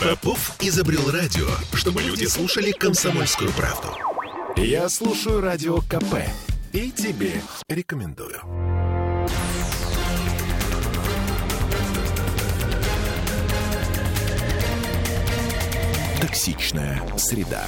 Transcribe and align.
Попов 0.00 0.56
изобрел 0.60 1.10
радио, 1.10 1.46
чтобы 1.74 2.02
люди 2.02 2.24
слушали 2.24 2.72
комсомольскую 2.72 3.50
правду. 3.52 3.88
Я 4.56 4.88
слушаю 4.88 5.40
радио 5.40 5.78
КП 5.80 6.16
и 6.72 6.90
тебе 6.90 7.40
рекомендую. 7.68 8.40
Токсичная 16.20 17.02
среда. 17.16 17.66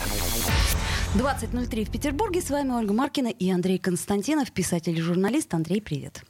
20.03 1.15 1.85
в 1.85 1.91
Петербурге. 1.91 2.41
С 2.41 2.51
вами 2.51 2.71
Ольга 2.71 2.93
Маркина 2.93 3.29
и 3.29 3.51
Андрей 3.51 3.79
Константинов, 3.79 4.51
писатель 4.53 4.99
и 4.99 5.03
журналист. 5.03 5.53
Андрей, 5.53 5.83
привет. 5.83 6.25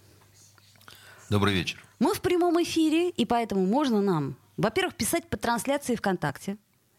Добрый 1.31 1.55
вечер. 1.55 1.83
Мы 2.03 2.15
в 2.15 2.21
прямом 2.21 2.61
эфире, 2.61 3.11
и 3.11 3.25
поэтому 3.25 3.65
можно 3.65 4.03
нам, 4.03 4.35
во-первых, 4.57 4.97
писать 4.97 5.29
по 5.29 5.37
трансляции 5.37 5.95
ВКонтакте. 5.95 6.57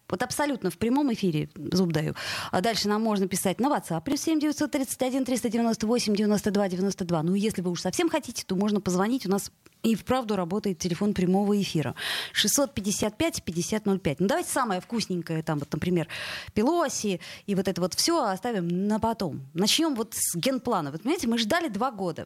Вот 0.07 0.23
абсолютно 0.23 0.69
в 0.69 0.77
прямом 0.77 1.11
эфире, 1.11 1.49
зуб 1.73 1.91
даю. 1.91 2.15
А 2.51 2.61
дальше 2.61 2.87
нам 2.87 3.01
можно 3.01 3.27
писать 3.27 3.59
на 3.59 3.67
WhatsApp. 3.67 4.01
Плюс 4.05 4.21
7 4.21 4.39
931 4.39 5.25
398 5.25 6.15
92 6.15 6.69
92. 6.69 7.23
Ну, 7.23 7.33
если 7.33 7.61
вы 7.61 7.71
уж 7.71 7.81
совсем 7.81 8.09
хотите, 8.09 8.45
то 8.45 8.55
можно 8.55 8.79
позвонить. 8.79 9.25
У 9.25 9.29
нас 9.29 9.51
и 9.81 9.93
вправду 9.95 10.37
работает 10.37 10.79
телефон 10.79 11.13
прямого 11.13 11.61
эфира. 11.61 11.95
655-5005. 12.41 14.15
Ну, 14.19 14.27
давайте 14.27 14.49
самое 14.49 14.79
вкусненькое, 14.79 15.43
там, 15.43 15.59
вот, 15.59 15.73
например, 15.73 16.07
Пелоси 16.53 17.19
и 17.45 17.55
вот 17.55 17.67
это 17.67 17.81
вот 17.81 17.93
все 17.93 18.23
оставим 18.23 18.69
на 18.87 19.01
потом. 19.01 19.41
Начнем 19.53 19.95
вот 19.95 20.13
с 20.13 20.33
генплана. 20.37 20.91
Вот, 20.91 21.01
понимаете, 21.01 21.27
мы 21.27 21.37
ждали 21.37 21.67
два 21.67 21.91
года. 21.91 22.25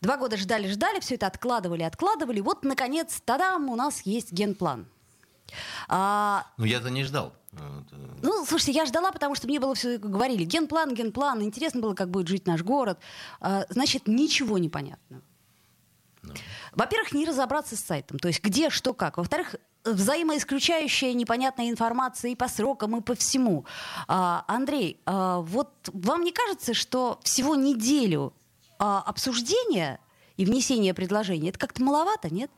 Два 0.00 0.16
года 0.16 0.36
ждали-ждали, 0.36 1.00
все 1.00 1.16
это 1.16 1.26
откладывали, 1.26 1.82
откладывали. 1.82 2.40
Вот, 2.40 2.64
наконец, 2.64 3.20
тадам, 3.24 3.68
у 3.68 3.76
нас 3.76 4.02
есть 4.02 4.32
генплан. 4.32 4.86
А... 5.88 6.46
Ну, 6.56 6.64
я-то 6.64 6.90
не 6.90 7.04
ждал. 7.04 7.34
Ну, 8.22 8.44
слушайте, 8.46 8.72
я 8.72 8.86
ждала, 8.86 9.10
потому 9.10 9.34
что 9.34 9.48
мне 9.48 9.58
было 9.58 9.74
все 9.74 9.98
говорили. 9.98 10.44
Генплан, 10.44 10.94
генплан. 10.94 11.42
Интересно 11.42 11.80
было, 11.80 11.94
как 11.94 12.08
будет 12.08 12.28
жить 12.28 12.46
наш 12.46 12.62
город. 12.62 12.98
А, 13.40 13.64
значит, 13.68 14.06
ничего 14.06 14.58
не 14.58 14.68
понятно. 14.68 15.22
Ну. 16.22 16.34
Во-первых, 16.72 17.12
не 17.12 17.26
разобраться 17.26 17.76
с 17.76 17.80
сайтом. 17.80 18.18
То 18.18 18.28
есть 18.28 18.42
где, 18.42 18.70
что, 18.70 18.94
как. 18.94 19.16
Во-вторых, 19.16 19.56
взаимоисключающая 19.84 21.12
непонятная 21.12 21.70
информация 21.70 22.30
и 22.30 22.36
по 22.36 22.46
срокам, 22.46 22.96
и 22.96 23.00
по 23.00 23.14
всему. 23.14 23.64
А, 24.06 24.44
Андрей, 24.46 25.00
а, 25.06 25.40
вот 25.40 25.70
вам 25.92 26.22
не 26.22 26.32
кажется, 26.32 26.72
что 26.72 27.18
всего 27.24 27.56
неделю 27.56 28.32
а, 28.80 29.00
обсуждения 29.02 30.00
и 30.38 30.46
внесения 30.46 30.94
предложений, 30.94 31.50
это 31.50 31.58
как-то 31.58 31.82
маловато, 31.82 32.32
нет? 32.32 32.50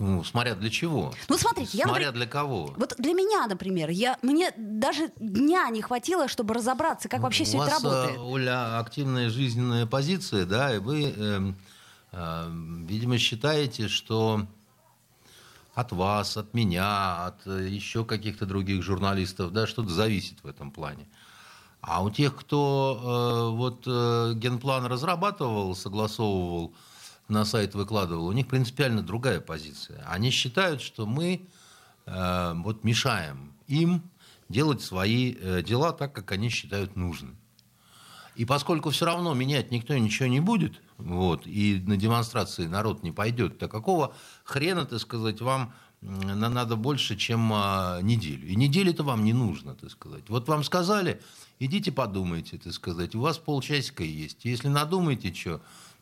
Ну, 0.00 0.24
смотря 0.24 0.56
для 0.56 0.70
чего. 0.70 1.14
Ну, 1.28 1.38
смотрите, 1.38 1.78
я... 1.78 1.84
Смотря 1.84 2.10
для 2.10 2.26
кого. 2.26 2.74
Вот 2.76 2.94
для 2.98 3.12
меня, 3.12 3.46
например, 3.46 3.90
я, 3.90 4.18
мне 4.22 4.50
даже 4.56 5.12
дня 5.20 5.68
не 5.70 5.82
хватило, 5.82 6.26
чтобы 6.26 6.54
разобраться, 6.54 7.08
как 7.08 7.20
вообще 7.20 7.44
У 7.44 7.46
все 7.46 7.58
вас, 7.58 7.68
это 7.68 7.76
работает. 7.76 8.18
Оля, 8.18 8.78
активная 8.80 9.30
жизненная 9.30 9.86
позиция, 9.86 10.46
да, 10.46 10.74
и 10.74 10.78
вы, 10.78 11.14
э, 11.16 11.52
э, 12.12 12.50
видимо, 12.88 13.18
считаете, 13.18 13.88
что 13.88 14.46
от 15.74 15.92
вас, 15.92 16.36
от 16.36 16.54
меня, 16.54 17.26
от 17.26 17.46
э, 17.46 17.68
еще 17.68 18.04
каких-то 18.04 18.46
других 18.46 18.82
журналистов, 18.82 19.52
да, 19.52 19.68
что-то 19.68 19.90
зависит 19.90 20.42
в 20.42 20.46
этом 20.48 20.72
плане. 20.72 21.06
А 21.80 22.02
у 22.02 22.10
тех, 22.10 22.36
кто 22.36 23.00
э, 23.52 23.56
вот 23.56 23.84
э, 23.86 24.32
генплан 24.34 24.86
разрабатывал, 24.86 25.74
согласовывал, 25.74 26.74
на 27.28 27.44
сайт 27.44 27.74
выкладывал, 27.74 28.26
у 28.26 28.32
них 28.32 28.48
принципиально 28.48 29.02
другая 29.02 29.40
позиция. 29.40 30.04
Они 30.06 30.30
считают, 30.30 30.82
что 30.82 31.06
мы 31.06 31.48
э, 32.06 32.52
вот 32.56 32.84
мешаем 32.84 33.54
им 33.66 34.02
делать 34.48 34.82
свои 34.82 35.34
э, 35.40 35.62
дела 35.62 35.92
так, 35.92 36.12
как 36.12 36.32
они 36.32 36.48
считают 36.48 36.96
нужным. 36.96 37.38
И 38.36 38.44
поскольку 38.44 38.90
все 38.90 39.06
равно 39.06 39.34
менять 39.34 39.70
никто 39.70 39.96
ничего 39.96 40.28
не 40.28 40.40
будет, 40.40 40.80
вот, 40.98 41.46
и 41.46 41.82
на 41.86 41.96
демонстрации 41.96 42.66
народ 42.66 43.02
не 43.02 43.12
пойдет, 43.12 43.58
то 43.58 43.68
какого 43.68 44.14
хрена, 44.44 44.84
так 44.84 45.00
сказать, 45.00 45.40
вам 45.40 45.72
надо 46.00 46.76
больше, 46.76 47.16
чем 47.16 47.52
а, 47.52 48.00
неделю. 48.00 48.46
И 48.46 48.56
недели-то 48.56 49.02
вам 49.02 49.24
не 49.24 49.34
нужно, 49.34 49.74
так 49.74 49.90
сказать. 49.90 50.24
Вот 50.28 50.48
вам 50.48 50.64
сказали, 50.64 51.20
идите 51.60 51.92
подумайте, 51.92 52.58
так 52.58 52.72
сказать. 52.72 53.14
У 53.14 53.20
вас 53.20 53.38
полчасика 53.38 54.02
есть. 54.02 54.44
Если 54.44 54.68
надумаете, 54.68 55.32
что, 55.32 55.60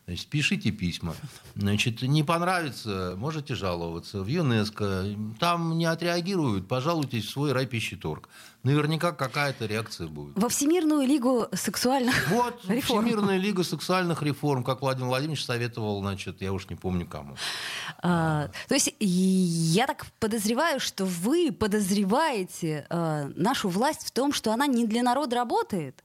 Значит, 0.09 0.25
пишите 0.25 0.71
письма. 0.71 1.15
Значит, 1.53 2.01
не 2.01 2.23
понравится, 2.23 3.13
можете 3.15 3.53
жаловаться 3.53 4.23
в 4.23 4.27
ЮНЕСКО. 4.27 5.05
Там 5.39 5.77
не 5.77 5.85
отреагируют, 5.85 6.67
пожалуйтесь 6.67 7.25
в 7.25 7.29
свой 7.29 7.51
райпищеторг. 7.51 8.27
Наверняка 8.63 9.13
какая-то 9.13 9.65
реакция 9.65 10.07
будет. 10.07 10.37
Во 10.37 10.49
Всемирную 10.49 11.07
лигу 11.07 11.47
сексуальных 11.53 12.27
вот, 12.29 12.59
реформ. 12.67 13.05
Всемирная 13.05 13.37
лига 13.37 13.63
сексуальных 13.63 14.21
реформ, 14.21 14.63
как 14.63 14.81
Владимир 14.81 15.07
Владимирович 15.07 15.45
советовал, 15.45 16.01
значит, 16.01 16.41
я 16.41 16.51
уж 16.51 16.69
не 16.69 16.75
помню 16.75 17.07
кому. 17.07 17.37
А, 18.01 18.49
то 18.67 18.73
есть 18.73 18.93
я 18.99 19.87
так 19.87 20.05
подозреваю, 20.19 20.81
что 20.81 21.05
вы 21.05 21.53
подозреваете 21.53 22.85
а, 22.89 23.29
нашу 23.35 23.69
власть 23.69 24.05
в 24.05 24.11
том, 24.11 24.33
что 24.33 24.51
она 24.51 24.67
не 24.67 24.85
для 24.85 25.03
народа 25.03 25.37
работает? 25.37 26.03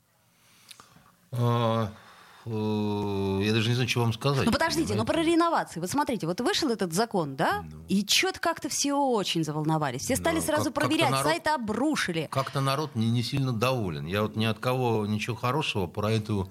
А 1.33 1.91
Э, 2.47 2.51
даже 3.55 3.69
не 3.69 3.75
знаю, 3.75 3.89
что 3.89 4.01
вам 4.01 4.13
сказать. 4.13 4.47
Ну 4.47 4.53
подождите, 4.53 4.95
но 4.95 5.05
про 5.05 5.23
реновации. 5.23 5.81
Вот 5.81 5.91
смотрите, 5.91 6.27
вот 6.27 6.41
вышел 6.41 6.71
этот 6.71 6.93
закон, 6.93 7.37
да, 7.37 7.65
ну. 7.71 7.85
и 7.89 8.07
что-то 8.07 8.41
как-то 8.41 8.69
все 8.69 8.95
очень 8.95 9.45
заволновались. 9.45 10.03
Все 10.03 10.17
стали 10.17 10.37
ну, 10.37 10.43
сразу 10.43 10.65
как, 10.65 10.75
проверять, 10.75 11.11
народ, 11.11 11.27
сайты 11.27 11.51
обрушили. 11.51 12.29
Как-то 12.31 12.61
народ 12.61 12.95
не, 12.95 13.11
не 13.11 13.23
сильно 13.23 13.53
доволен. 13.53 14.07
Я 14.07 14.23
вот 14.23 14.37
ни 14.37 14.45
от 14.45 14.59
кого 14.59 15.07
ничего 15.07 15.37
хорошего 15.37 15.87
про 15.87 16.11
эту 16.11 16.51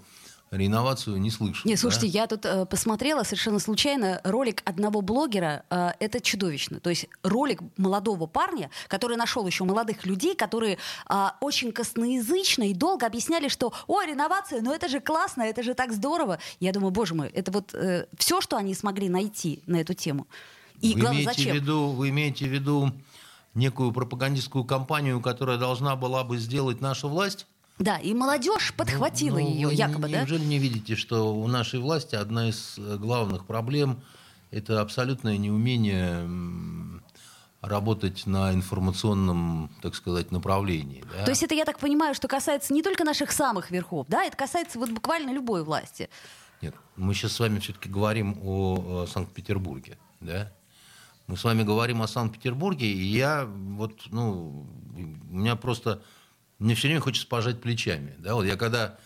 реновацию 0.57 1.19
не 1.19 1.31
слышу. 1.31 1.67
Не, 1.67 1.75
слушайте, 1.75 2.07
да? 2.07 2.19
я 2.19 2.27
тут 2.27 2.45
э, 2.45 2.65
посмотрела 2.65 3.23
совершенно 3.23 3.59
случайно 3.59 4.21
ролик 4.23 4.61
одного 4.65 5.01
блогера. 5.01 5.63
Э, 5.69 5.91
это 5.99 6.21
чудовищно. 6.21 6.79
То 6.79 6.89
есть 6.89 7.07
ролик 7.23 7.61
молодого 7.77 8.27
парня, 8.27 8.69
который 8.87 9.17
нашел 9.17 9.45
еще 9.47 9.63
молодых 9.63 10.05
людей, 10.05 10.35
которые 10.35 10.77
э, 11.09 11.27
очень 11.41 11.71
косноязычно 11.71 12.69
и 12.69 12.73
долго 12.73 13.05
объясняли, 13.05 13.47
что 13.47 13.73
«Ой, 13.87 14.07
реновация, 14.07 14.61
ну 14.61 14.73
это 14.73 14.87
же 14.87 14.99
классно, 14.99 15.43
это 15.43 15.63
же 15.63 15.73
так 15.73 15.91
здорово». 15.91 16.39
Я 16.59 16.71
думаю, 16.71 16.91
боже 16.91 17.15
мой, 17.15 17.29
это 17.29 17.51
вот 17.51 17.73
э, 17.73 18.05
все, 18.17 18.41
что 18.41 18.55
они 18.57 18.75
смогли 18.75 19.09
найти 19.09 19.63
на 19.65 19.77
эту 19.77 19.93
тему. 19.93 20.27
И 20.81 20.93
вы 20.93 21.01
главное, 21.01 21.23
имеете 21.23 21.33
зачем? 21.37 21.51
В 21.51 21.61
виду, 21.61 21.87
вы 21.89 22.09
имеете 22.09 22.45
в 22.45 22.49
виду 22.49 22.91
некую 23.53 23.91
пропагандистскую 23.91 24.65
кампанию, 24.65 25.19
которая 25.21 25.57
должна 25.57 25.95
была 25.95 26.23
бы 26.23 26.37
сделать 26.37 26.81
наша 26.81 27.07
власть? 27.07 27.47
Да, 27.79 27.97
и 27.97 28.13
молодежь 28.13 28.73
подхватила 28.75 29.39
ну, 29.39 29.49
ее, 29.49 29.73
якобы, 29.73 30.07
неужели 30.07 30.13
да? 30.13 30.19
Неужели 30.21 30.45
не 30.45 30.59
видите, 30.59 30.95
что 30.95 31.35
у 31.35 31.47
нашей 31.47 31.79
власти 31.79 32.15
одна 32.15 32.49
из 32.49 32.75
э, 32.77 32.97
главных 32.97 33.45
проблем– 33.45 34.01
это 34.51 34.81
абсолютное 34.81 35.37
неумение 35.37 36.27
работать 37.61 38.27
на 38.27 38.53
информационном, 38.53 39.71
так 39.81 39.95
сказать, 39.95 40.31
направлении. 40.31 41.03
Да? 41.17 41.23
То 41.23 41.31
есть 41.31 41.43
это, 41.43 41.55
я 41.55 41.63
так 41.65 41.79
понимаю, 41.79 42.13
что 42.13 42.27
касается 42.27 42.73
не 42.73 42.83
только 42.83 43.05
наших 43.05 43.31
самых 43.31 43.71
верхов, 43.71 44.05
да, 44.09 44.25
это 44.25 44.35
касается 44.35 44.77
вот 44.77 44.89
буквально 44.89 45.31
любой 45.31 45.63
власти. 45.63 46.09
Нет, 46.61 46.75
мы 46.97 47.13
сейчас 47.13 47.31
с 47.31 47.39
вами 47.39 47.59
все-таки 47.59 47.89
говорим 47.89 48.37
о, 48.43 49.03
о 49.03 49.07
Санкт-Петербурге, 49.07 49.97
да? 50.19 50.51
Мы 51.27 51.37
с 51.37 51.43
вами 51.45 51.63
говорим 51.63 52.01
о 52.01 52.07
Санкт-Петербурге, 52.07 52.85
и 52.85 53.01
я 53.01 53.45
вот, 53.45 54.01
ну, 54.11 54.67
у 54.93 55.35
меня 55.35 55.55
просто 55.55 56.01
мне 56.63 56.75
все 56.75 56.87
время 56.87 57.01
хочется 57.01 57.27
пожать 57.27 57.61
плечами. 57.61 58.15
Да? 58.19 58.35
Вот 58.35 58.45
я 58.45 58.55
когда 58.55 58.97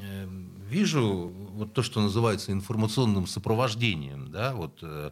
э, 0.00 0.26
вижу 0.68 1.30
вот 1.52 1.74
то, 1.74 1.82
что 1.82 2.00
называется 2.00 2.52
информационным 2.52 3.26
сопровождением 3.26 4.30
да, 4.30 4.54
вот, 4.54 4.78
э, 4.80 5.10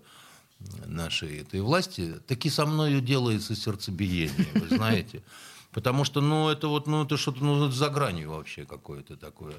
нашей 0.86 1.40
этой 1.40 1.60
власти, 1.60 2.14
таки 2.26 2.48
со 2.48 2.64
мною 2.64 3.02
делается 3.02 3.54
сердцебиение, 3.54 4.48
вы 4.54 4.76
знаете. 4.76 5.22
Потому 5.72 6.04
что, 6.04 6.20
ну, 6.20 6.48
это 6.48 6.68
вот, 6.68 6.86
ну, 6.86 7.04
это 7.04 7.16
что-то, 7.16 7.44
ну, 7.44 7.70
за 7.70 7.90
гранью 7.90 8.30
вообще 8.30 8.64
какое-то 8.64 9.16
такое. 9.16 9.56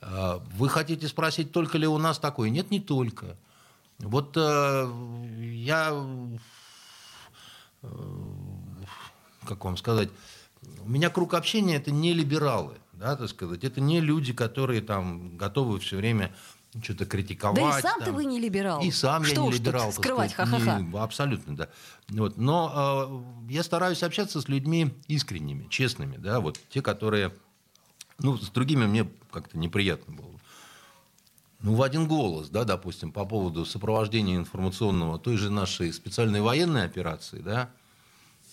А 0.00 0.42
вы 0.54 0.68
хотите 0.68 1.08
спросить, 1.08 1.52
только 1.52 1.78
ли 1.78 1.86
у 1.86 1.98
нас 1.98 2.18
такое? 2.18 2.48
Нет, 2.48 2.70
не 2.70 2.80
только. 2.80 3.36
Вот 3.98 4.36
э, 4.36 4.90
я, 5.40 5.92
э, 7.82 7.88
как 9.46 9.64
вам 9.64 9.76
сказать, 9.76 10.10
у 10.84 10.88
меня 10.88 11.10
круг 11.10 11.34
общения 11.34 11.76
это 11.76 11.90
не 11.90 12.12
либералы, 12.12 12.74
да, 12.92 13.16
так 13.16 13.28
сказать, 13.28 13.64
это 13.64 13.80
не 13.80 14.00
люди, 14.00 14.32
которые 14.32 14.80
там 14.80 15.36
готовы 15.36 15.78
все 15.80 15.96
время 15.96 16.34
что-то 16.82 17.04
критиковать. 17.04 17.60
Да 17.60 17.78
и 17.78 17.82
сам-то 17.82 18.12
вы 18.12 18.24
не 18.24 18.40
либерал. 18.40 18.80
И 18.80 18.90
сам 18.90 19.24
Что 19.24 19.34
я 19.34 19.40
не 19.42 19.52
либерал. 19.52 19.92
скрывать, 19.92 20.32
ха-ха-ха. 20.32 20.82
абсолютно, 21.02 21.54
да. 21.54 21.68
Вот. 22.08 22.38
Но 22.38 23.24
э, 23.48 23.52
я 23.52 23.62
стараюсь 23.62 24.02
общаться 24.02 24.40
с 24.40 24.48
людьми 24.48 24.94
искренними, 25.06 25.66
честными, 25.68 26.16
да, 26.16 26.40
вот 26.40 26.58
те, 26.70 26.80
которые, 26.80 27.34
ну, 28.20 28.38
с 28.38 28.48
другими 28.48 28.86
мне 28.86 29.06
как-то 29.30 29.58
неприятно 29.58 30.14
было. 30.14 30.30
ну, 31.60 31.74
в 31.74 31.82
один 31.82 32.08
голос, 32.08 32.48
да, 32.48 32.64
допустим, 32.64 33.12
по 33.12 33.24
поводу 33.26 33.66
сопровождения 33.66 34.36
информационного 34.36 35.18
той 35.18 35.36
же 35.36 35.50
нашей 35.50 35.92
специальной 35.92 36.40
военной 36.40 36.84
операции, 36.84 37.40
да, 37.40 37.70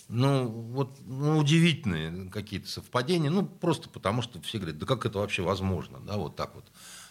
ну, 0.09 0.47
вот 0.47 0.97
ну, 1.05 1.37
удивительные 1.37 2.29
какие-то 2.31 2.67
совпадения, 2.67 3.29
ну, 3.29 3.45
просто 3.45 3.89
потому 3.89 4.21
что 4.23 4.41
все 4.41 4.57
говорят, 4.57 4.79
да 4.79 4.85
как 4.85 5.05
это 5.05 5.19
вообще 5.19 5.43
возможно, 5.43 5.99
да, 5.99 6.17
вот 6.17 6.35
так 6.35 6.55
вот 6.55 6.65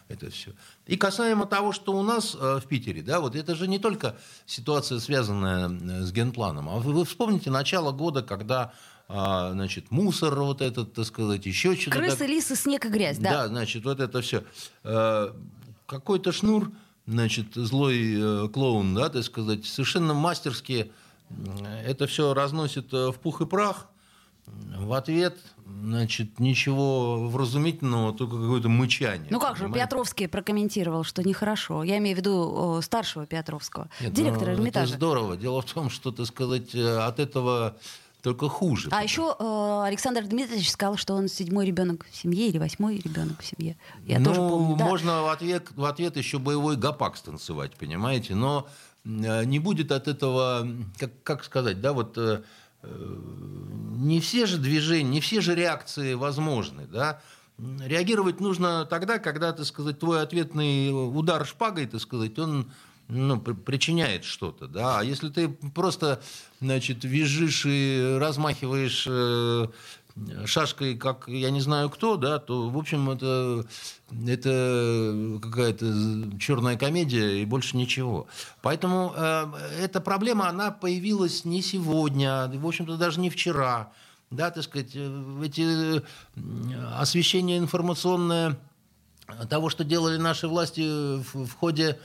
это 0.08 0.30
все. 0.30 0.52
И 0.86 0.96
касаемо 0.96 1.46
того, 1.46 1.72
что 1.72 1.92
у 1.92 2.02
нас 2.02 2.36
э, 2.38 2.60
в 2.60 2.66
Питере, 2.66 3.02
да, 3.02 3.20
вот 3.20 3.36
это 3.36 3.54
же 3.54 3.68
не 3.68 3.78
только 3.78 4.16
ситуация, 4.46 4.98
связанная 4.98 5.68
э, 5.68 6.02
с 6.02 6.12
генпланом, 6.12 6.68
а 6.68 6.78
вы, 6.78 6.92
вы 6.92 7.04
вспомните 7.04 7.50
начало 7.50 7.92
года, 7.92 8.22
когда 8.22 8.72
а, 9.10 9.52
значит, 9.52 9.90
мусор 9.90 10.34
вот 10.38 10.60
этот, 10.60 10.92
так 10.92 11.06
сказать, 11.06 11.46
еще 11.46 11.74
что-то. 11.76 11.96
Крысы, 11.96 12.16
так... 12.18 12.28
лисы, 12.28 12.56
снег 12.56 12.84
и 12.84 12.88
грязь, 12.90 13.16
да? 13.16 13.30
Да, 13.30 13.48
значит, 13.48 13.84
вот 13.84 14.00
это 14.00 14.20
все. 14.20 14.44
Э, 14.84 15.30
какой-то 15.86 16.32
шнур, 16.32 16.72
значит, 17.06 17.54
злой 17.54 18.50
клоун, 18.50 18.94
да, 18.94 19.08
так 19.08 19.22
сказать, 19.24 19.64
совершенно 19.64 20.12
мастерски 20.12 20.92
это 21.84 22.06
все 22.06 22.34
разносит 22.34 22.92
в 22.92 23.14
пух 23.14 23.40
и 23.40 23.46
прах, 23.46 23.88
в 24.76 24.92
ответ, 24.92 25.36
значит, 25.66 26.38
ничего 26.38 27.28
вразумительного, 27.28 28.12
только 28.12 28.36
какое-то 28.36 28.68
мычание. 28.68 29.28
Ну 29.30 29.40
как 29.40 29.56
же, 29.56 29.70
Петровский 29.70 30.26
прокомментировал, 30.26 31.04
что 31.04 31.22
нехорошо. 31.22 31.82
Я 31.82 31.98
имею 31.98 32.16
в 32.16 32.18
виду 32.18 32.80
старшего 32.82 33.26
Петровского, 33.26 33.88
Нет, 34.00 34.12
директора 34.12 34.52
ну, 34.52 34.56
Эрмитажа. 34.58 34.86
Это 34.86 34.96
здорово. 34.96 35.36
Дело 35.36 35.62
в 35.62 35.72
том, 35.72 35.90
что, 35.90 36.12
так 36.12 36.26
сказать, 36.26 36.74
э, 36.74 36.98
от 36.98 37.18
этого 37.18 37.76
только 38.22 38.48
хуже. 38.48 38.88
А 38.90 39.02
еще 39.02 39.36
э, 39.38 39.82
Александр 39.86 40.24
Дмитриевич 40.24 40.70
сказал, 40.70 40.96
что 40.96 41.14
он 41.14 41.28
седьмой 41.28 41.66
ребенок 41.66 42.06
в 42.10 42.16
семье 42.16 42.48
или 42.48 42.58
восьмой 42.58 42.98
ребенок 42.98 43.40
в 43.40 43.46
семье. 43.46 43.76
Я 44.04 44.18
ну, 44.18 44.26
тоже 44.26 44.40
помню. 44.40 44.76
Да. 44.76 44.84
Можно 44.84 45.22
в 45.22 45.28
ответ, 45.28 45.68
в 45.74 45.84
ответ 45.84 46.16
еще 46.16 46.38
боевой 46.38 46.76
гопак 46.76 47.16
станцевать, 47.16 47.76
понимаете? 47.76 48.34
Но 48.34 48.66
э, 48.66 48.97
не 49.08 49.58
будет 49.58 49.90
от 49.90 50.06
этого, 50.06 50.68
как, 50.98 51.10
как 51.22 51.44
сказать, 51.44 51.80
да, 51.80 51.92
вот 51.92 52.18
э, 52.18 52.42
не 52.82 54.20
все 54.20 54.46
же 54.46 54.58
движения, 54.58 55.08
не 55.08 55.20
все 55.20 55.40
же 55.40 55.54
реакции 55.54 56.14
возможны, 56.14 56.86
да. 56.86 57.20
Реагировать 57.58 58.38
нужно 58.38 58.84
тогда, 58.84 59.18
когда, 59.18 59.52
так 59.52 59.66
сказать, 59.66 59.98
твой 59.98 60.22
ответный 60.22 60.90
удар 60.90 61.44
шпагой, 61.46 61.86
так 61.86 62.00
сказать, 62.00 62.38
он 62.38 62.70
ну, 63.08 63.40
причиняет 63.40 64.24
что-то, 64.24 64.68
да. 64.68 65.00
А 65.00 65.02
если 65.02 65.30
ты 65.30 65.48
просто, 65.48 66.20
значит, 66.60 67.02
визжишь 67.02 67.64
и 67.66 68.16
размахиваешь 68.20 69.06
э, 69.08 69.66
шашкой, 70.46 70.96
как 70.96 71.28
я 71.28 71.50
не 71.50 71.60
знаю 71.60 71.90
кто, 71.90 72.16
да, 72.16 72.38
то, 72.38 72.68
в 72.68 72.78
общем, 72.78 73.10
это, 73.10 73.64
это 74.26 75.38
какая-то 75.42 76.38
черная 76.38 76.76
комедия 76.76 77.42
и 77.42 77.44
больше 77.44 77.76
ничего. 77.76 78.26
Поэтому 78.62 79.12
э, 79.16 79.46
эта 79.80 80.00
проблема, 80.00 80.48
она 80.48 80.70
появилась 80.70 81.44
не 81.44 81.62
сегодня, 81.62 82.48
в 82.48 82.66
общем-то, 82.66 82.96
даже 82.96 83.20
не 83.20 83.30
вчера. 83.30 83.92
Да, 84.30 84.50
так 84.50 84.64
сказать, 84.64 84.92
э, 84.94 85.42
эти 85.44 86.02
освещение 86.98 87.58
информационное 87.58 88.58
того, 89.48 89.68
что 89.68 89.84
делали 89.84 90.16
наши 90.16 90.48
власти 90.48 91.18
в, 91.18 91.46
в 91.46 91.52
ходе 91.54 91.98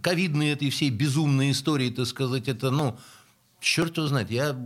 ковидной 0.00 0.50
этой 0.50 0.70
всей 0.70 0.90
безумной 0.90 1.50
истории, 1.50 1.90
так 1.90 2.06
сказать, 2.06 2.48
это, 2.48 2.70
ну, 2.70 2.98
черт 3.60 3.96
его 3.96 4.06
знает, 4.06 4.30
я 4.30 4.56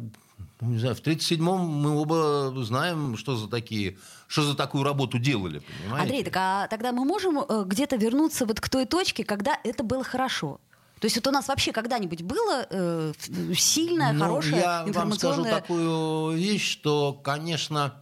не 0.60 0.78
знаю, 0.78 0.94
в 0.94 1.00
37-м 1.00 1.60
мы 1.60 1.96
оба 1.98 2.52
знаем, 2.64 3.16
что 3.16 3.36
за 3.36 3.48
такие, 3.48 3.98
что 4.26 4.42
за 4.42 4.54
такую 4.54 4.84
работу 4.84 5.18
делали, 5.18 5.60
понимаете? 5.60 6.02
Андрей, 6.02 6.24
так 6.24 6.36
а 6.36 6.68
тогда 6.68 6.92
мы 6.92 7.04
можем 7.04 7.38
э, 7.38 7.64
где-то 7.66 7.96
вернуться 7.96 8.46
вот 8.46 8.60
к 8.60 8.68
той 8.68 8.86
точке, 8.86 9.24
когда 9.24 9.58
это 9.64 9.82
было 9.82 10.04
хорошо? 10.04 10.60
То 11.00 11.06
есть 11.06 11.16
вот 11.16 11.26
у 11.26 11.30
нас 11.30 11.48
вообще 11.48 11.72
когда-нибудь 11.72 12.22
было 12.22 12.66
э, 12.68 13.12
сильное, 13.56 14.12
ну, 14.12 14.20
хорошее 14.20 14.60
я 14.60 14.84
информационное... 14.86 15.36
вам 15.36 15.44
скажу 15.44 15.60
такую 15.62 16.36
вещь, 16.36 16.70
что, 16.70 17.14
конечно, 17.14 17.94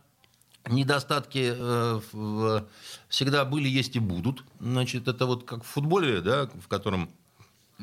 недостатки 0.68 1.54
э, 1.56 2.00
в, 2.12 2.66
всегда 3.08 3.44
были, 3.44 3.68
есть 3.68 3.94
и 3.94 4.00
будут. 4.00 4.42
Значит, 4.58 5.06
это 5.06 5.26
вот 5.26 5.44
как 5.44 5.62
в 5.62 5.66
футболе, 5.66 6.20
да, 6.20 6.48
в 6.60 6.66
котором 6.66 7.08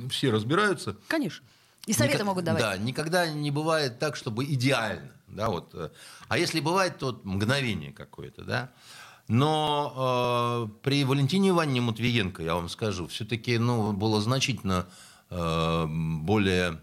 все 0.09 0.31
разбираются. 0.31 0.97
Конечно. 1.07 1.45
И 1.85 1.93
советы 1.93 2.15
Никак, 2.15 2.27
могут 2.27 2.43
давать. 2.43 2.61
Да, 2.61 2.77
никогда 2.77 3.27
не 3.27 3.51
бывает 3.51 3.99
так, 3.99 4.15
чтобы 4.15 4.45
идеально. 4.45 5.11
Да, 5.27 5.49
вот. 5.49 5.71
Э, 5.73 5.89
а 6.27 6.37
если 6.37 6.59
бывает, 6.59 6.97
то 6.97 7.19
мгновение 7.23 7.91
какое-то. 7.91 8.43
Да? 8.43 8.71
Но 9.27 10.67
э, 10.67 10.79
при 10.83 11.03
Валентине 11.03 11.49
Ивановне 11.49 11.81
Матвиенко, 11.81 12.43
я 12.43 12.55
вам 12.55 12.69
скажу, 12.69 13.07
все-таки 13.07 13.57
ну, 13.57 13.93
было 13.93 14.21
значительно 14.21 14.87
э, 15.29 15.85
более 15.87 16.79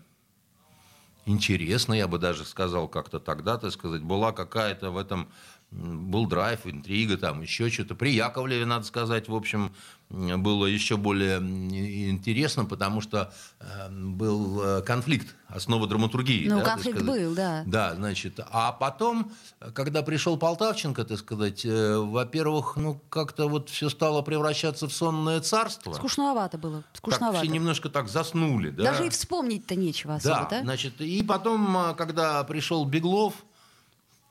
интересно, 1.25 1.95
я 1.95 2.09
бы 2.09 2.19
даже 2.19 2.45
сказал 2.45 2.89
как-то 2.89 3.21
тогда, 3.21 3.59
так 3.59 3.73
сказать, 3.73 4.03
была 4.03 4.33
какая-то 4.33 4.91
в 4.91 4.97
этом 4.97 5.29
был 5.73 6.27
драйв, 6.27 6.67
интрига, 6.67 7.17
там 7.17 7.41
еще 7.43 7.71
что-то. 7.71 7.95
При 7.95 8.13
Яковлеве, 8.13 8.67
надо 8.67 8.85
сказать, 8.85 9.29
в 9.29 9.35
общем, 9.35 9.73
было 10.11 10.67
еще 10.67 10.99
более 10.99 11.39
интересно, 11.39 12.67
потому 12.67 13.01
что 13.01 13.33
э, 13.61 13.89
был 13.91 14.63
э, 14.63 14.83
конфликт, 14.83 15.35
основа 15.49 15.87
драматургии. 15.87 16.47
Ну, 16.47 16.59
да, 16.59 16.65
конфликт 16.65 17.01
был, 17.01 17.35
да. 17.35 17.63
Да, 17.67 17.95
значит. 17.95 18.39
А 18.51 18.73
потом, 18.73 19.33
когда 19.73 20.03
пришел 20.03 20.37
Полтавченко, 20.37 21.05
так 21.05 21.19
сказать, 21.19 21.65
э, 21.65 21.97
во-первых, 21.97 22.77
ну, 22.77 23.01
как-то 23.09 23.49
вот 23.49 23.71
все 23.71 23.89
стало 23.89 24.21
превращаться 24.21 24.87
в 24.87 24.93
сонное 24.93 25.41
царство. 25.41 25.95
Скучновато 25.95 26.59
было, 26.59 26.85
скучновато. 26.93 27.39
Так 27.39 27.45
все 27.45 27.53
немножко 27.53 27.89
так 27.89 28.09
заснули, 28.09 28.69
да. 28.69 28.85
Даже 28.85 29.07
и 29.07 29.11
вспомнить-то 29.11 29.75
нечего 29.75 30.17
особо, 30.17 30.47
да? 30.51 30.59
Да, 30.59 30.63
значит, 30.63 31.01
и 31.01 31.23
потом, 31.23 31.95
когда 31.97 32.45
пришел 32.45 32.85
Беглов, 32.85 33.33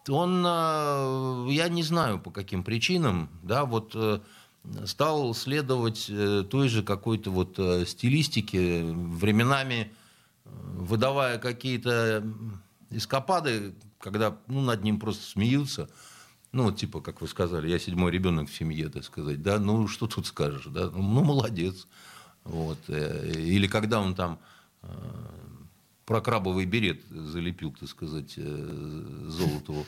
он, 0.10 0.44
э, 0.46 1.48
я 1.52 1.70
не 1.70 1.84
знаю 1.84 2.20
по 2.20 2.32
каким 2.32 2.64
причинам, 2.64 3.30
да, 3.44 3.66
вот 3.66 3.92
э, 3.96 4.20
стал 4.86 5.34
следовать 5.34 6.08
э, 6.10 6.44
той 6.50 6.70
же 6.70 6.84
какой-то 6.84 7.32
вот 7.32 7.60
стилистике, 7.88 8.84
временами 8.84 9.92
выдавая 10.46 11.38
какие-то 11.38 12.24
эскапады, 12.90 13.74
когда 14.00 14.38
ну, 14.48 14.62
над 14.62 14.84
ним 14.84 15.00
просто 15.00 15.24
смеются. 15.24 15.90
Ну, 16.52 16.72
типа, 16.72 17.00
как 17.00 17.22
вы 17.22 17.28
сказали, 17.30 17.70
я 17.70 17.80
седьмой 17.80 18.12
ребенок 18.12 18.50
в 18.50 18.54
семье, 18.54 18.90
так 18.90 19.06
сказать, 19.06 19.42
да, 19.42 19.58
ну, 19.58 19.88
что 19.88 20.08
тут 20.08 20.28
скажешь, 20.28 20.66
да, 20.66 20.90
ну, 20.90 21.24
молодец. 21.24 21.88
Вот. 22.44 22.78
Или 22.90 23.68
когда 23.68 24.02
он 24.02 24.16
там 24.16 24.40
про 26.12 26.20
крабовый 26.20 26.66
берет 26.66 27.00
залепил, 27.10 27.72
так 27.72 27.88
сказать, 27.88 28.34
э, 28.36 29.28
Золотову. 29.30 29.86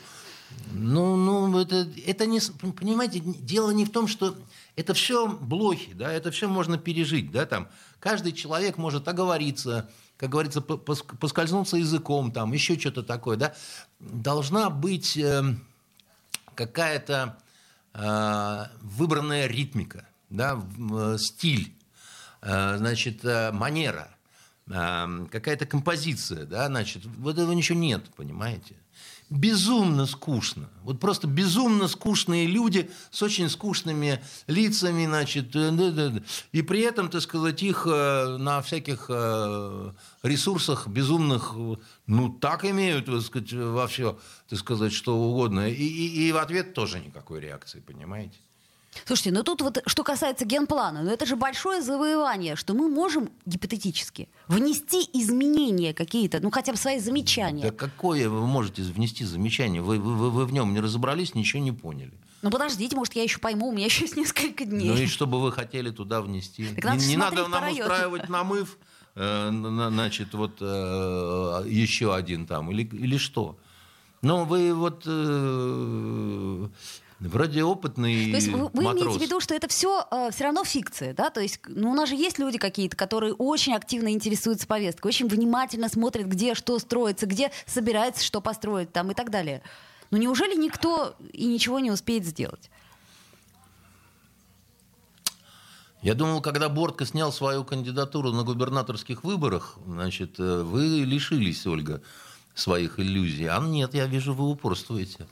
Ну, 0.72 1.16
ну 1.16 1.58
это, 1.58 1.86
это 2.06 2.24
не... 2.24 2.40
Понимаете, 2.72 3.20
дело 3.20 3.72
не 3.72 3.84
в 3.84 3.90
том, 3.90 4.08
что 4.08 4.34
это 4.74 4.94
все 4.94 5.28
блохи, 5.28 5.92
да, 5.92 6.10
это 6.10 6.30
все 6.30 6.48
можно 6.48 6.78
пережить, 6.78 7.30
да, 7.30 7.44
там. 7.44 7.68
Каждый 8.00 8.32
человек 8.32 8.78
может 8.78 9.06
оговориться, 9.06 9.90
как 10.16 10.30
говорится, 10.30 10.62
поскользнуться 10.62 11.76
языком, 11.76 12.32
там, 12.32 12.54
еще 12.54 12.78
что-то 12.78 13.02
такое, 13.02 13.36
да. 13.36 13.54
Должна 14.00 14.70
быть 14.70 15.18
э, 15.18 15.42
какая-то 16.54 17.36
э, 17.92 18.64
выбранная 18.80 19.46
ритмика, 19.46 20.08
да, 20.30 20.58
э, 20.90 21.18
стиль, 21.18 21.74
значит, 22.40 23.24
манера 23.52 24.14
какая-то 24.66 25.66
композиция, 25.66 26.46
да, 26.46 26.66
значит, 26.68 27.04
вот 27.04 27.38
этого 27.38 27.52
ничего 27.52 27.78
нет, 27.78 28.04
понимаете? 28.16 28.76
Безумно 29.30 30.06
скучно. 30.06 30.68
Вот 30.82 31.00
просто 31.00 31.26
безумно 31.26 31.88
скучные 31.88 32.46
люди 32.46 32.90
с 33.10 33.22
очень 33.22 33.48
скучными 33.48 34.22
лицами, 34.46 35.06
значит, 35.06 35.56
э, 35.56 36.22
и 36.52 36.62
при 36.62 36.80
этом, 36.80 37.08
так 37.08 37.22
сказать, 37.22 37.62
их 37.62 37.86
э, 37.90 38.36
на 38.38 38.60
всяких 38.60 39.06
э, 39.08 39.92
ресурсах 40.22 40.88
безумных, 40.88 41.54
ну, 42.06 42.28
так 42.38 42.64
имеют, 42.66 43.06
так 43.06 43.22
сказать, 43.22 43.52
во 43.52 43.86
все, 43.86 44.18
так 44.48 44.58
сказать, 44.58 44.92
что 44.92 45.16
угодно. 45.16 45.68
И, 45.70 45.74
и, 45.74 46.28
и 46.28 46.32
в 46.32 46.36
ответ 46.36 46.74
тоже 46.74 47.00
никакой 47.00 47.40
реакции, 47.40 47.80
понимаете? 47.80 48.38
Слушайте, 49.04 49.32
ну 49.32 49.42
тут 49.42 49.62
вот 49.62 49.82
что 49.86 50.04
касается 50.04 50.44
генплана, 50.44 51.02
ну 51.02 51.10
это 51.10 51.26
же 51.26 51.36
большое 51.36 51.82
завоевание, 51.82 52.56
что 52.56 52.74
мы 52.74 52.88
можем 52.88 53.30
гипотетически 53.46 54.28
внести 54.48 55.08
изменения 55.12 55.92
какие-то, 55.92 56.40
ну 56.40 56.50
хотя 56.50 56.72
бы 56.72 56.78
свои 56.78 56.98
замечания. 56.98 57.62
Да 57.62 57.70
какое 57.70 58.28
вы 58.28 58.46
можете 58.46 58.82
внести 58.82 59.24
замечание? 59.24 59.82
Вы, 59.82 59.98
вы, 59.98 60.30
вы 60.30 60.46
в 60.46 60.52
нем 60.52 60.72
не 60.72 60.80
разобрались, 60.80 61.34
ничего 61.34 61.62
не 61.62 61.72
поняли. 61.72 62.12
Ну 62.42 62.50
подождите, 62.50 62.94
может 62.94 63.14
я 63.14 63.22
еще 63.22 63.38
пойму, 63.38 63.68
у 63.68 63.72
меня 63.72 63.86
еще 63.86 64.02
есть 64.04 64.16
несколько 64.16 64.64
дней. 64.64 64.88
Ну 64.88 64.96
и 64.96 65.06
что 65.06 65.26
бы 65.26 65.40
вы 65.40 65.52
хотели 65.52 65.90
туда 65.90 66.20
внести? 66.20 66.66
Так 66.74 66.96
не 66.96 67.06
не 67.06 67.16
надо 67.16 67.48
нам 67.48 67.70
устраивать 67.70 68.28
намыв, 68.28 68.78
э, 69.14 69.50
значит, 69.50 70.34
вот 70.34 70.58
э, 70.60 71.64
еще 71.66 72.14
один 72.14 72.46
там, 72.46 72.70
или, 72.70 72.82
или 72.82 73.16
что? 73.16 73.58
Ну 74.22 74.44
вы 74.44 74.72
вот... 74.72 75.02
Э, 75.06 76.68
Вроде 77.24 77.64
опытный 77.64 78.30
То 78.30 78.36
есть 78.36 78.48
вы, 78.48 78.68
вы 78.68 78.82
матрос. 78.82 79.02
имеете 79.02 79.18
в 79.18 79.22
виду, 79.22 79.40
что 79.40 79.54
это 79.54 79.66
все 79.66 80.06
э, 80.10 80.28
все 80.30 80.44
равно 80.44 80.62
фикция, 80.62 81.14
да? 81.14 81.30
То 81.30 81.40
есть 81.40 81.58
ну, 81.66 81.90
у 81.90 81.94
нас 81.94 82.10
же 82.10 82.16
есть 82.16 82.38
люди 82.38 82.58
какие-то, 82.58 82.96
которые 82.96 83.32
очень 83.32 83.74
активно 83.74 84.12
интересуются 84.12 84.66
повесткой, 84.66 85.08
очень 85.08 85.26
внимательно 85.26 85.88
смотрят, 85.88 86.26
где 86.26 86.54
что 86.54 86.78
строится, 86.78 87.24
где 87.24 87.50
собирается 87.66 88.22
что 88.22 88.42
построить 88.42 88.92
там 88.92 89.10
и 89.10 89.14
так 89.14 89.30
далее. 89.30 89.62
Но 90.10 90.18
неужели 90.18 90.54
никто 90.54 91.16
и 91.32 91.46
ничего 91.46 91.80
не 91.80 91.90
успеет 91.90 92.26
сделать? 92.26 92.70
Я 96.02 96.12
думал, 96.12 96.42
когда 96.42 96.68
Бортко 96.68 97.06
снял 97.06 97.32
свою 97.32 97.64
кандидатуру 97.64 98.32
на 98.32 98.42
губернаторских 98.42 99.24
выборах, 99.24 99.78
значит, 99.86 100.38
э, 100.38 100.62
вы 100.62 101.04
лишились, 101.06 101.66
Ольга, 101.66 102.02
своих 102.54 103.00
иллюзий. 103.00 103.46
А 103.46 103.58
нет, 103.60 103.94
я 103.94 104.04
вижу, 104.06 104.34
вы 104.34 104.50
упорствуете 104.50 105.26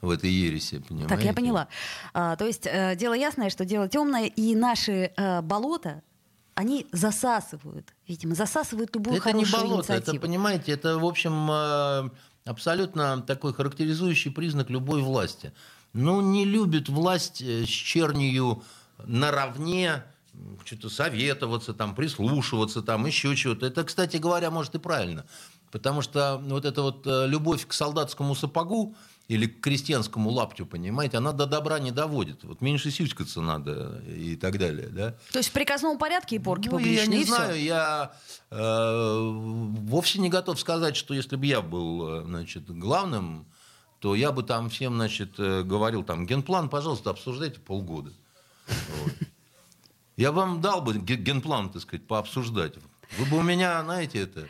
в 0.00 0.10
этой 0.10 0.30
ереси, 0.30 0.78
понимаете? 0.78 1.14
Так, 1.14 1.24
я 1.24 1.32
поняла. 1.32 1.68
А, 2.14 2.36
то 2.36 2.44
есть 2.44 2.66
э, 2.66 2.94
дело 2.96 3.14
ясное, 3.14 3.50
что 3.50 3.64
дело 3.64 3.88
темное, 3.88 4.26
и 4.26 4.54
наши 4.54 5.12
э, 5.16 5.42
болота, 5.42 6.02
они 6.54 6.86
засасывают, 6.92 7.94
видимо, 8.06 8.34
засасывают 8.34 8.94
любую 8.94 9.16
это 9.16 9.24
хорошую 9.24 9.46
не 9.46 9.52
болото, 9.52 9.92
инициативу. 9.92 10.16
это, 10.16 10.26
понимаете, 10.26 10.72
это, 10.72 10.98
в 10.98 11.04
общем, 11.04 11.48
э, 11.50 12.10
абсолютно 12.44 13.22
такой 13.22 13.54
характеризующий 13.54 14.30
признак 14.30 14.70
любой 14.70 15.02
власти. 15.02 15.52
Ну, 15.92 16.20
не 16.20 16.44
любит 16.44 16.88
власть 16.88 17.42
э, 17.42 17.64
с 17.64 17.68
чернью 17.68 18.62
наравне 19.04 20.02
что-то 20.64 20.90
советоваться, 20.90 21.74
там, 21.74 21.94
прислушиваться, 21.94 22.82
там, 22.82 23.06
еще 23.06 23.34
чего-то. 23.36 23.66
Это, 23.66 23.84
кстати 23.84 24.16
говоря, 24.16 24.50
может 24.50 24.74
и 24.74 24.78
правильно. 24.78 25.26
Потому 25.70 26.02
что 26.02 26.40
вот 26.42 26.64
эта 26.64 26.82
вот 26.82 27.06
э, 27.06 27.26
любовь 27.26 27.66
к 27.66 27.72
солдатскому 27.72 28.34
сапогу 28.34 28.96
или 29.28 29.46
к 29.46 29.60
крестьянскому 29.60 30.30
лаптю, 30.30 30.64
понимаете, 30.64 31.18
она 31.18 31.32
до 31.32 31.46
добра 31.46 31.78
не 31.78 31.90
доводит. 31.90 32.44
Вот 32.44 32.62
меньше 32.62 32.90
сюськаться 32.90 33.42
надо 33.42 34.02
и 34.06 34.36
так 34.36 34.58
далее, 34.58 34.88
да? 34.88 35.14
То 35.32 35.38
есть 35.38 35.50
в 35.50 35.52
приказном 35.52 35.98
порядке 35.98 36.36
и 36.36 36.38
порки 36.38 36.68
Ну, 36.68 36.78
публичные, 36.78 37.04
я 37.04 37.06
не 37.18 37.24
знаю, 37.24 37.62
я 37.62 38.12
э, 38.50 39.18
вовсе 39.20 40.18
не 40.18 40.30
готов 40.30 40.58
сказать, 40.58 40.96
что 40.96 41.12
если 41.12 41.36
бы 41.36 41.44
я 41.44 41.60
был, 41.60 42.20
э, 42.20 42.24
значит, 42.24 42.70
главным, 42.70 43.46
то 43.98 44.14
я 44.14 44.32
бы 44.32 44.42
там 44.42 44.70
всем, 44.70 44.94
значит, 44.94 45.34
э, 45.38 45.62
говорил, 45.62 46.02
там, 46.04 46.26
генплан, 46.26 46.70
пожалуйста, 46.70 47.10
обсуждайте 47.10 47.60
полгода. 47.60 48.12
Вот. 48.66 49.12
Я 50.16 50.32
вам 50.32 50.62
дал 50.62 50.80
бы 50.80 50.94
ге- 50.94 51.16
генплан, 51.16 51.68
так 51.70 51.82
сказать, 51.82 52.06
пообсуждать. 52.06 52.74
Вы 53.18 53.26
бы 53.26 53.36
у 53.38 53.42
меня, 53.42 53.82
знаете, 53.84 54.20
это... 54.22 54.48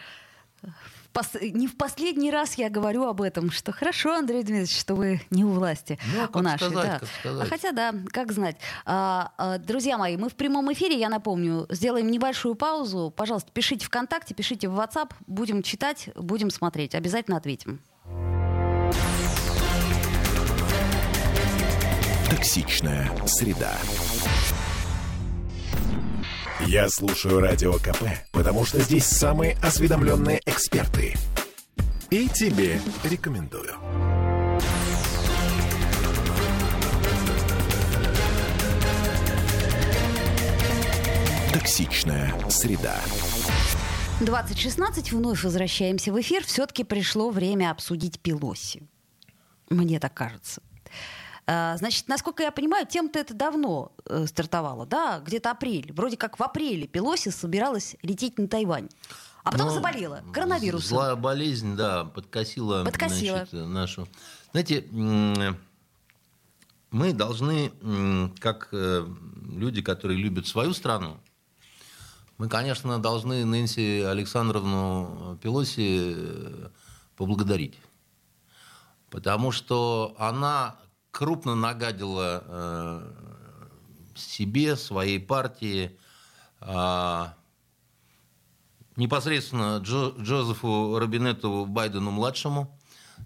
Пос- 1.13 1.51
Не 1.51 1.67
в 1.67 1.77
последний 1.77 2.31
раз 2.31 2.55
я 2.55 2.69
говорю 2.71 3.05
об 3.05 3.21
этом, 3.23 3.51
что 3.51 3.73
хорошо, 3.73 4.15
Андрей 4.15 4.43
Дмитриевич, 4.43 4.79
что 4.79 4.95
вы 4.95 5.21
не 5.31 5.45
у 5.45 5.51
власти. 5.51 5.99
Ну, 6.15 6.25
у 6.25 6.27
как 6.29 6.43
нашей, 6.43 6.71
сказать, 6.71 6.85
да. 6.85 6.99
как 6.99 7.09
сказать. 7.21 7.47
А 7.47 7.51
хотя 7.51 7.73
да, 7.73 7.95
как 8.09 8.33
знать. 8.33 8.57
А, 8.85 9.33
а, 9.39 9.59
друзья 9.59 9.99
мои, 9.99 10.17
мы 10.17 10.29
в 10.29 10.35
прямом 10.35 10.73
эфире, 10.73 10.99
я 10.99 11.09
напомню, 11.09 11.67
сделаем 11.71 12.11
небольшую 12.11 12.55
паузу. 12.55 13.13
Пожалуйста, 13.17 13.51
пишите 13.53 13.87
ВКонтакте, 13.87 14.35
пишите 14.35 14.69
в 14.69 14.79
WhatsApp, 14.79 15.13
будем 15.27 15.63
читать, 15.63 16.11
будем 16.15 16.51
смотреть, 16.51 16.95
обязательно 16.95 17.37
ответим. 17.37 17.81
Токсичная 22.31 23.11
среда. 23.27 23.73
Я 26.71 26.91
слушаю 26.91 27.41
Радио 27.41 27.73
КП, 27.79 28.03
потому 28.31 28.67
что 28.67 28.79
здесь 28.79 29.07
самые 29.07 29.57
осведомленные 29.63 30.43
эксперты. 30.45 31.15
И 32.11 32.29
тебе 32.29 32.79
рекомендую. 33.05 33.73
Токсичная 41.55 42.35
среда. 42.51 43.01
2016, 44.21 45.13
вновь 45.13 45.45
возвращаемся 45.45 46.13
в 46.13 46.21
эфир. 46.21 46.45
Все-таки 46.45 46.85
пришло 46.85 47.31
время 47.31 47.71
обсудить 47.71 48.21
Пелоси. 48.21 48.83
Мне 49.71 49.99
так 49.99 50.13
кажется. 50.13 50.61
А, 51.51 51.79
Значит, 51.79 52.09
насколько 52.09 52.43
я 52.43 52.53
понимаю, 52.53 52.87
тем-то 52.87 53.19
это 53.19 53.33
давно 53.33 53.93
э, 54.05 54.27
стартовало, 54.27 54.85
да, 54.85 55.21
где-то 55.21 55.51
апрель. 55.51 55.91
Вроде 55.95 56.19
как 56.19 56.39
в 56.39 56.43
апреле 56.43 56.87
Пелоси 56.87 57.31
собиралась 57.31 57.97
лететь 58.03 58.39
на 58.39 58.49
Тайвань. 58.49 58.91
А 59.45 59.53
потом 59.53 59.69
Ну, 59.69 59.73
заболела 59.73 60.23
коронавирусом. 60.35 60.89
Злая 60.89 61.17
болезнь, 61.17 61.75
да, 61.75 62.05
подкосила, 62.05 62.85
Подкосила. 62.85 63.47
значит, 63.51 63.67
нашу. 63.67 64.09
Знаете, 64.51 64.85
мы 66.91 67.13
должны, 67.15 67.73
как 68.41 68.69
э, 68.73 69.07
люди, 69.51 69.81
которые 69.81 70.19
любят 70.19 70.47
свою 70.47 70.75
страну, 70.75 71.17
мы, 72.37 72.51
конечно, 72.51 72.99
должны 72.99 73.47
Нэнси 73.47 74.03
Александровну 74.03 75.39
Пелоси 75.43 76.13
э, 76.15 76.69
поблагодарить. 77.17 77.79
Потому 79.09 79.51
что 79.51 80.15
она 80.19 80.77
крупно 81.11 81.55
нагадила 81.55 82.45
э, 82.47 83.13
себе, 84.15 84.77
своей 84.77 85.21
партии, 85.21 85.97
а, 86.61 87.35
непосредственно 88.97 89.79
Джо- 89.79 90.21
Джозефу 90.21 90.99
Робинету 90.99 91.67
Байдену-младшему, 91.67 92.77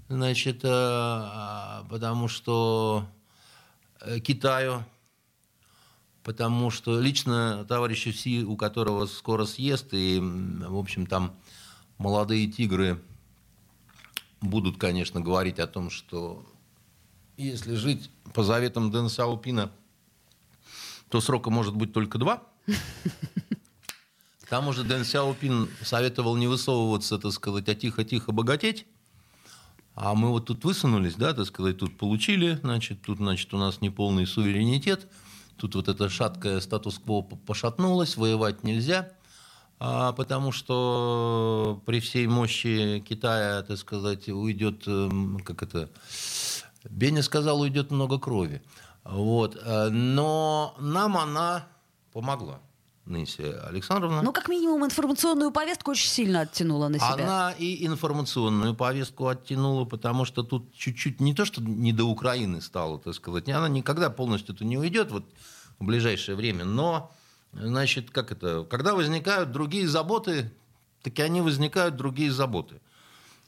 значит, 0.09 0.65
э, 0.65 0.69
а, 0.71 1.87
потому 1.89 2.29
что 2.29 3.07
э, 4.01 4.21
Китаю, 4.21 4.85
потому 6.23 6.71
что 6.71 7.01
лично 7.01 7.65
товарищу 7.69 8.12
Си, 8.12 8.45
у 8.45 8.57
которого 8.57 9.07
скоро 9.07 9.45
съест, 9.45 9.89
и, 9.93 10.21
в 10.21 10.77
общем, 10.77 11.07
там 11.07 11.35
молодые 11.99 12.47
тигры 12.49 13.03
будут, 14.41 14.77
конечно, 14.77 15.21
говорить 15.21 15.59
о 15.59 15.67
том, 15.67 15.89
что 15.91 16.45
если 17.37 17.75
жить 17.75 18.11
по 18.35 18.43
заветам 18.43 18.91
Дэн 18.91 19.09
Саупина, 19.09 19.71
то 21.09 21.21
срока 21.21 21.51
может 21.51 21.75
быть 21.75 21.93
только 21.93 22.19
два. 22.19 22.43
К 24.43 24.49
тому 24.49 24.73
же 24.73 24.85
Дэн 24.85 25.05
Сяопин 25.05 25.69
советовал 25.83 26.37
не 26.37 26.47
высовываться, 26.47 27.19
так 27.19 27.33
сказать, 27.33 27.69
а 27.69 27.75
тихо-тихо 27.75 28.33
богатеть. 28.33 28.87
А 29.95 30.15
мы 30.15 30.31
вот 30.31 30.47
тут 30.47 30.65
высунулись, 30.65 31.15
да, 31.17 31.35
так 31.35 31.47
сказать, 31.47 31.79
тут 31.79 31.99
получили, 31.99 32.59
значит, 32.62 33.03
тут, 33.03 33.19
значит, 33.19 33.53
у 33.53 33.59
нас 33.59 33.83
неполный 33.83 34.27
суверенитет, 34.27 35.07
тут 35.57 35.75
вот 35.75 35.89
это 35.89 36.09
шаткое 36.09 36.61
статус-кво 36.61 37.23
пошатнулось, 37.23 38.17
воевать 38.17 38.65
нельзя, 38.65 39.12
а, 39.79 40.12
потому 40.12 40.51
что 40.51 41.83
при 41.85 42.01
всей 42.01 42.27
мощи 42.27 43.05
Китая, 43.07 43.62
так 43.62 43.77
сказать, 43.77 44.29
уйдет, 44.29 44.85
эм, 44.87 45.41
как 45.41 45.62
это, 45.62 45.91
Беня 46.91 47.23
сказал, 47.23 47.61
уйдет 47.61 47.91
много 47.91 48.19
крови. 48.19 48.62
Вот. 49.05 49.57
э, 49.62 49.89
Но 49.91 50.75
нам 50.79 51.17
она 51.17 51.67
помогла, 52.12 52.61
Нэнси 53.07 53.43
Александровна. 53.69 54.23
Ну, 54.23 54.33
как 54.33 54.49
минимум, 54.49 54.85
информационную 54.85 55.51
повестку 55.51 55.91
очень 55.91 56.09
сильно 56.09 56.41
оттянула 56.41 56.89
на 56.89 56.99
себя. 56.99 57.15
Она 57.15 57.53
и 57.53 57.85
информационную 57.87 58.75
повестку 58.75 59.29
оттянула, 59.29 59.85
потому 59.85 60.25
что 60.25 60.43
тут 60.43 60.73
чуть-чуть 60.75 61.21
не 61.21 61.35
то, 61.35 61.45
что 61.45 61.61
не 61.61 61.93
до 61.93 62.05
Украины 62.05 62.61
стало, 62.61 62.99
так 62.99 63.15
сказать, 63.15 63.49
она 63.49 63.69
никогда 63.69 64.11
полностью-то 64.11 64.65
не 64.65 64.79
уйдет 64.79 65.11
вот, 65.11 65.25
в 65.79 65.85
ближайшее 65.85 66.37
время, 66.37 66.65
но, 66.65 67.11
значит, 67.53 68.11
как 68.11 68.31
это, 68.31 68.65
когда 68.71 68.95
возникают 68.95 69.51
другие 69.51 69.89
заботы, 69.89 70.53
так 71.03 71.19
и 71.19 71.23
они 71.23 71.41
возникают 71.41 71.97
другие 71.97 72.31
заботы. 72.31 72.81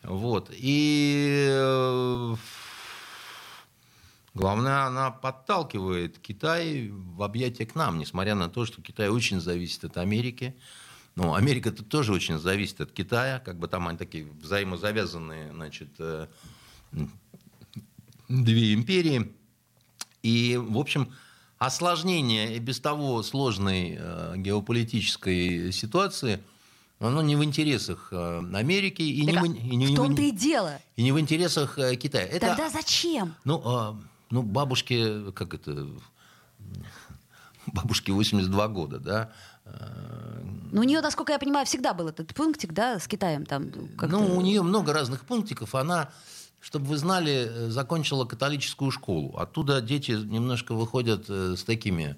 Вот. 0.03 0.51
И 0.53 1.47
э, 1.49 2.35
главное, 4.35 4.85
она 4.87 5.11
подталкивает 5.11 6.19
Китай 6.19 6.89
в 6.91 7.23
объятия 7.23 7.67
к 7.67 7.75
нам, 7.75 7.99
несмотря 7.99 8.35
на 8.35 8.49
то, 8.49 8.67
что 8.67 8.83
Китай 8.83 9.09
очень 9.09 9.41
зависит 9.41 9.85
от 9.85 9.97
Америки. 9.97 10.55
Ну, 11.17 11.35
Америка-то 11.35 11.85
тоже 11.85 12.13
очень 12.13 12.39
зависит 12.39 12.81
от 12.81 12.91
Китая, 12.93 13.39
как 13.39 13.59
бы 13.59 13.69
там 13.69 13.87
они 13.87 13.97
такие 13.97 14.27
взаимозавязанные, 14.43 15.53
значит, 15.53 15.91
э, 15.99 16.27
две 18.29 18.75
империи. 18.75 19.33
И, 20.23 20.57
в 20.57 20.79
общем, 20.79 21.13
осложнение 21.59 22.57
и 22.57 22.59
без 22.59 22.81
того 22.81 23.23
сложной 23.23 23.97
э, 23.99 24.35
геополитической 24.39 25.71
ситуации, 25.73 26.41
оно 26.99 27.23
не 27.23 27.37
в 27.37 27.45
интересах 27.45 28.09
э, 28.11 28.39
Америки 28.55 29.03
и, 29.03 29.25
не 29.27 29.33
Так, 29.35 29.43
в, 29.43 29.45
а 29.45 29.47
и 29.57 29.77
не 29.77 29.87
в 29.87 29.91
в- 29.93 29.97
том-то 29.97 30.23
и 30.23 30.31
дело. 30.31 30.81
и 30.97 31.03
не 31.03 31.13
в 31.13 31.21
интересах 31.21 31.77
Китая. 32.01 32.25
Это, 32.27 32.49
Тогда 32.49 32.71
зачем? 32.71 33.35
ну, 33.45 33.63
а, 33.65 33.97
ну, 34.31 34.43
бабушке, 34.43 35.33
как 35.33 35.55
это, 35.55 35.89
бабушке 37.67 38.13
82 38.13 38.69
года, 38.69 38.99
да, 38.99 39.33
Ну, 40.73 40.81
у 40.81 40.85
нее, 40.85 41.01
насколько 41.01 41.33
я 41.33 41.39
понимаю, 41.39 41.67
всегда 41.67 41.95
был 41.95 42.09
этот 42.09 42.35
пунктик, 42.35 42.73
да, 42.73 42.99
с 42.99 43.09
Китаем 43.09 43.47
там. 43.47 43.71
Ну, 44.03 44.37
у 44.37 44.41
нее 44.41 44.63
много 44.63 44.93
разных 44.93 45.25
пунктиков. 45.25 45.75
Она 45.75 46.11
чтобы 46.61 46.87
вы 46.87 46.97
знали, 46.97 47.69
закончила 47.69 48.25
католическую 48.25 48.91
школу. 48.91 49.37
Оттуда 49.37 49.83
дети 49.83 50.13
немножко 50.13 50.73
выходят 50.75 51.29
с 51.29 51.63
такими 51.63 52.17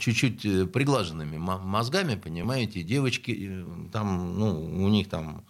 чуть-чуть 0.00 0.72
приглаженными 0.72 1.36
мозгами, 1.36 2.14
понимаете, 2.14 2.82
девочки, 2.82 3.64
там, 3.92 4.38
ну, 4.38 4.64
у 4.82 4.88
них 4.88 5.10
там 5.10 5.44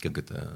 как 0.00 0.18
это, 0.18 0.52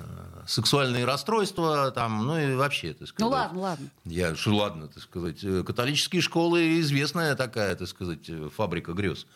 сексуальные 0.46 1.04
расстройства, 1.04 1.90
там, 1.90 2.26
ну 2.26 2.38
и 2.38 2.54
вообще, 2.54 2.94
так 2.94 3.08
сказать. 3.08 3.20
Ну 3.20 3.28
ладно, 3.28 3.60
ладно. 3.60 3.88
Я, 4.04 4.34
что 4.34 4.54
ладно, 4.54 4.88
так 4.88 5.02
сказать. 5.02 5.40
Католические 5.64 6.22
школы 6.22 6.80
известная 6.80 7.34
такая, 7.34 7.74
так 7.76 7.88
сказать, 7.88 8.30
фабрика 8.56 8.92
грез. 8.92 9.26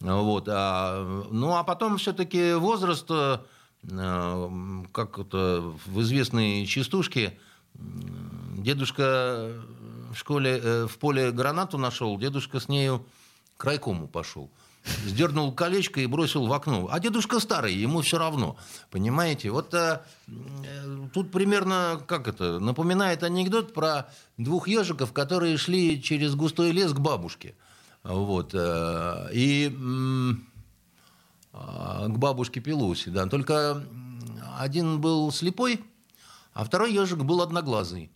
Вот, 0.00 0.48
а, 0.48 1.26
ну 1.30 1.54
а 1.56 1.62
потом 1.62 1.98
все-таки 1.98 2.54
возраст, 2.54 3.04
э, 3.10 3.38
как 4.92 5.18
это 5.18 5.62
в 5.84 6.00
известной 6.00 6.66
частушке, 6.66 7.38
дедушка 7.74 9.52
в 10.10 10.16
школе, 10.16 10.58
э, 10.62 10.86
в 10.86 10.96
поле 10.98 11.30
гранату 11.32 11.76
нашел, 11.76 12.18
дедушка 12.18 12.60
с 12.60 12.68
нею 12.68 13.04
к 13.58 13.64
райкому 13.64 14.08
пошел 14.08 14.50
сдернул 14.84 15.52
колечко 15.52 16.00
и 16.00 16.06
бросил 16.06 16.46
в 16.46 16.52
окно. 16.52 16.88
А 16.90 17.00
дедушка 17.00 17.40
старый, 17.40 17.74
ему 17.74 18.00
все 18.00 18.18
равно. 18.18 18.56
Понимаете? 18.90 19.50
Вот 19.50 19.74
а, 19.74 20.02
тут 21.12 21.30
примерно, 21.30 22.02
как 22.06 22.28
это, 22.28 22.58
напоминает 22.58 23.22
анекдот 23.22 23.74
про 23.74 24.10
двух 24.38 24.68
ежиков, 24.68 25.12
которые 25.12 25.56
шли 25.58 26.02
через 26.02 26.34
густой 26.34 26.72
лес 26.72 26.92
к 26.92 26.98
бабушке. 26.98 27.54
Вот. 28.02 28.52
А, 28.54 29.28
и 29.32 29.74
а, 31.52 32.06
к 32.08 32.18
бабушке 32.18 32.60
Пелуси, 32.60 33.10
да. 33.10 33.26
Только 33.26 33.84
один 34.58 35.00
был 35.00 35.30
слепой, 35.32 35.80
а 36.52 36.64
второй 36.64 36.92
ежик 36.92 37.18
был 37.18 37.42
одноглазый. 37.42 38.10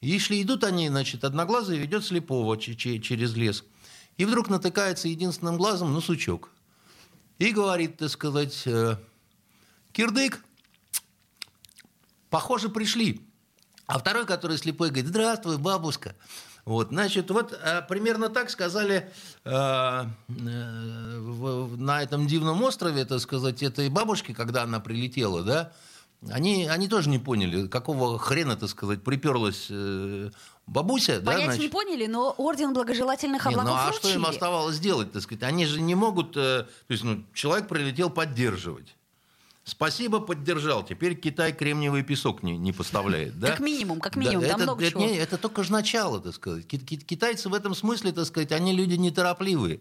И 0.00 0.18
шли, 0.20 0.42
идут 0.42 0.62
они, 0.62 0.88
значит, 0.88 1.24
одноглазый 1.24 1.76
ведет 1.76 2.04
слепого 2.04 2.56
через 2.56 3.34
лес– 3.34 3.64
и 4.18 4.24
вдруг 4.24 4.50
натыкается 4.50 5.08
единственным 5.08 5.56
глазом 5.56 5.94
на 5.94 6.00
сучок. 6.00 6.50
И 7.38 7.52
говорит, 7.52 7.96
так 7.96 8.10
сказать, 8.10 8.66
э, 8.66 8.96
кирдык, 9.92 10.44
похоже, 12.28 12.68
пришли. 12.68 13.24
А 13.86 13.98
второй, 13.98 14.26
который 14.26 14.58
слепой, 14.58 14.88
говорит, 14.88 15.06
здравствуй, 15.06 15.56
бабушка. 15.56 16.16
Вот, 16.64 16.88
значит, 16.88 17.30
вот 17.30 17.52
э, 17.52 17.80
примерно 17.88 18.28
так 18.28 18.50
сказали 18.50 19.10
э, 19.44 19.50
э, 19.50 20.04
на 20.28 22.02
этом 22.02 22.26
дивном 22.26 22.62
острове, 22.62 23.04
так 23.04 23.20
сказать, 23.20 23.62
этой 23.62 23.88
бабушке, 23.88 24.34
когда 24.34 24.64
она 24.64 24.80
прилетела, 24.80 25.42
да, 25.42 25.72
они, 26.30 26.66
они 26.66 26.88
тоже 26.88 27.08
не 27.08 27.18
поняли, 27.18 27.68
какого 27.68 28.18
хрена, 28.18 28.56
так 28.56 28.68
сказать, 28.68 29.02
приперлась 29.02 29.66
э, 29.70 30.30
бабуся. 30.66 31.20
Понять 31.20 31.24
да, 31.24 31.44
значит... 31.44 31.62
не 31.62 31.68
поняли, 31.68 32.06
но 32.06 32.34
орден 32.36 32.72
благожелательных 32.72 33.46
облаков 33.46 33.66
не, 33.66 33.70
Ну 33.70 33.76
а 33.76 33.86
вручили. 33.86 34.00
что 34.00 34.18
им 34.18 34.26
оставалось 34.26 34.80
делать, 34.80 35.12
так 35.12 35.22
сказать? 35.22 35.44
Они 35.44 35.64
же 35.64 35.80
не 35.80 35.94
могут... 35.94 36.36
Э, 36.36 36.64
то 36.64 36.92
есть, 36.92 37.04
ну, 37.04 37.22
человек 37.34 37.68
прилетел 37.68 38.10
поддерживать. 38.10 38.96
Спасибо, 39.68 40.20
поддержал. 40.20 40.82
Теперь 40.82 41.14
Китай 41.14 41.52
кремниевый 41.52 42.02
песок 42.02 42.42
не, 42.42 42.56
не 42.56 42.72
поставляет. 42.72 43.38
Да? 43.38 43.50
Как 43.50 43.60
минимум, 43.60 44.00
как 44.00 44.16
минимум. 44.16 44.40
Да, 44.40 44.48
Там 44.48 44.56
это, 44.56 44.64
много 44.64 44.82
это, 44.82 44.90
чего. 44.92 45.00
Не, 45.02 45.18
это 45.18 45.36
только 45.36 45.62
же 45.62 45.72
начало, 45.72 46.20
так 46.20 46.34
сказать. 46.34 46.66
Китайцы 46.66 47.50
в 47.50 47.54
этом 47.54 47.74
смысле, 47.74 48.12
так 48.12 48.24
сказать, 48.24 48.50
они 48.52 48.72
люди 48.72 48.94
неторопливые. 48.94 49.80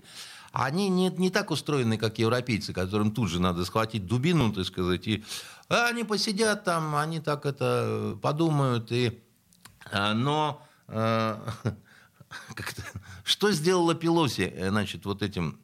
Они 0.59 0.89
не, 0.89 1.11
не 1.11 1.29
так 1.29 1.51
устроены, 1.51 1.99
как 1.99 2.17
европейцы, 2.17 2.73
которым 2.73 3.11
тут 3.11 3.29
же 3.29 3.39
надо 3.39 3.63
схватить 3.63 4.07
дубину, 4.07 4.51
так 4.51 4.65
сказать, 4.65 5.05
и 5.05 5.23
а 5.69 5.85
они 5.85 6.03
посидят 6.03 6.63
там, 6.63 6.95
они 6.95 7.19
так 7.19 7.45
это 7.45 8.17
подумают. 8.23 8.91
И, 8.91 9.21
а, 9.91 10.15
но 10.15 10.65
а, 10.87 11.53
что 13.23 13.51
сделала 13.51 13.93
Пелоси, 13.93 14.51
э, 14.51 14.69
значит, 14.69 15.05
вот 15.05 15.21
этим? 15.21 15.59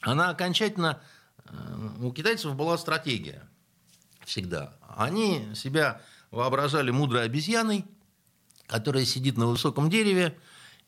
Она 0.00 0.30
окончательно... 0.30 1.02
Э, 1.44 1.88
у 2.00 2.10
китайцев 2.10 2.54
была 2.54 2.78
стратегия 2.78 3.46
всегда. 4.24 4.72
Они 4.96 5.54
себя 5.54 6.00
воображали 6.30 6.90
мудрой 6.90 7.24
обезьяной, 7.24 7.84
которая 8.68 9.04
сидит 9.04 9.36
на 9.36 9.48
высоком 9.48 9.90
дереве 9.90 10.38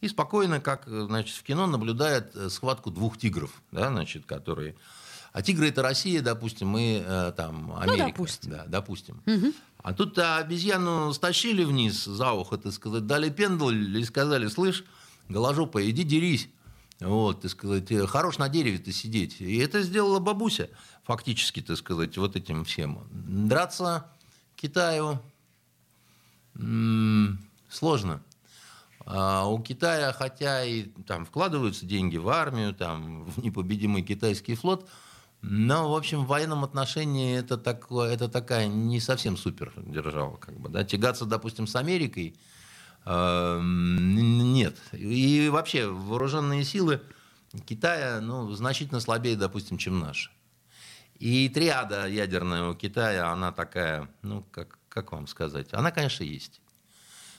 и 0.03 0.09
спокойно, 0.09 0.61
как 0.61 0.87
значит, 0.87 1.35
в 1.35 1.43
кино, 1.43 1.67
наблюдает 1.67 2.37
э, 2.37 2.51
схватку 2.51 2.91
двух 2.91 3.17
тигров, 3.17 3.63
да, 3.71 3.89
значит, 3.89 4.27
которые 4.27 4.75
а 5.33 5.41
тигры 5.41 5.69
это 5.69 5.81
Россия, 5.81 6.21
допустим, 6.21 6.77
и 6.77 7.03
э, 7.03 7.33
там 7.35 7.69
ну, 7.69 7.77
Америка. 7.79 8.03
Ну, 8.03 8.09
допустим. 8.09 8.51
Да, 8.51 8.65
допустим. 8.67 9.23
Угу. 9.27 9.53
А 9.79 9.95
тут 9.95 10.19
обезьяну 10.19 11.13
стащили 11.15 11.65
вниз 11.65 12.05
за 12.05 12.33
ухо, 12.33 12.59
так 12.59 12.73
сказать, 12.73 13.07
дали 13.07 13.31
пендаль 13.31 13.97
и 13.97 14.05
сказали, 14.05 14.49
слышь, 14.49 14.85
голожопа, 15.31 15.89
иди 15.89 16.03
дерись. 16.03 16.51
Вот, 17.01 17.41
так 17.41 17.51
сказать, 17.51 17.91
э, 17.91 18.07
хорош 18.07 18.37
на 18.37 18.51
дереве-то 18.51 18.93
сидеть. 18.93 19.41
И 19.41 19.57
это 19.57 19.81
сделала 19.81 20.19
бабуся, 20.19 20.69
фактически, 21.05 21.63
так 21.63 21.79
сказать, 21.79 22.19
вот 22.19 22.37
этим 22.37 22.65
всем. 22.65 23.07
Драться 23.11 24.11
Китаю 24.57 25.19
м- 26.57 27.39
сложно. 27.71 28.23
А 29.05 29.47
у 29.47 29.59
Китая, 29.59 30.13
хотя 30.13 30.65
и 30.65 30.85
там 31.07 31.25
вкладываются 31.25 31.87
деньги 31.87 32.17
в 32.17 32.29
армию, 32.29 32.75
там, 32.75 33.25
в 33.31 33.43
непобедимый 33.43 34.03
китайский 34.03 34.55
флот, 34.55 34.89
но, 35.43 35.91
в 35.91 35.97
общем, 35.97 36.25
в 36.25 36.29
военном 36.29 36.63
отношении 36.63 37.37
это, 37.37 37.59
такое, 37.59 38.13
это 38.13 38.29
такая 38.29 38.69
не 38.69 39.01
совсем 39.01 39.37
супер 39.37 39.73
держава. 39.77 40.37
Как 40.37 40.59
бы, 40.59 40.69
да? 40.69 40.85
Тягаться, 40.85 41.25
допустим, 41.25 41.67
с 41.67 41.75
Америкой 41.75 42.37
э, 43.05 43.61
нет. 43.61 44.77
И 44.93 45.49
вообще 45.51 45.89
вооруженные 45.89 46.63
силы 46.63 47.03
Китая 47.67 48.21
ну, 48.21 48.53
значительно 48.53 49.01
слабее, 49.01 49.37
допустим, 49.37 49.79
чем 49.79 49.99
наши. 49.99 50.31
И 51.19 51.49
триада 51.49 52.07
ядерная 52.07 52.69
у 52.69 52.75
Китая, 52.75 53.33
она 53.33 53.53
такая, 53.53 54.09
ну, 54.23 54.45
как, 54.51 54.79
как 54.89 55.13
вам 55.13 55.27
сказать, 55.27 55.69
она, 55.73 55.91
конечно, 55.91 56.25
есть. 56.25 56.61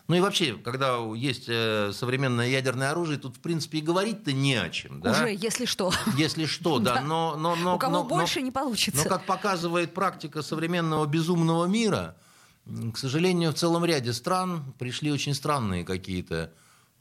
Ну 0.08 0.16
и 0.16 0.20
вообще, 0.20 0.56
когда 0.56 0.98
есть 1.16 1.46
э, 1.48 1.92
современное 1.94 2.50
ядерное 2.50 2.92
оружие, 2.92 3.18
тут, 3.18 3.38
в 3.38 3.40
принципе, 3.40 3.78
и 3.78 3.82
говорить-то 3.82 4.34
не 4.34 4.56
о 4.56 4.70
чем. 4.70 5.00
Да? 5.00 5.12
Уже, 5.12 5.34
если 5.34 5.66
что. 5.66 5.94
Если 6.18 6.46
что, 6.46 6.80
да. 6.80 7.00
Но, 7.02 7.36
но, 7.38 7.56
но, 7.56 7.76
У 7.76 7.80
кого 7.80 7.94
но, 7.94 8.04
больше 8.04 8.40
но, 8.40 8.46
не 8.46 8.52
получится. 8.52 9.04
Но, 9.04 9.10
как 9.10 9.26
показывает 9.26 9.94
практика 9.94 10.42
современного 10.42 11.06
безумного 11.06 11.66
мира, 11.66 12.18
к 12.66 12.98
сожалению, 12.98 13.52
в 13.52 13.56
целом 13.56 13.86
ряде 13.86 14.12
стран 14.12 14.74
пришли 14.78 15.10
очень 15.12 15.34
странные 15.34 15.86
какие-то 15.86 16.52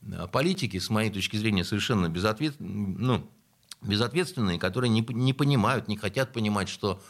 э, 0.03 0.29
политики, 0.31 0.79
с 0.79 0.89
моей 0.89 1.11
точки 1.11 1.37
зрения, 1.37 1.65
совершенно 1.65 2.09
безответ... 2.09 2.55
ну, 2.59 3.29
безответственные, 3.81 4.61
которые 4.61 4.91
не, 4.91 5.05
не 5.09 5.33
понимают, 5.33 5.89
не 5.89 5.97
хотят 5.97 6.33
понимать, 6.33 6.69
что 6.69 7.03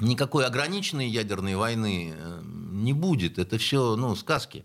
никакой 0.00 0.46
ограниченной 0.46 1.08
ядерной 1.08 1.56
войны 1.56 2.14
э, 2.16 2.42
не 2.44 2.92
будет. 2.92 3.38
Это 3.38 3.58
все 3.58 3.96
ну, 3.96 4.14
сказки. 4.16 4.64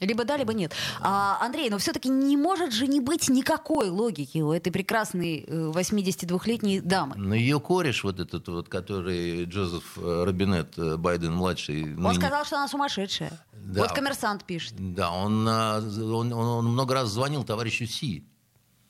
Либо 0.00 0.24
да, 0.24 0.36
либо 0.36 0.52
нет. 0.52 0.72
А, 1.00 1.38
Андрей, 1.40 1.70
но 1.70 1.78
все-таки 1.78 2.08
не 2.08 2.36
может 2.36 2.72
же 2.72 2.86
не 2.86 3.00
быть 3.00 3.28
никакой 3.28 3.90
логики 3.90 4.38
у 4.38 4.52
этой 4.52 4.70
прекрасной 4.70 5.44
82-летней 5.48 6.78
э, 6.78 6.82
дамы. 6.82 7.16
Но 7.16 7.34
ее 7.34 7.58
кореш, 7.58 8.04
вот 8.04 8.20
этот 8.20 8.46
вот, 8.46 8.68
который 8.68 9.44
Джозеф 9.46 9.98
э, 9.98 10.24
Робинет, 10.24 10.78
Байден-младший... 10.78 11.82
Он 11.96 12.02
ныне... 12.02 12.14
сказал, 12.14 12.44
что 12.44 12.56
она 12.56 12.68
сумасшедшая. 12.68 13.32
Да. 13.52 13.82
Вот 13.82 13.92
коммерсант 13.92 14.44
пишет. 14.44 14.74
Да, 14.78 15.10
он, 15.10 15.46
он, 15.48 16.32
он, 16.32 16.32
он 16.32 16.66
много 16.66 16.94
раз 16.94 17.08
звонил 17.08 17.42
товарищу 17.42 17.86
Си. 17.86 18.24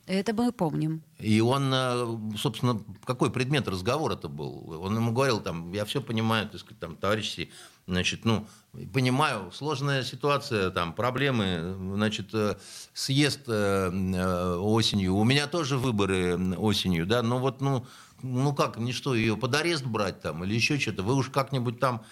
Это 0.09 0.33
мы 0.33 0.53
помним. 0.53 1.03
И 1.19 1.39
он, 1.43 1.71
э, 1.71 2.37
собственно, 2.39 2.81
какой 3.05 3.31
предмет 3.31 3.69
разговора 3.69 4.15
это 4.15 4.29
был? 4.29 4.81
Он 4.83 4.97
ему 4.97 5.13
говорил, 5.13 5.41
там, 5.41 5.71
я 5.75 5.85
все 5.85 6.01
понимаю, 6.01 6.49
так 6.49 6.61
сказать, 6.61 6.81
там, 6.81 6.97
товарищи, 6.97 7.51
значит, 7.87 8.25
ну, 8.25 8.47
понимаю, 8.95 9.53
сложная 9.53 10.03
ситуация, 10.03 10.71
там, 10.71 10.95
проблемы, 10.95 11.77
значит, 11.95 12.31
э, 12.33 12.57
съезд 12.95 13.41
э, 13.49 14.57
осенью, 14.57 15.15
у 15.15 15.25
меня 15.25 15.47
тоже 15.47 15.77
выборы 15.77 16.57
осенью, 16.57 17.05
да, 17.05 17.21
но 17.21 17.39
вот, 17.39 17.61
ну, 17.61 17.85
ну 18.23 18.55
как, 18.55 18.79
не 18.79 18.95
что, 18.95 19.15
ее 19.15 19.37
под 19.37 19.55
арест 19.57 19.85
брать 19.85 20.23
там 20.23 20.43
или 20.43 20.55
еще 20.55 20.79
что-то, 20.79 21.03
вы 21.03 21.17
уж 21.17 21.29
как-нибудь 21.29 21.81
там, 21.81 22.03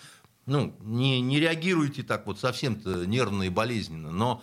ну, 0.45 0.77
не, 0.83 1.23
не 1.23 1.41
реагируйте 1.41 2.03
так 2.03 2.27
вот 2.27 2.39
совсем-то 2.39 3.07
нервно 3.07 3.45
и 3.45 3.49
болезненно, 3.49 4.11
но 4.11 4.43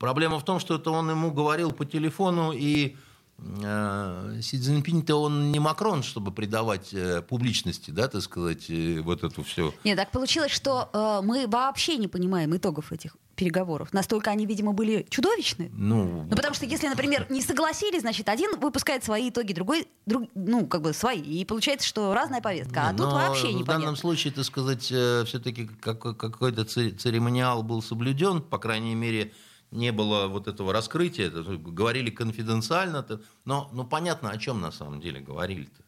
Проблема 0.00 0.38
в 0.38 0.44
том, 0.44 0.60
что 0.60 0.74
это 0.76 0.90
он 0.90 1.10
ему 1.10 1.30
говорил 1.32 1.72
по 1.72 1.84
телефону, 1.84 2.52
и 2.52 2.96
э, 3.38 4.40
Си 4.42 4.58
Цзиньпинь-то 4.58 5.16
он 5.16 5.52
не 5.52 5.58
Макрон, 5.60 6.02
чтобы 6.02 6.32
придавать 6.32 6.92
э, 6.94 7.22
публичности, 7.22 7.90
да, 7.90 8.08
так 8.08 8.22
сказать, 8.22 8.66
э, 8.70 9.00
вот 9.00 9.24
эту 9.24 9.42
все. 9.42 9.72
Нет, 9.84 9.96
так 9.96 10.10
получилось, 10.10 10.52
что 10.52 10.88
э, 10.92 11.20
мы 11.26 11.46
вообще 11.46 11.96
не 11.96 12.08
понимаем 12.08 12.56
итогов 12.56 12.92
этих 12.92 13.16
переговоров? 13.34 13.92
Настолько 13.92 14.30
они, 14.30 14.46
видимо, 14.46 14.72
были 14.72 15.06
чудовищны? 15.10 15.70
Ну, 15.74 16.24
Ну, 16.30 16.36
потому 16.36 16.54
что 16.54 16.64
если, 16.64 16.88
например, 16.88 17.26
не 17.28 17.42
согласились, 17.42 18.00
значит, 18.00 18.28
один 18.28 18.58
выпускает 18.58 19.04
свои 19.04 19.28
итоги, 19.28 19.52
другой, 19.52 19.86
друг, 20.06 20.28
ну, 20.34 20.66
как 20.66 20.80
бы 20.82 20.94
свои. 20.94 21.20
И 21.20 21.44
получается, 21.44 21.86
что 21.86 22.14
разная 22.14 22.40
повестка. 22.40 22.88
А 22.88 22.92
Не, 22.92 22.98
тут 22.98 23.06
но 23.06 23.14
вообще 23.14 23.48
в 23.48 23.52
непонятно. 23.52 23.74
данном 23.78 23.96
случае, 23.96 24.32
так 24.32 24.44
сказать, 24.44 24.82
все-таки 24.84 25.68
какой-то 25.80 26.64
це- 26.64 26.90
церемониал 26.92 27.62
был 27.62 27.82
соблюден, 27.82 28.40
по 28.40 28.58
крайней 28.58 28.94
мере, 28.94 29.32
не 29.70 29.92
было 29.92 30.26
вот 30.28 30.48
этого 30.48 30.72
раскрытия, 30.72 31.26
это 31.28 31.42
говорили 31.42 32.10
конфиденциально, 32.10 33.02
то- 33.02 33.20
но 33.44 33.68
ну, 33.72 33.84
понятно, 33.84 34.30
о 34.30 34.38
чем 34.38 34.60
на 34.60 34.70
самом 34.72 35.00
деле 35.00 35.20
говорили-то. 35.20 35.82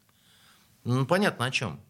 Ну, 0.85 1.07
понятно, 1.07 1.47
о 1.47 1.51
чем. 1.51 1.81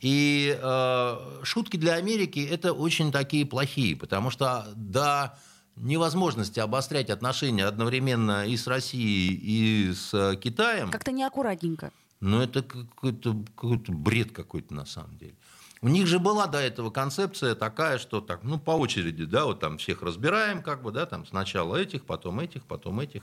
И 0.00 0.56
э, 0.60 1.40
шутки 1.42 1.76
для 1.76 1.94
Америки 1.94 2.38
это 2.38 2.72
очень 2.72 3.10
такие 3.10 3.44
плохие, 3.44 3.96
потому 3.96 4.30
что 4.30 4.66
до 4.76 5.36
невозможности 5.76 6.60
обострять 6.60 7.10
отношения 7.10 7.64
одновременно 7.64 8.46
и 8.46 8.56
с 8.56 8.66
Россией, 8.66 9.34
и 9.34 9.92
с 9.92 10.14
э, 10.14 10.36
Китаем, 10.36 10.90
Как-то 10.90 11.10
неаккуратненько. 11.12 11.92
ну, 12.20 12.40
это 12.40 12.62
какой-то 12.62 13.44
какой 13.56 13.78
бред 13.88 14.32
какой-то 14.32 14.72
на 14.74 14.86
самом 14.86 15.16
деле. 15.18 15.34
У 15.80 15.88
них 15.88 16.06
же 16.06 16.18
была 16.18 16.46
до 16.46 16.58
этого 16.58 16.90
концепция 16.90 17.54
такая, 17.54 17.98
что 17.98 18.20
так, 18.20 18.42
ну, 18.42 18.58
по 18.58 18.72
очереди, 18.72 19.24
да, 19.24 19.44
вот 19.44 19.60
там 19.60 19.78
всех 19.78 20.02
разбираем, 20.02 20.62
как 20.62 20.82
бы, 20.82 20.90
да, 20.90 21.06
там 21.06 21.26
сначала 21.26 21.76
этих, 21.76 22.04
потом 22.04 22.40
этих, 22.40 22.64
потом 22.64 23.00
этих. 23.00 23.22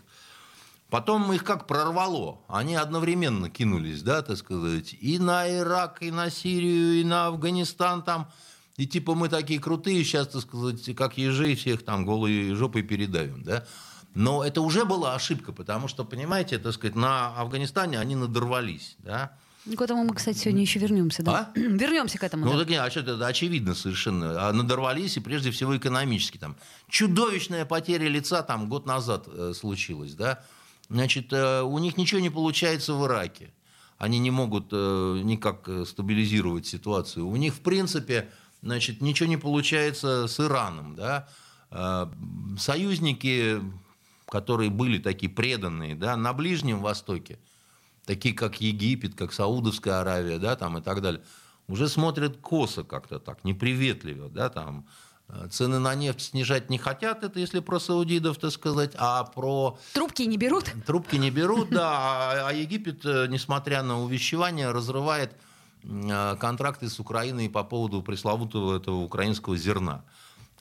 Потом 0.89 1.33
их 1.33 1.43
как 1.43 1.67
прорвало. 1.67 2.39
Они 2.47 2.75
одновременно 2.75 3.49
кинулись, 3.49 4.03
да, 4.03 4.21
так 4.21 4.37
сказать, 4.37 4.93
и 4.93 5.19
на 5.19 5.49
Ирак, 5.49 6.01
и 6.01 6.11
на 6.11 6.29
Сирию, 6.29 7.01
и 7.01 7.03
на 7.03 7.27
Афганистан 7.27 8.03
там. 8.03 8.31
И 8.77 8.85
типа 8.85 9.15
мы 9.15 9.27
такие 9.27 9.59
крутые, 9.59 10.03
сейчас, 10.03 10.27
так 10.27 10.41
сказать, 10.41 10.95
как 10.95 11.17
ежи, 11.17 11.55
всех 11.55 11.83
там 11.83 12.05
голые 12.05 12.55
жопой 12.55 12.83
передавим, 12.83 13.43
да. 13.43 13.65
Но 14.13 14.43
это 14.45 14.61
уже 14.61 14.85
была 14.85 15.15
ошибка, 15.15 15.51
потому 15.51 15.89
что, 15.89 16.05
понимаете, 16.05 16.57
так 16.57 16.73
сказать, 16.73 16.95
на 16.95 17.35
Афганистане 17.35 17.99
они 17.99 18.15
надорвались, 18.15 18.95
да. 18.99 19.37
К 19.65 19.81
этому 19.81 20.03
мы, 20.03 20.13
кстати, 20.13 20.37
сегодня 20.37 20.61
еще 20.61 20.79
вернемся, 20.79 21.23
да? 21.23 21.51
вернемся 21.55 22.19
к 22.19 22.23
этому. 22.23 22.45
Ну, 22.45 22.51
да. 22.51 22.59
так 22.59 22.69
не, 22.69 22.75
а 22.75 22.89
что 22.91 22.99
это 22.99 23.25
очевидно 23.25 23.73
совершенно. 23.73 24.47
А 24.47 24.53
надорвались, 24.53 25.17
и 25.17 25.19
прежде 25.19 25.49
всего 25.49 25.75
экономически. 25.75 26.37
Там 26.37 26.55
чудовищная 26.87 27.65
потеря 27.65 28.07
лица 28.07 28.43
там 28.43 28.69
год 28.69 28.85
назад 28.85 29.27
э, 29.27 29.53
случилась, 29.55 30.13
да. 30.13 30.43
Значит, 30.89 31.33
э, 31.33 31.61
у 31.61 31.79
них 31.79 31.97
ничего 31.97 32.21
не 32.21 32.29
получается 32.29 32.93
в 32.93 33.05
Ираке. 33.07 33.53
Они 33.97 34.19
не 34.19 34.29
могут 34.29 34.67
э, 34.71 35.21
никак 35.23 35.67
э, 35.67 35.85
стабилизировать 35.85 36.67
ситуацию. 36.67 37.27
У 37.27 37.35
них, 37.35 37.55
в 37.55 37.61
принципе, 37.61 38.29
значит, 38.61 39.01
ничего 39.01 39.27
не 39.27 39.37
получается 39.37 40.27
с 40.27 40.39
Ираном, 40.39 40.95
да. 40.95 41.27
Э, 41.71 42.05
союзники, 42.59 43.61
которые 44.27 44.69
были 44.69 44.99
такие 44.99 45.31
преданные, 45.31 45.95
да, 45.95 46.15
на 46.17 46.33
Ближнем 46.33 46.81
Востоке, 46.81 47.39
такие 48.05 48.35
как 48.35 48.61
Египет, 48.61 49.15
как 49.15 49.33
Саудовская 49.33 50.01
Аравия, 50.01 50.37
да, 50.37 50.55
там 50.55 50.77
и 50.77 50.81
так 50.81 51.01
далее, 51.01 51.21
уже 51.67 51.89
смотрят 51.89 52.37
косо 52.37 52.83
как-то 52.83 53.19
так, 53.19 53.43
неприветливо, 53.43 54.29
да, 54.29 54.49
там 54.49 54.85
э, 55.27 55.47
цены 55.49 55.79
на 55.79 55.95
нефть 55.95 56.21
снижать 56.21 56.69
не 56.69 56.77
хотят, 56.77 57.23
это 57.23 57.39
если 57.39 57.59
про 57.59 57.79
саудидов, 57.79 58.37
так 58.37 58.51
сказать, 58.51 58.91
а 58.97 59.23
про 59.23 59.77
Трубки 59.93 60.23
не 60.23 60.37
берут? 60.37 60.71
трубки 60.85 61.15
не 61.15 61.31
берут, 61.31 61.69
да, 61.69 61.89
а, 62.47 62.49
а 62.49 62.53
Египет, 62.53 63.05
э, 63.05 63.27
несмотря 63.27 63.81
на 63.83 64.01
увещевания, 64.01 64.71
разрывает 64.71 65.33
э, 65.83 66.35
контракты 66.39 66.89
с 66.89 66.99
Украиной 66.99 67.49
по 67.49 67.63
поводу 67.63 68.01
пресловутого 68.03 68.77
этого 68.77 68.97
украинского 68.97 69.57
зерна, 69.57 70.03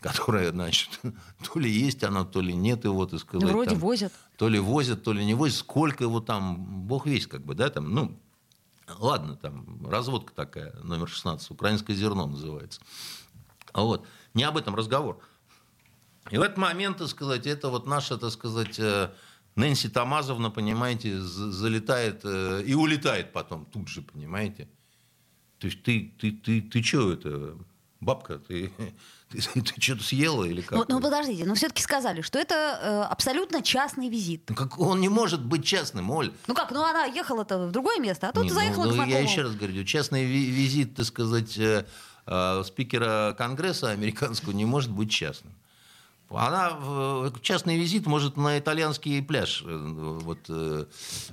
которое, 0.05 0.51
значит, 0.51 1.01
то 1.53 1.59
ли 1.59 1.71
есть 1.71 2.05
оно, 2.05 2.25
то 2.25 2.43
ли 2.43 2.55
нет 2.55 2.85
его, 2.85 3.07
так 3.07 3.21
сказать. 3.21 3.49
Вроде 3.49 3.71
там 3.71 3.79
возят. 3.79 4.12
то 4.37 4.49
ли 4.49 4.59
возят, 4.59 5.03
то 5.03 5.12
ли 5.14 5.25
не 5.25 5.35
возят, 5.35 5.59
сколько 5.59 6.05
его 6.05 6.21
там, 6.21 6.87
бог 6.87 7.07
весь, 7.07 7.27
как 7.27 7.43
бы, 7.43 7.55
да, 7.55 7.71
там, 7.71 7.90
ну, 7.90 8.21
ладно, 8.99 9.37
там, 9.37 9.87
разводка 9.88 10.35
такая, 10.35 10.75
номер 10.83 11.09
16, 11.09 11.51
украинское 11.51 11.97
зерно 11.97 12.27
называется. 12.27 12.83
А 13.73 13.83
Вот, 13.83 14.07
не 14.35 14.45
об 14.45 14.59
этом 14.59 14.75
разговор. 14.75 15.21
И 16.31 16.37
в 16.37 16.43
этот 16.43 16.59
момент, 16.59 16.99
так 16.99 17.09
сказать, 17.09 17.47
это 17.47 17.71
вот 17.71 17.87
наша, 17.87 18.19
так 18.19 18.31
сказать, 18.31 18.79
э, 18.79 19.11
Нэнси 19.57 19.88
Тамазовна, 19.88 20.51
понимаете, 20.51 21.19
за- 21.21 21.51
залетает 21.51 22.21
э, 22.25 22.62
и 22.67 22.75
улетает 22.75 23.33
потом 23.33 23.64
тут 23.64 23.88
же, 23.88 24.03
понимаете. 24.03 24.69
То 25.59 25.67
есть 25.69 25.83
ты, 25.83 26.14
ты, 26.19 26.33
ты, 26.33 26.61
ты 26.61 26.83
что 26.83 27.12
это, 27.12 27.57
бабка, 28.05 28.38
ты, 28.38 28.71
ты, 29.31 29.40
ты 29.62 29.81
что-то 29.81 30.03
съела 30.05 30.45
или 30.45 30.61
как? 30.61 30.73
Ну, 30.79 30.85
ну, 30.88 31.01
подождите, 31.01 31.45
но 31.45 31.55
все-таки 31.55 31.83
сказали, 31.83 32.21
что 32.21 32.38
это 32.38 32.55
э, 32.83 33.03
абсолютно 33.11 33.62
частный 33.62 34.09
визит. 34.09 34.43
Ну, 34.49 34.55
как, 34.55 34.79
он 34.79 35.01
не 35.01 35.09
может 35.09 35.45
быть 35.45 35.64
частным, 35.64 36.11
Оль. 36.11 36.33
Ну 36.47 36.55
как, 36.55 36.71
ну 36.71 36.85
она 36.85 37.05
ехала-то 37.07 37.67
в 37.67 37.73
другое 37.73 37.99
место, 37.99 38.29
а 38.29 38.33
тут 38.33 38.45
Не, 38.45 38.51
ну, 38.51 38.55
заехала 38.55 38.85
ну, 38.85 38.90
к 38.90 38.93
Я 38.93 38.97
знакомому. 39.05 39.29
еще 39.29 39.43
раз 39.43 39.55
говорю, 39.55 39.85
частный 39.85 40.25
ви- 40.25 40.51
визит, 40.51 40.95
так 40.95 41.07
сказать, 41.07 41.59
э, 41.59 41.85
э, 42.27 42.62
спикера 42.67 43.35
Конгресса 43.37 43.90
американского 43.90 44.53
не 44.53 44.64
может 44.64 44.90
быть 44.90 45.11
частным. 45.11 45.53
Она 46.31 46.71
в- 46.71 47.33
частный 47.43 47.77
визит 47.79 48.07
может 48.07 48.37
на 48.37 48.59
итальянский 48.59 49.23
пляж 49.23 49.62
э, 49.64 49.77
вот, 50.23 50.38
э, 50.49 50.87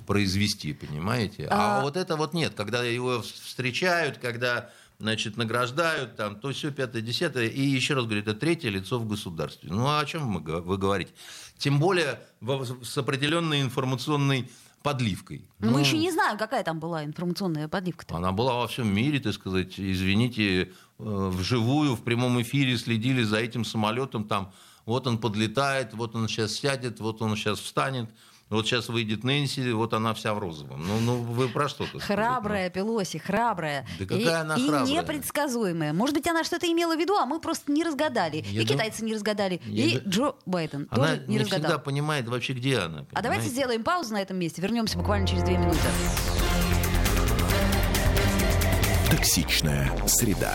произвести, 0.06 0.74
понимаете? 0.74 1.48
А, 1.50 1.78
А- 1.78 1.82
вот 1.82 1.96
это 1.96 2.16
вот 2.16 2.34
нет, 2.34 2.52
когда 2.54 2.84
его 2.84 3.22
встречают, 3.22 4.18
когда 4.18 4.70
значит, 5.02 5.36
награждают, 5.36 6.14
там, 6.16 6.36
то 6.38 6.52
все 6.52 6.70
пятое, 6.70 7.02
десятое, 7.02 7.48
и 7.48 7.60
еще 7.60 7.94
раз 7.94 8.04
говорю, 8.04 8.20
это 8.20 8.34
третье 8.34 8.70
лицо 8.70 9.00
в 9.00 9.06
государстве. 9.08 9.68
Ну, 9.72 9.84
а 9.86 9.98
о 9.98 10.06
чем 10.06 10.22
мы 10.22 10.40
вы 10.40 10.78
говорите? 10.78 11.12
Тем 11.58 11.80
более 11.80 12.20
с 12.82 12.96
определенной 12.98 13.62
информационной 13.62 14.48
подливкой. 14.82 15.44
Но 15.58 15.66
мы 15.66 15.72
Ну, 15.72 15.78
еще 15.80 15.98
не 15.98 16.12
знаем, 16.12 16.38
какая 16.38 16.62
там 16.62 16.78
была 16.78 17.04
информационная 17.04 17.66
подливка-то. 17.68 18.16
она 18.16 18.30
была 18.30 18.54
во 18.54 18.68
всем 18.68 18.94
мире, 18.94 19.18
так 19.18 19.34
сказать, 19.34 19.74
извините, 19.78 20.62
э, 20.62 20.68
вживую, 20.98 21.96
в 21.96 22.02
прямом 22.02 22.40
эфире 22.42 22.76
следили 22.78 23.24
за 23.24 23.38
этим 23.38 23.64
самолетом, 23.64 24.24
там, 24.24 24.52
вот 24.86 25.06
он 25.08 25.18
подлетает, 25.18 25.94
вот 25.94 26.14
он 26.14 26.28
сейчас 26.28 26.52
сядет, 26.52 27.00
вот 27.00 27.22
он 27.22 27.36
сейчас 27.36 27.58
встанет, 27.58 28.08
вот 28.52 28.66
сейчас 28.66 28.88
выйдет 28.88 29.24
Нэнси, 29.24 29.72
вот 29.72 29.94
она 29.94 30.14
вся 30.14 30.34
в 30.34 30.38
розовом. 30.38 30.84
Ну, 30.86 31.00
ну 31.00 31.16
вы 31.16 31.48
про 31.48 31.68
что 31.68 31.86
то 31.86 31.98
Храбрая 31.98 32.70
Пелоси, 32.70 33.18
храбрая. 33.18 33.86
Да 33.98 34.04
какая 34.06 34.20
и, 34.20 34.26
она 34.26 34.54
и 34.56 34.68
храбрая? 34.68 34.86
непредсказуемая. 35.02 35.92
Может 35.92 36.14
быть, 36.14 36.26
она 36.28 36.44
что-то 36.44 36.66
имела 36.70 36.94
в 36.96 36.98
виду, 37.00 37.16
а 37.16 37.26
мы 37.26 37.40
просто 37.40 37.72
не 37.72 37.82
разгадали. 37.84 38.44
Я 38.48 38.62
и 38.62 38.64
дум- 38.64 38.76
китайцы 38.76 39.04
не 39.04 39.14
разгадали, 39.14 39.60
Я 39.66 39.84
и 39.84 39.98
ду- 39.98 40.10
Джо 40.10 40.32
Байден 40.46 40.86
Она 40.90 41.06
тоже 41.08 41.24
не, 41.26 41.34
не 41.34 41.38
разгадал. 41.40 41.60
всегда 41.62 41.78
понимает 41.78 42.28
вообще, 42.28 42.52
где 42.52 42.78
она. 42.78 43.06
А 43.12 43.22
давайте 43.22 43.42
понимаете? 43.42 43.48
сделаем 43.50 43.84
паузу 43.84 44.12
на 44.14 44.22
этом 44.22 44.38
месте. 44.38 44.60
Вернемся 44.62 44.98
буквально 44.98 45.26
через 45.26 45.42
две 45.42 45.56
минуты. 45.58 45.78
Токсичная 49.10 49.90
среда. 50.06 50.54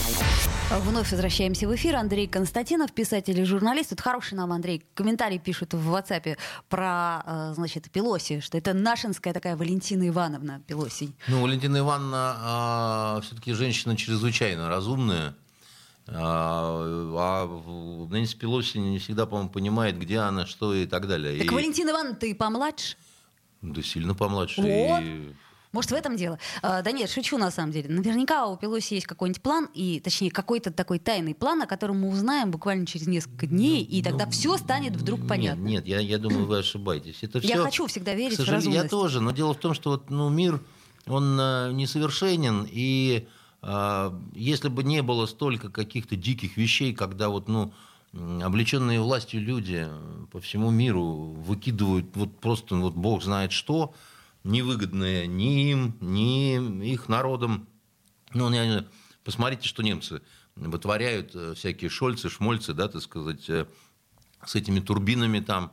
Вновь 0.79 1.11
возвращаемся 1.11 1.67
в 1.67 1.75
эфир. 1.75 1.97
Андрей 1.97 2.27
Константинов, 2.27 2.93
писатель 2.93 3.37
и 3.37 3.43
журналист. 3.43 3.89
Тут 3.89 3.99
хороший 3.99 4.35
нам, 4.35 4.53
Андрей, 4.53 4.85
комментарий 4.93 5.37
пишут 5.37 5.73
в 5.73 5.93
WhatsApp 5.93 6.37
про, 6.69 7.23
э, 7.25 7.53
значит, 7.55 7.91
Пелоси, 7.91 8.39
что 8.39 8.57
это 8.57 8.73
нашинская 8.73 9.33
такая 9.33 9.57
Валентина 9.57 10.07
Ивановна 10.07 10.61
Пелоси. 10.67 11.11
Ну, 11.27 11.41
Валентина 11.41 11.79
Ивановна 11.79 13.19
все-таки 13.21 13.51
женщина 13.53 13.97
чрезвычайно 13.97 14.69
разумная. 14.69 15.35
А, 16.07 16.83
а 17.17 18.07
Нэнси 18.09 18.37
Пелоси 18.37 18.77
не 18.77 18.97
всегда, 18.99 19.25
по-моему, 19.25 19.49
понимает, 19.49 19.99
где 19.99 20.19
она, 20.19 20.45
что 20.45 20.73
и 20.73 20.85
так 20.85 21.05
далее. 21.07 21.37
Так 21.37 21.51
И- 21.51 21.53
Валентина 21.55 21.91
Ивановна, 21.91 22.15
ты 22.15 22.33
помладше? 22.33 22.95
Да 23.61 23.83
сильно 23.83 24.15
помладше. 24.15 24.61
Вот. 24.61 25.01
И- 25.01 25.33
Может, 25.71 25.91
в 25.91 25.93
этом 25.93 26.17
дело? 26.17 26.37
А, 26.61 26.81
да 26.81 26.91
нет, 26.91 27.09
шучу 27.09 27.37
на 27.37 27.49
самом 27.49 27.71
деле. 27.71 27.89
Наверняка 27.89 28.45
у 28.47 28.57
Пелоси 28.57 28.95
есть 28.95 29.07
какой-нибудь 29.07 29.41
план, 29.41 29.69
и, 29.73 30.01
точнее, 30.01 30.29
какой-то 30.29 30.71
такой 30.71 30.99
тайный 30.99 31.33
план, 31.33 31.61
о 31.61 31.65
котором 31.65 32.01
мы 32.01 32.09
узнаем 32.09 32.51
буквально 32.51 32.85
через 32.85 33.07
несколько 33.07 33.47
дней, 33.47 33.81
и 33.83 34.03
тогда 34.03 34.25
все 34.29 34.57
станет 34.57 34.95
вдруг 34.97 35.25
понятно. 35.27 35.61
Ну, 35.63 35.69
Нет, 35.69 35.85
нет 35.85 35.87
я, 35.87 35.99
я 35.99 36.17
думаю, 36.17 36.45
вы 36.45 36.57
ошибаетесь. 36.59 37.19
Это 37.21 37.39
Я 37.39 37.55
всё- 37.55 37.63
хочу 37.63 37.87
всегда 37.87 38.13
верить 38.13 38.35
к 38.35 38.39
в 38.41 38.45
сожалению, 38.45 38.71
Я 38.73 38.83
разумность. 38.83 38.91
тоже, 38.91 39.21
но 39.21 39.31
дело 39.31 39.53
в 39.53 39.57
том, 39.59 39.73
что 39.73 39.91
вот, 39.91 40.09
ну, 40.09 40.29
мир, 40.29 40.59
он 41.07 41.39
э, 41.39 41.71
несовершенен, 41.71 42.67
и 42.69 43.27
э, 43.61 44.11
если 44.33 44.67
бы 44.67 44.83
не 44.83 45.01
было 45.01 45.25
столько 45.25 45.69
каких-то 45.69 46.15
диких 46.17 46.57
вещей, 46.57 46.93
когда 46.93 47.29
вот, 47.29 47.47
ну, 47.47 47.71
облеченные 48.13 48.99
властью 48.99 49.39
люди 49.41 49.87
по 50.33 50.41
всему 50.41 50.69
миру 50.69 51.33
выкидывают 51.45 52.07
вот 52.15 52.37
просто, 52.41 52.75
вот 52.75 52.93
бог 52.93 53.23
знает 53.23 53.53
что, 53.53 53.93
невыгодное 54.43 55.27
ни 55.27 55.71
им, 55.71 55.97
ни 56.01 56.91
их 56.91 57.09
народам. 57.09 57.67
Ну, 58.33 58.49
посмотрите, 59.23 59.67
что 59.67 59.83
немцы 59.83 60.21
вытворяют, 60.55 61.31
э, 61.35 61.53
всякие 61.55 61.89
шольцы, 61.89 62.29
шмольцы, 62.29 62.73
да, 62.73 62.87
так 62.87 63.01
сказать, 63.01 63.49
э, 63.49 63.65
с 64.45 64.55
этими 64.55 64.79
турбинами 64.79 65.39
там. 65.39 65.71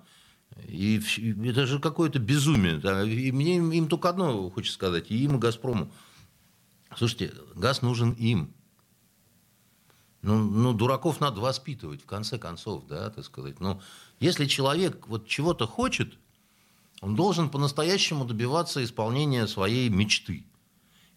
И 0.66 1.00
это 1.44 1.66
же 1.66 1.78
какое-то 1.78 2.18
безумие. 2.18 2.78
Да. 2.78 3.04
И 3.04 3.30
мне 3.32 3.56
им, 3.56 3.88
только 3.88 4.08
одно 4.08 4.50
хочется 4.50 4.74
сказать, 4.74 5.10
и 5.10 5.24
им, 5.24 5.36
и 5.36 5.38
«Газпрому». 5.38 5.92
Слушайте, 6.96 7.34
газ 7.54 7.82
нужен 7.82 8.12
им. 8.12 8.54
Ну, 10.22 10.38
ну, 10.38 10.72
дураков 10.72 11.20
надо 11.20 11.40
воспитывать, 11.40 12.02
в 12.02 12.06
конце 12.06 12.38
концов, 12.38 12.86
да, 12.88 13.10
так 13.10 13.24
сказать. 13.24 13.60
Но 13.60 13.80
если 14.20 14.46
человек 14.46 15.06
вот 15.06 15.28
чего-то 15.28 15.66
хочет, 15.66 16.18
он 17.00 17.14
должен 17.14 17.48
по-настоящему 17.48 18.24
добиваться 18.24 18.82
исполнения 18.82 19.46
своей 19.46 19.88
мечты. 19.88 20.44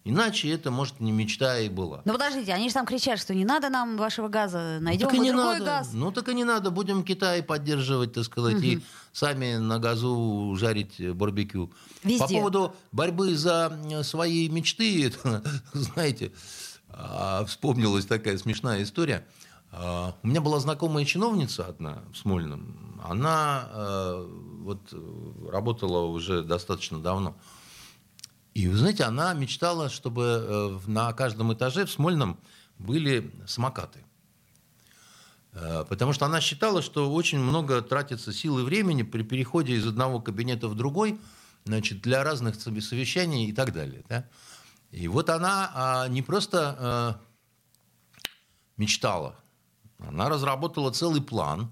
Иначе 0.04 0.50
это, 0.50 0.72
может, 0.72 0.98
не 0.98 1.12
мечта 1.12 1.60
и 1.60 1.68
была. 1.68 2.02
Ну 2.04 2.12
подождите, 2.12 2.52
они 2.52 2.68
же 2.68 2.74
там 2.74 2.86
кричат, 2.86 3.20
что 3.20 3.34
не 3.34 3.44
надо 3.44 3.68
нам 3.68 3.96
вашего 3.96 4.26
газа, 4.26 4.78
найдем 4.80 5.08
ну, 5.12 5.18
мы 5.18 5.28
другой 5.28 5.58
надо. 5.60 5.64
газ. 5.64 5.90
Ну 5.92 6.10
так 6.10 6.28
и 6.28 6.34
не 6.34 6.42
надо, 6.42 6.72
будем 6.72 7.04
Китай 7.04 7.40
поддерживать, 7.40 8.12
так 8.12 8.24
сказать, 8.24 8.56
угу. 8.56 8.64
и 8.64 8.80
сами 9.12 9.56
на 9.56 9.78
газу 9.78 10.56
жарить 10.58 11.14
барбекю. 11.14 11.72
Везде. 12.02 12.18
По 12.18 12.28
поводу 12.28 12.74
борьбы 12.90 13.36
за 13.36 13.78
свои 14.02 14.48
мечты, 14.48 15.06
это, 15.22 15.44
знаете, 15.72 16.32
а, 16.88 17.44
вспомнилась 17.44 18.04
такая 18.04 18.38
смешная 18.38 18.82
история. 18.82 19.24
А, 19.70 20.16
у 20.20 20.26
меня 20.26 20.40
была 20.40 20.58
знакомая 20.58 21.04
чиновница 21.04 21.64
одна 21.64 22.02
в 22.12 22.16
Смольном. 22.16 23.00
Она 23.04 23.68
э, 23.72 24.28
вот 24.62 24.94
работала 25.50 26.06
уже 26.06 26.42
достаточно 26.42 27.00
давно. 27.00 27.36
И, 28.54 28.68
вы 28.68 28.76
знаете, 28.76 29.04
она 29.04 29.32
мечтала, 29.34 29.88
чтобы 29.88 30.22
э, 30.24 30.78
на 30.86 31.12
каждом 31.12 31.52
этаже 31.52 31.86
в 31.86 31.90
Смольном 31.90 32.38
были 32.78 33.32
самокаты. 33.46 34.04
Э, 35.52 35.84
потому 35.88 36.12
что 36.12 36.26
она 36.26 36.40
считала, 36.40 36.82
что 36.82 37.10
очень 37.12 37.38
много 37.38 37.80
тратится 37.80 38.32
сил 38.32 38.58
и 38.58 38.62
времени 38.62 39.02
при 39.02 39.22
переходе 39.22 39.74
из 39.74 39.86
одного 39.86 40.20
кабинета 40.20 40.68
в 40.68 40.74
другой 40.74 41.18
значит, 41.64 42.02
для 42.02 42.24
разных 42.24 42.56
совещаний 42.56 43.48
и 43.48 43.52
так 43.52 43.72
далее. 43.72 44.04
Да? 44.08 44.28
И 44.90 45.08
вот 45.08 45.30
она 45.30 45.70
а, 45.74 46.08
не 46.08 46.20
просто 46.20 47.18
мечтала, 48.76 49.36
она 49.98 50.28
разработала 50.28 50.90
целый 50.90 51.22
план. 51.22 51.70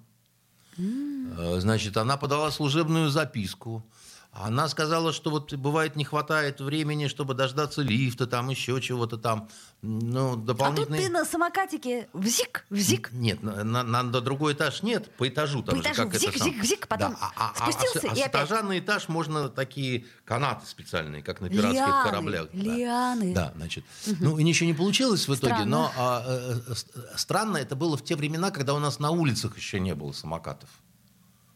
Mm. 0.79 1.61
Значит, 1.61 1.97
она 1.97 2.17
подала 2.17 2.51
служебную 2.51 3.11
записку. 3.11 3.83
Она 4.33 4.69
сказала, 4.69 5.13
что 5.13 5.31
вот 5.31 5.53
бывает 5.55 5.97
не 5.97 6.05
хватает 6.05 6.61
времени, 6.61 7.09
чтобы 7.09 7.35
дождаться 7.35 7.83
лифта, 7.83 8.29
там 8.29 8.49
еще 8.49 8.81
чего-то 8.81 9.19
там. 9.19 9.49
Ну, 9.83 10.37
дополнительные... 10.37 11.01
А 11.01 11.03
тут 11.03 11.07
ты 11.07 11.13
на 11.13 11.25
самокатике 11.25 12.09
взик, 12.13 12.65
взик. 12.71 13.11
Нет, 13.13 13.43
на, 13.43 13.65
на, 13.65 13.83
на 13.83 14.05
другой 14.21 14.53
этаж 14.53 14.85
нет, 14.85 15.11
по 15.17 15.29
этажу 15.29 15.65
там 15.65 15.77
по 15.77 15.81
этажу, 15.81 15.95
же, 15.95 16.03
как 16.05 16.15
взик, 16.15 16.29
это 16.29 16.45
взик, 16.45 16.63
взик, 16.63 16.87
потом 16.87 17.13
да. 17.13 17.33
а, 17.37 17.51
а, 17.51 17.55
спустился 17.57 18.09
а, 18.09 18.13
а, 18.13 18.15
и 18.15 18.21
а 18.21 18.27
опять. 18.27 18.45
этажа 18.45 18.63
на 18.63 18.79
этаж 18.79 19.09
можно 19.09 19.49
такие 19.49 20.07
канаты 20.25 20.65
специальные, 20.65 21.25
как 21.25 21.41
на 21.41 21.49
пиратских 21.49 21.81
лианы, 21.81 22.05
кораблях. 22.05 22.49
Лианы. 22.53 23.35
Да, 23.35 23.47
да 23.47 23.53
значит. 23.57 23.85
Угу. 24.07 24.17
Ну, 24.21 24.39
и 24.39 24.45
ничего 24.45 24.69
не 24.69 24.75
получилось 24.75 25.27
в 25.27 25.35
итоге, 25.35 25.55
странно. 25.55 25.67
но 25.67 25.93
а, 25.97 26.25
а, 26.25 27.17
странно 27.17 27.57
это 27.57 27.75
было 27.75 27.97
в 27.97 28.05
те 28.05 28.15
времена, 28.15 28.53
когда 28.53 28.75
у 28.75 28.79
нас 28.79 29.01
на 29.01 29.11
улицах 29.11 29.57
еще 29.57 29.81
не 29.81 29.95
было 29.97 30.13
самокатов. 30.13 30.71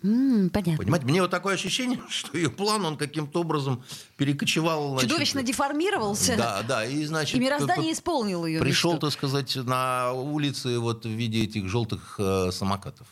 Mm, 0.05 0.51
понятно. 0.51 0.77
Понимаете, 0.77 1.07
мне 1.07 1.23
вот 1.23 1.31
такое 1.31 1.55
ощущение, 1.55 1.99
что 2.11 2.37
ее 2.37 2.51
план, 2.51 2.85
он 2.85 2.99
каким-то 2.99 3.41
образом 3.41 3.83
перекочевал. 4.19 4.91
Значит, 4.93 5.09
Чудовищно 5.09 5.43
деформировался. 5.43 6.37
Да, 6.37 6.63
да. 6.63 6.85
И, 6.85 7.05
значит, 7.07 7.37
и 7.37 7.41
мироздание 7.41 7.93
исполнило 7.93 8.45
ее 8.45 8.61
Пришел, 8.61 8.93
мечту. 8.93 9.07
так 9.07 9.13
сказать, 9.15 9.57
на 9.57 10.13
улице 10.13 10.79
вот 10.79 11.07
в 11.07 11.09
виде 11.09 11.45
этих 11.45 11.69
желтых 11.69 12.17
э, 12.19 12.51
самокатов. 12.53 13.07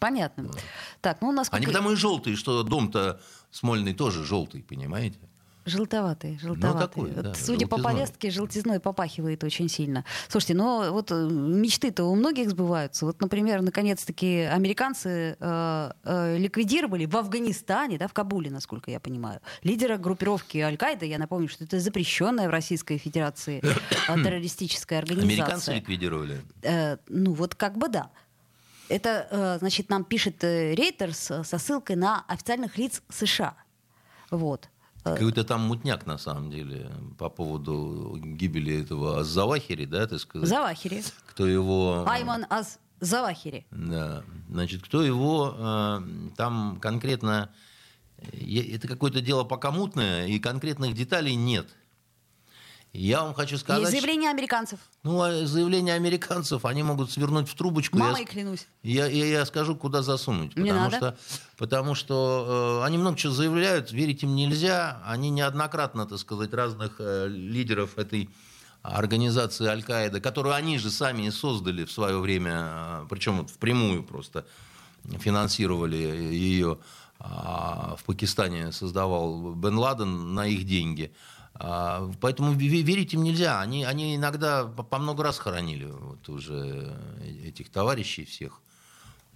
Понятно. 0.00 0.44
Да. 0.44 0.58
Так, 1.00 1.18
ну, 1.20 1.30
насколько... 1.30 1.58
Они 1.58 1.66
потому 1.66 1.92
и 1.92 1.96
желтые, 1.96 2.34
что 2.34 2.64
дом-то 2.64 3.20
Смольный 3.52 3.92
тоже 3.92 4.24
желтый, 4.24 4.62
понимаете? 4.62 5.18
Желтоватый, 5.64 6.38
желтоватый. 6.40 6.80
Ну, 6.80 6.88
такой, 6.88 7.12
вот, 7.12 7.24
да, 7.24 7.34
судя 7.34 7.60
желтизной. 7.60 7.68
по 7.68 7.78
повестке, 7.78 8.30
желтизной 8.30 8.80
попахивает 8.80 9.44
очень 9.44 9.68
сильно. 9.68 10.04
Слушайте, 10.28 10.54
но 10.54 10.92
вот 10.92 11.12
э, 11.12 11.14
мечты-то 11.14 12.04
у 12.04 12.16
многих 12.16 12.50
сбываются. 12.50 13.06
Вот, 13.06 13.20
например, 13.20 13.62
наконец-таки 13.62 14.40
американцы 14.40 15.36
э, 15.38 15.92
э, 16.02 16.36
ликвидировали 16.38 17.06
в 17.06 17.16
Афганистане, 17.16 17.96
да, 17.96 18.08
в 18.08 18.12
Кабуле, 18.12 18.50
насколько 18.50 18.90
я 18.90 18.98
понимаю, 18.98 19.40
лидера 19.62 19.98
группировки 19.98 20.58
Аль-Каида. 20.58 21.06
Я 21.06 21.18
напомню, 21.18 21.48
что 21.48 21.62
это 21.62 21.78
запрещенная 21.78 22.48
в 22.48 22.50
Российской 22.50 22.98
Федерации 22.98 23.62
э, 23.62 24.22
террористическая 24.22 24.98
организация. 24.98 25.44
Американцы 25.44 25.74
ликвидировали? 25.74 26.40
Э, 26.62 26.96
ну 27.08 27.34
вот 27.34 27.54
как 27.54 27.78
бы 27.78 27.88
да. 27.88 28.10
Это, 28.88 29.28
э, 29.30 29.58
значит, 29.60 29.90
нам 29.90 30.02
пишет 30.04 30.42
Рейтерс 30.42 31.18
со 31.44 31.58
ссылкой 31.58 31.94
на 31.94 32.24
официальных 32.26 32.76
лиц 32.78 33.00
США. 33.08 33.54
Вот. 34.30 34.68
Э, 35.04 35.14
Какой-то 35.14 35.44
там 35.44 35.62
мутняк, 35.62 36.06
на 36.06 36.16
самом 36.18 36.50
деле, 36.50 36.90
по 37.18 37.28
поводу 37.28 38.16
гибели 38.22 38.82
этого 38.82 39.24
Завахири, 39.24 39.84
да, 39.84 40.06
ты 40.06 40.18
сказал? 40.18 40.46
Завахири. 40.46 41.02
Кто 41.26 41.46
его... 41.46 42.04
Айман 42.08 42.46
Аз 42.50 42.78
Завахири. 43.00 43.66
Да. 43.70 44.22
Значит, 44.48 44.82
кто 44.82 45.02
его 45.02 45.54
э, 45.56 46.00
там 46.36 46.78
конкретно... 46.80 47.50
Это 48.18 48.86
какое-то 48.86 49.20
дело 49.20 49.42
пока 49.42 49.72
мутное, 49.72 50.26
и 50.26 50.38
конкретных 50.38 50.94
деталей 50.94 51.34
нет. 51.34 51.68
Я 52.92 53.22
вам 53.22 53.32
хочу 53.32 53.56
сказать... 53.56 53.88
И 53.88 53.90
заявления 53.90 54.28
американцев. 54.28 54.78
Ну, 55.02 55.22
а 55.22 55.46
заявления 55.46 55.94
американцев, 55.94 56.66
они 56.66 56.82
могут 56.82 57.10
свернуть 57.10 57.48
в 57.48 57.54
трубочку. 57.54 57.96
Мамой 57.96 58.20
я, 58.20 58.26
клянусь. 58.26 58.66
Я, 58.82 59.06
я, 59.06 59.24
я 59.24 59.46
скажу, 59.46 59.74
куда 59.76 60.02
засунуть. 60.02 60.54
Не 60.56 60.68
потому 60.70 60.90
надо. 60.90 60.96
что, 60.96 61.16
потому 61.56 61.94
что 61.94 62.80
э, 62.82 62.86
они 62.86 62.98
много 62.98 63.16
чего 63.16 63.32
заявляют, 63.32 63.92
верить 63.92 64.22
им 64.22 64.34
нельзя. 64.34 65.02
Они 65.06 65.30
неоднократно, 65.30 66.04
так 66.06 66.18
сказать, 66.18 66.52
разных 66.52 66.96
э, 66.98 67.28
лидеров 67.28 67.96
этой 67.96 68.28
организации 68.82 69.66
Аль-Каида, 69.66 70.20
которую 70.20 70.54
они 70.54 70.78
же 70.78 70.90
сами 70.90 71.22
и 71.22 71.30
создали 71.30 71.84
в 71.84 71.92
свое 71.92 72.18
время, 72.18 72.52
э, 72.54 73.06
причем 73.08 73.38
вот 73.38 73.48
впрямую 73.48 74.02
просто 74.02 74.44
финансировали 75.18 75.96
ее. 75.96 76.78
Э, 77.20 77.94
в 77.96 78.04
Пакистане 78.04 78.70
создавал 78.70 79.54
Бен 79.54 79.78
Ладен 79.78 80.34
на 80.34 80.46
их 80.46 80.64
деньги. 80.64 81.10
А, 81.64 82.10
поэтому 82.20 82.52
верить 82.54 83.14
им 83.14 83.22
нельзя. 83.22 83.60
Они, 83.60 83.84
они 83.84 84.16
иногда 84.16 84.64
по 84.64 84.98
много 84.98 85.22
раз 85.22 85.38
хоронили 85.38 85.84
вот 85.84 86.28
уже 86.28 86.92
этих 87.44 87.70
товарищей 87.70 88.24
всех. 88.24 88.60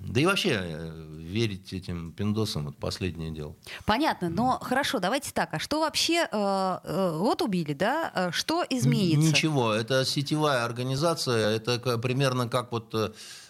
Да 0.00 0.20
и 0.20 0.26
вообще 0.26 0.58
э, 0.60 1.08
верить 1.20 1.72
этим 1.72 2.10
пиндосам 2.10 2.68
это 2.68 2.76
последнее 2.78 3.30
дело. 3.30 3.54
Понятно, 3.86 4.28
но 4.28 4.58
хорошо, 4.60 4.98
давайте 4.98 5.30
так. 5.32 5.54
А 5.54 5.60
что 5.60 5.80
вообще 5.80 6.26
э, 6.30 6.78
э, 6.82 7.16
вот 7.16 7.42
убили, 7.42 7.74
да? 7.74 8.30
Что 8.32 8.64
изменится? 8.68 9.30
Ничего, 9.30 9.72
это 9.72 10.04
сетевая 10.04 10.64
организация, 10.64 11.50
это 11.50 11.96
примерно 11.98 12.48
как 12.48 12.72
вот 12.72 12.92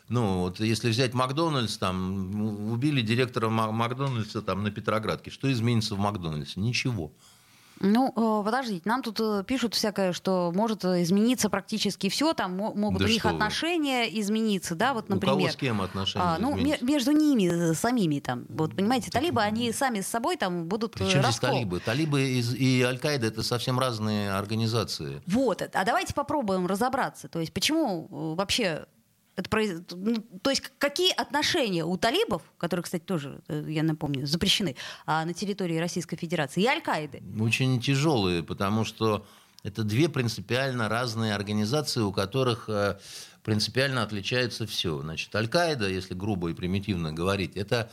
ну, 0.08 0.40
вот 0.40 0.60
если 0.60 0.90
взять 0.90 1.14
Макдональдс, 1.14 1.78
там, 1.78 2.70
убили 2.70 3.00
директора 3.00 3.48
Макдональдса 3.48 4.40
там, 4.42 4.62
на 4.62 4.70
Петроградке, 4.70 5.30
что 5.30 5.50
изменится 5.50 5.96
в 5.96 5.98
Макдональдсе? 5.98 6.60
Ничего. 6.60 7.10
Ну, 7.80 8.12
э, 8.14 8.44
подождите, 8.44 8.82
нам 8.88 9.02
тут 9.02 9.20
э, 9.20 9.44
пишут 9.46 9.74
всякое, 9.74 10.12
что 10.12 10.52
может 10.54 10.84
измениться 10.84 11.50
практически 11.50 12.08
все, 12.08 12.32
там 12.32 12.56
могут 12.56 12.98
да 12.98 13.04
у 13.04 13.08
них 13.08 13.26
отношения 13.26 14.04
вы? 14.04 14.20
измениться, 14.20 14.74
да, 14.74 14.94
вот, 14.94 15.08
например. 15.08 15.34
У 15.34 15.38
кого 15.38 15.50
с 15.50 15.56
кем 15.56 15.82
отношения 15.82 16.24
а, 16.24 16.38
Ну, 16.38 16.56
между 16.56 17.12
ними 17.12 17.74
самими 17.74 18.20
там, 18.20 18.46
вот, 18.48 18.74
понимаете, 18.74 19.10
талибы, 19.10 19.42
они 19.42 19.72
сами 19.72 20.00
с 20.00 20.06
собой 20.06 20.36
там 20.36 20.66
будут 20.66 20.92
Причем 20.92 21.22
здесь 21.22 21.38
талибы? 21.38 21.80
Талибы 21.80 22.22
и 22.22 22.82
Аль-Каида 22.82 23.26
это 23.26 23.42
совсем 23.42 23.78
разные 23.78 24.32
организации. 24.32 25.22
Вот, 25.26 25.62
а 25.62 25.84
давайте 25.84 26.14
попробуем 26.14 26.66
разобраться, 26.66 27.28
то 27.28 27.40
есть 27.40 27.52
почему 27.52 28.08
э, 28.10 28.36
вообще 28.36 28.86
это, 29.36 29.84
ну, 29.94 30.16
то 30.42 30.50
есть 30.50 30.62
какие 30.78 31.12
отношения 31.12 31.84
у 31.84 31.96
талибов, 31.96 32.42
которые, 32.58 32.84
кстати, 32.84 33.02
тоже, 33.02 33.40
э, 33.48 33.64
я 33.68 33.82
напомню, 33.82 34.26
запрещены 34.26 34.76
а, 35.04 35.24
на 35.24 35.34
территории 35.34 35.76
Российской 35.76 36.16
Федерации, 36.16 36.62
и 36.62 36.66
Аль-Каиды? 36.66 37.22
Очень 37.38 37.80
тяжелые, 37.80 38.42
потому 38.42 38.84
что 38.84 39.26
это 39.62 39.84
две 39.84 40.08
принципиально 40.08 40.88
разные 40.88 41.34
организации, 41.34 42.00
у 42.00 42.12
которых 42.12 42.68
э, 42.68 42.98
принципиально 43.42 44.02
отличается 44.02 44.66
все. 44.66 45.00
Значит, 45.02 45.34
Аль-Каида, 45.34 45.88
если 45.88 46.14
грубо 46.14 46.48
и 46.50 46.54
примитивно 46.54 47.12
говорить, 47.12 47.56
это 47.56 47.90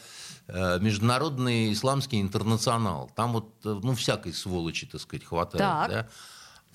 э, 0.48 0.80
международный 0.80 1.74
исламский 1.74 2.22
интернационал. 2.22 3.12
Там 3.16 3.34
вот, 3.34 3.54
ну, 3.64 3.94
всякой 3.96 4.34
сволочи, 4.34 4.88
так 4.88 5.02
сказать, 5.02 5.26
хватает. 5.26 5.62
Так. 5.62 5.90
Да? 5.90 6.10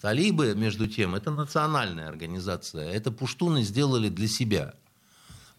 Талибы, 0.01 0.55
между 0.55 0.87
тем, 0.87 1.15
это 1.15 1.31
национальная 1.31 2.09
организация. 2.09 2.89
Это 2.89 3.11
пуштуны 3.11 3.63
сделали 3.63 4.09
для 4.09 4.29
себя. 4.29 4.75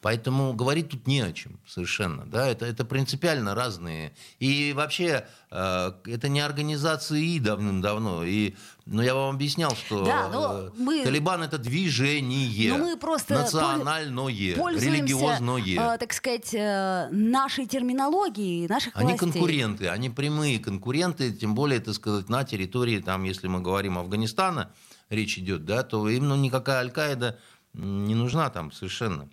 Поэтому 0.02 0.54
говорить 0.54 0.90
тут 0.90 1.08
не 1.08 1.20
о 1.20 1.34
чем 1.34 1.60
совершенно. 1.68 2.26
Да? 2.26 2.48
Это, 2.48 2.66
это 2.66 2.86
принципиально 2.86 3.54
разные. 3.54 4.14
И 4.40 4.72
вообще 4.74 5.28
э, 5.52 5.92
это 6.06 6.30
не 6.30 6.40
организации 6.40 7.38
давным-давно. 7.40 8.24
И, 8.24 8.56
ну, 8.86 9.02
я 9.02 9.14
вам 9.14 9.36
объяснял, 9.36 9.76
что 9.76 10.06
да, 10.06 10.30
э, 10.34 10.70
мы... 10.78 11.04
Талибан 11.04 11.44
это 11.44 11.58
движение. 11.58 12.74
мы 12.78 12.96
просто 12.96 13.34
национальное, 13.34 14.30
религиозное. 14.30 15.96
Э, 15.96 15.98
так 15.98 16.14
сказать, 16.14 16.54
э, 16.54 17.10
нашей 17.12 17.66
терминологией, 17.66 18.68
наших 18.70 18.96
Они 18.96 19.10
властей. 19.10 19.32
конкуренты, 19.32 19.88
они 19.90 20.10
прямые 20.10 20.60
конкуренты, 20.60 21.34
тем 21.34 21.56
более, 21.56 21.82
так 21.82 21.94
сказать, 21.94 22.30
на 22.30 22.46
территории, 22.46 23.00
там, 23.00 23.24
если 23.24 23.48
мы 23.48 23.60
говорим 23.60 23.98
Афганистана, 23.98 24.72
речь 25.10 25.38
идет, 25.38 25.66
да, 25.66 25.84
то 25.84 26.08
им 26.08 26.30
ну, 26.30 26.38
никакая 26.38 26.80
Аль-Каида 26.80 27.38
не 27.74 28.16
нужна 28.16 28.50
там 28.50 28.72
совершенно. 28.72 29.30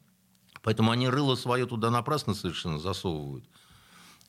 Поэтому 0.66 0.90
они 0.90 1.08
рыло 1.08 1.36
свое 1.36 1.64
туда 1.64 1.90
напрасно 1.90 2.34
совершенно 2.34 2.80
засовывают. 2.80 3.44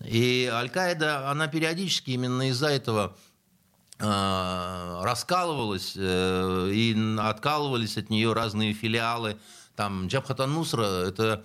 И 0.06 0.48
Аль-Каида, 0.54 1.32
она 1.32 1.48
периодически 1.48 2.12
именно 2.12 2.50
из-за 2.50 2.68
этого 2.68 3.18
э, 3.98 5.00
раскалывалась, 5.02 5.94
э, 5.96 6.70
и 6.72 7.18
откалывались 7.18 7.98
от 7.98 8.12
нее 8.12 8.34
разные 8.34 8.74
филиалы. 8.74 9.40
Там 9.76 10.10
Джабхат 10.10 10.38
Нусра– 10.46 11.08
это, 11.08 11.44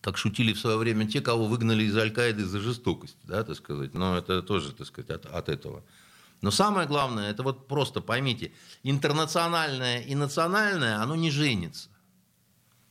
как 0.00 0.16
шутили 0.16 0.54
в 0.54 0.60
свое 0.60 0.78
время, 0.78 1.06
те, 1.06 1.20
кого 1.20 1.44
выгнали 1.44 1.84
из 1.84 1.94
Аль-Каиды 1.94 2.46
за 2.46 2.60
жестокость, 2.60 3.18
да, 3.24 3.44
так 3.44 3.56
сказать. 3.58 3.92
Но 3.92 4.16
это 4.16 4.40
тоже, 4.40 4.72
так 4.72 4.86
сказать, 4.86 5.10
от, 5.10 5.26
от 5.26 5.50
этого. 5.50 5.84
Но 6.40 6.50
самое 6.50 6.88
главное, 6.88 7.30
это 7.30 7.42
вот 7.42 7.68
просто 7.68 8.00
поймите, 8.00 8.54
интернациональное 8.82 10.00
и 10.00 10.14
национальное, 10.14 11.02
оно 11.02 11.16
не 11.16 11.30
женится 11.30 11.90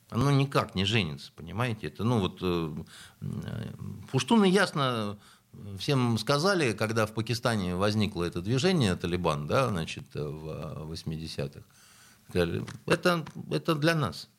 оно 0.10 0.32
никак 0.32 0.76
не 0.76 0.86
женится, 0.86 1.32
понимаете? 1.36 1.88
Это, 1.88 2.04
ну 2.04 2.20
вот, 2.20 2.40
э, 2.42 2.76
пуштуны 4.12 4.46
ясно 4.46 5.18
всем 5.78 6.18
сказали, 6.18 6.74
когда 6.74 7.06
в 7.06 7.14
Пакистане 7.14 7.76
возникло 7.76 8.24
это 8.24 8.42
движение 8.42 8.96
Талибан, 8.96 9.48
да, 9.48 9.70
значит, 9.70 10.04
в 10.14 10.92
80-х, 10.92 11.62
сказали, 12.30 12.66
это, 12.86 13.26
это 13.52 13.76
для 13.76 13.96
нас. 13.96 14.30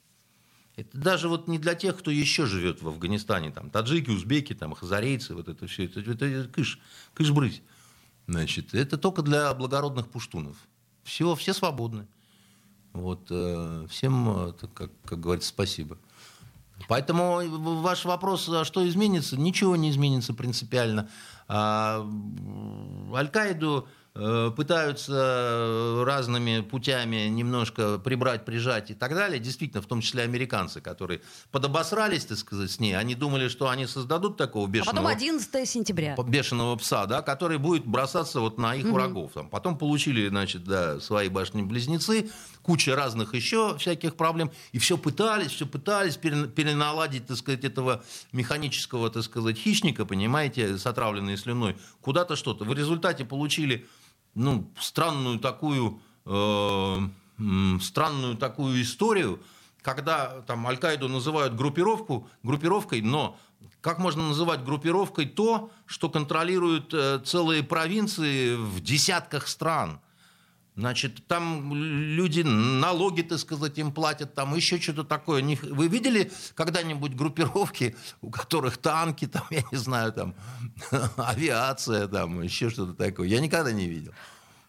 Это 0.76 0.98
даже 0.98 1.28
вот 1.28 1.48
не 1.48 1.58
для 1.58 1.74
тех, 1.74 1.98
кто 1.98 2.10
еще 2.10 2.44
живет 2.44 2.82
в 2.82 2.88
Афганистане, 2.88 3.50
там, 3.50 3.70
таджики, 3.70 4.10
узбеки, 4.10 4.52
там, 4.54 4.74
хазарейцы, 4.74 5.34
вот 5.34 5.48
это 5.48 5.66
все, 5.66 5.84
это, 5.84 6.00
это 6.00 6.48
кыш, 6.48 6.78
кыш-брысь. 7.14 7.62
Значит, 8.26 8.74
это 8.74 8.98
только 8.98 9.22
для 9.22 9.54
благородных 9.54 10.08
пуштунов. 10.08 10.56
Все, 11.02 11.34
все 11.34 11.54
свободны. 11.54 12.06
Вот, 12.96 13.26
э, 13.30 13.86
всем, 13.90 14.48
э, 14.48 14.52
как, 14.74 14.90
как 15.04 15.20
говорится, 15.20 15.50
спасибо. 15.50 15.98
Поэтому 16.88 17.40
ваш 17.80 18.04
вопрос, 18.04 18.48
а 18.48 18.64
что 18.64 18.86
изменится? 18.86 19.36
Ничего 19.36 19.76
не 19.76 19.90
изменится 19.90 20.34
принципиально. 20.34 21.08
А, 21.48 22.06
Аль-Каиду 23.14 23.88
Э, 24.18 24.50
пытаются 24.56 26.02
разными 26.06 26.60
путями 26.60 27.28
немножко 27.28 27.98
прибрать, 27.98 28.46
прижать 28.46 28.90
и 28.90 28.94
так 28.94 29.14
далее. 29.14 29.38
Действительно, 29.38 29.82
в 29.82 29.86
том 29.86 30.00
числе 30.00 30.22
американцы, 30.22 30.80
которые 30.80 31.20
подобосрались, 31.50 32.24
так 32.24 32.38
сказать, 32.38 32.70
с 32.70 32.80
ней. 32.80 32.96
Они 32.96 33.14
думали, 33.14 33.48
что 33.48 33.68
они 33.68 33.86
создадут 33.86 34.38
такого 34.38 34.66
бешеного... 34.68 35.00
А 35.00 35.02
потом 35.02 35.14
11 35.14 35.68
сентября. 35.68 36.16
Бешеного 36.16 36.76
пса, 36.76 37.04
да, 37.04 37.20
который 37.20 37.58
будет 37.58 37.84
бросаться 37.84 38.40
вот 38.40 38.56
на 38.56 38.74
их 38.74 38.86
угу. 38.86 38.94
врагов. 38.94 39.32
Там. 39.34 39.50
Потом 39.50 39.76
получили, 39.76 40.28
значит, 40.28 40.64
да, 40.64 40.98
свои 40.98 41.28
башни-близнецы, 41.28 42.30
куча 42.66 42.96
разных 42.96 43.32
еще 43.32 43.78
всяких 43.78 44.16
проблем. 44.16 44.50
И 44.72 44.78
все 44.78 44.98
пытались, 44.98 45.52
все 45.52 45.66
пытались 45.66 46.16
переналадить, 46.16 47.26
так 47.26 47.36
сказать, 47.36 47.64
этого 47.64 48.02
механического, 48.32 49.08
так 49.08 49.22
сказать, 49.22 49.56
хищника, 49.56 50.04
понимаете, 50.04 50.76
с 50.76 50.84
отравленной 50.84 51.36
слюной, 51.36 51.76
куда-то 52.00 52.34
что-то. 52.34 52.64
В 52.64 52.74
результате 52.74 53.24
получили 53.24 53.86
ну, 54.34 54.68
странную 54.80 55.38
такую, 55.38 56.00
э, 56.24 56.96
странную 57.80 58.36
такую 58.36 58.82
историю, 58.82 59.40
когда 59.80 60.40
там 60.48 60.66
Аль-Каиду 60.66 61.08
называют 61.08 61.54
группировку, 61.54 62.28
группировкой, 62.42 63.00
но 63.00 63.38
как 63.80 64.00
можно 64.00 64.26
называть 64.26 64.64
группировкой 64.64 65.26
то, 65.26 65.70
что 65.86 66.10
контролирует 66.10 66.92
э, 66.92 67.20
целые 67.24 67.62
провинции 67.62 68.56
в 68.56 68.80
десятках 68.80 69.46
стран? 69.46 70.00
Значит, 70.76 71.26
там 71.26 71.74
люди 71.74 72.42
налоги, 72.42 73.22
так 73.22 73.38
сказать, 73.38 73.78
им 73.78 73.92
платят, 73.92 74.34
там 74.34 74.54
еще 74.54 74.78
что-то 74.78 75.04
такое. 75.04 75.42
Вы 75.62 75.88
видели 75.88 76.30
когда-нибудь 76.54 77.14
группировки, 77.14 77.96
у 78.20 78.30
которых 78.30 78.76
танки, 78.76 79.26
там, 79.26 79.44
я 79.50 79.62
не 79.72 79.78
знаю, 79.78 80.12
там, 80.12 80.34
авиация, 81.16 82.06
там, 82.08 82.42
еще 82.42 82.68
что-то 82.68 82.92
такое? 82.92 83.26
Я 83.26 83.40
никогда 83.40 83.72
не 83.72 83.86
видел. 83.86 84.12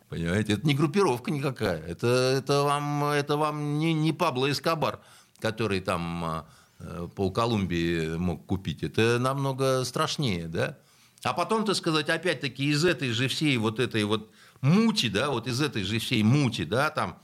Понимаете, 0.07 0.53
это 0.53 0.65
не 0.65 0.73
группировка 0.73 1.29
никакая. 1.29 1.81
Это, 1.85 2.07
это 2.07 2.63
вам, 2.63 3.03
это 3.03 3.35
вам 3.35 3.77
не, 3.77 3.93
не 3.93 4.13
Пабло 4.13 4.49
Эскобар, 4.49 5.01
который 5.39 5.81
там 5.81 6.45
э, 6.79 7.07
по 7.13 7.29
Колумбии 7.31 8.15
мог 8.15 8.45
купить. 8.45 8.81
Это 8.81 9.19
намного 9.19 9.83
страшнее, 9.83 10.47
да? 10.47 10.77
А 11.23 11.33
потом, 11.33 11.65
так 11.65 11.75
сказать, 11.75 12.07
опять-таки 12.07 12.63
из 12.63 12.85
этой 12.85 13.09
же 13.09 13.27
всей 13.27 13.57
вот 13.57 13.81
этой 13.81 14.05
вот 14.05 14.31
мути, 14.61 15.09
да, 15.09 15.29
вот 15.29 15.47
из 15.47 15.61
этой 15.61 15.83
же 15.83 15.99
всей 15.99 16.23
мути, 16.23 16.63
да, 16.63 16.89
там 16.89 17.19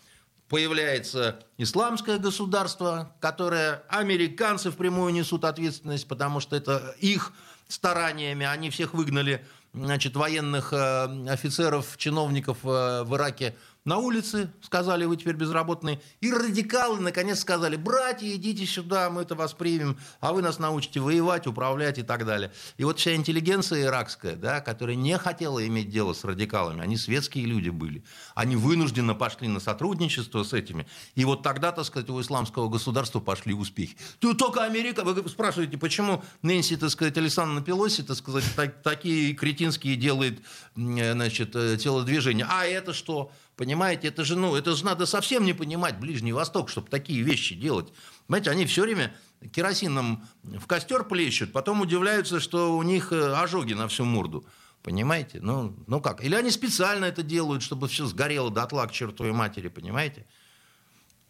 появляется 0.50 1.39
исламское 1.58 2.19
государство, 2.19 3.15
которое 3.19 3.84
американцы 3.89 4.69
впрямую 4.72 5.13
несут 5.13 5.46
ответственность, 5.46 6.08
потому 6.08 6.39
что 6.39 6.56
это 6.56 6.96
их 7.00 7.34
стараниями, 7.67 8.46
они 8.46 8.69
всех 8.69 8.93
выгнали, 8.93 9.46
значит, 9.74 10.15
военных 10.15 10.72
э, 10.74 11.28
офицеров, 11.28 11.98
чиновников 11.98 12.60
э, 12.63 13.04
в 13.04 13.15
Ираке 13.15 13.56
на 13.86 13.98
улице, 13.98 14.52
сказали, 14.62 15.06
вы 15.06 15.17
теперь 15.17 15.36
безработные. 15.36 16.02
И 16.22 16.32
радикалы, 16.32 17.00
наконец, 17.00 17.39
сказали, 17.39 17.76
братья, 17.76 18.34
идите 18.34 18.65
сюда, 18.65 19.10
мы 19.10 19.24
это 19.24 19.36
воспримем, 19.36 19.98
а 20.22 20.34
вы 20.34 20.41
нас 20.41 20.60
научите 20.60 21.00
воевать, 21.00 21.48
управлять 21.48 21.98
и 21.98 22.04
так 22.04 22.26
далее. 22.26 22.52
И 22.78 22.84
вот 22.84 23.00
вся 23.00 23.13
интеллигенция 23.15 23.84
иракская, 23.84 24.36
да, 24.36 24.62
которая 24.62 24.96
не 24.96 25.17
хотела 25.17 25.65
иметь 25.67 25.89
дело 25.89 26.13
с 26.13 26.24
радикалами, 26.24 26.82
они 26.82 26.96
светские 26.96 27.46
люди 27.46 27.69
были, 27.69 28.04
они 28.36 28.56
вынужденно 28.56 29.15
пошли 29.15 29.48
на 29.48 29.60
сотрудничество 29.60 30.43
с 30.43 30.54
этими. 30.54 30.88
И 31.15 31.26
вот 31.26 31.43
тогда, 31.43 31.72
так 31.72 31.86
сказать, 31.86 32.10
у 32.10 32.22
исламского 32.22 32.69
государства 32.69 33.19
пошли 33.19 33.54
успехи. 33.54 33.98
Тут 34.19 34.38
только 34.38 34.63
Америка, 34.63 35.04
вы 35.04 35.28
спрашиваете, 35.30 35.78
почему 35.78 36.24
Нэнси, 36.41 36.78
так 36.78 36.89
сказать, 36.89 37.17
Александра 37.17 37.62
Пелоси, 37.62 38.04
так 38.04 38.15
сказать, 38.15 38.46
так, 38.56 38.82
такие 38.82 39.34
кретинские 39.34 39.98
делает, 39.98 40.39
значит, 40.76 41.56
э, 41.56 41.78
телодвижения. 41.78 42.48
А 42.50 42.65
это 42.65 42.93
что? 42.93 43.32
Понимаете, 43.55 44.07
это 44.07 44.23
же, 44.23 44.35
ну, 44.35 44.55
это 44.55 44.75
же 44.75 44.83
надо 44.83 45.05
совсем 45.05 45.45
не 45.45 45.53
понимать 45.53 45.99
Ближний 45.99 46.33
Восток, 46.33 46.69
чтобы 46.69 46.89
такие 46.89 47.21
вещи 47.21 47.53
делать. 47.53 47.93
Понимаете, 48.25 48.49
они 48.49 48.65
все 48.65 48.81
время 48.81 49.15
керосином 49.51 50.27
в 50.43 50.65
костер 50.65 51.03
плещут, 51.03 51.51
потом 51.51 51.81
удивляются, 51.81 52.39
что 52.39 52.75
у 52.75 52.81
них 52.81 53.11
э, 53.11 53.33
ожоги 53.35 53.73
на 53.73 53.87
всю 53.87 54.05
морду. 54.05 54.45
Понимаете? 54.81 55.39
Ну, 55.41 55.77
ну 55.87 56.01
как? 56.01 56.23
Или 56.23 56.35
они 56.35 56.49
специально 56.49 57.05
это 57.05 57.21
делают, 57.21 57.61
чтобы 57.61 57.87
все 57.87 58.05
сгорело 58.05 58.49
дотла 58.49 58.87
к 58.87 58.91
чертовой 58.91 59.31
матери, 59.31 59.67
понимаете? 59.67 60.25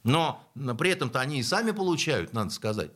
Но 0.03 0.49
при 0.77 0.91
этом-то 0.91 1.19
они 1.19 1.39
и 1.39 1.43
сами 1.43 1.71
получают, 1.71 2.33
надо 2.33 2.51
сказать. 2.51 2.91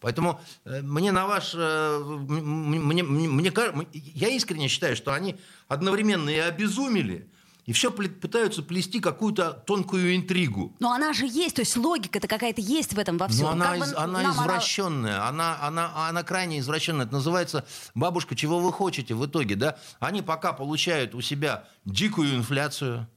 Поэтому 0.00 0.40
э, 0.64 0.82
мне 0.82 1.12
на 1.12 1.26
ваш... 1.26 1.52
Э, 1.54 1.98
мне, 1.98 3.02
мне, 3.02 3.28
мне, 3.28 3.52
я 3.92 4.28
искренне 4.28 4.68
считаю, 4.68 4.96
что 4.96 5.12
они 5.12 5.36
одновременно 5.68 6.30
и 6.30 6.38
обезумели, 6.38 7.30
и 7.66 7.72
все 7.72 7.90
пытаются 7.90 8.62
плести 8.62 9.00
какую-то 9.00 9.52
тонкую 9.66 10.16
интригу. 10.16 10.74
Но 10.80 10.92
она 10.92 11.12
же 11.12 11.26
есть, 11.26 11.56
то 11.56 11.62
есть 11.62 11.76
логика-то 11.76 12.26
какая-то 12.26 12.60
есть 12.60 12.94
в 12.94 12.98
этом 12.98 13.18
во 13.18 13.28
всем. 13.28 13.46
Но 13.46 13.50
она, 13.50 13.76
из, 13.76 13.94
она 13.94 14.30
извращенная, 14.30 15.26
она, 15.28 15.58
она, 15.62 16.08
она 16.08 16.22
крайне 16.22 16.58
извращенная. 16.58 17.06
Это 17.06 17.14
называется 17.14 17.64
«бабушка, 17.94 18.34
чего 18.34 18.58
вы 18.58 18.72
хотите 18.72 19.14
в 19.14 19.24
итоге?» 19.26 19.56
да? 19.56 19.76
Они 20.00 20.22
пока 20.22 20.52
получают 20.52 21.14
у 21.14 21.20
себя 21.20 21.64
дикую 21.84 22.34
инфляцию, 22.34 23.08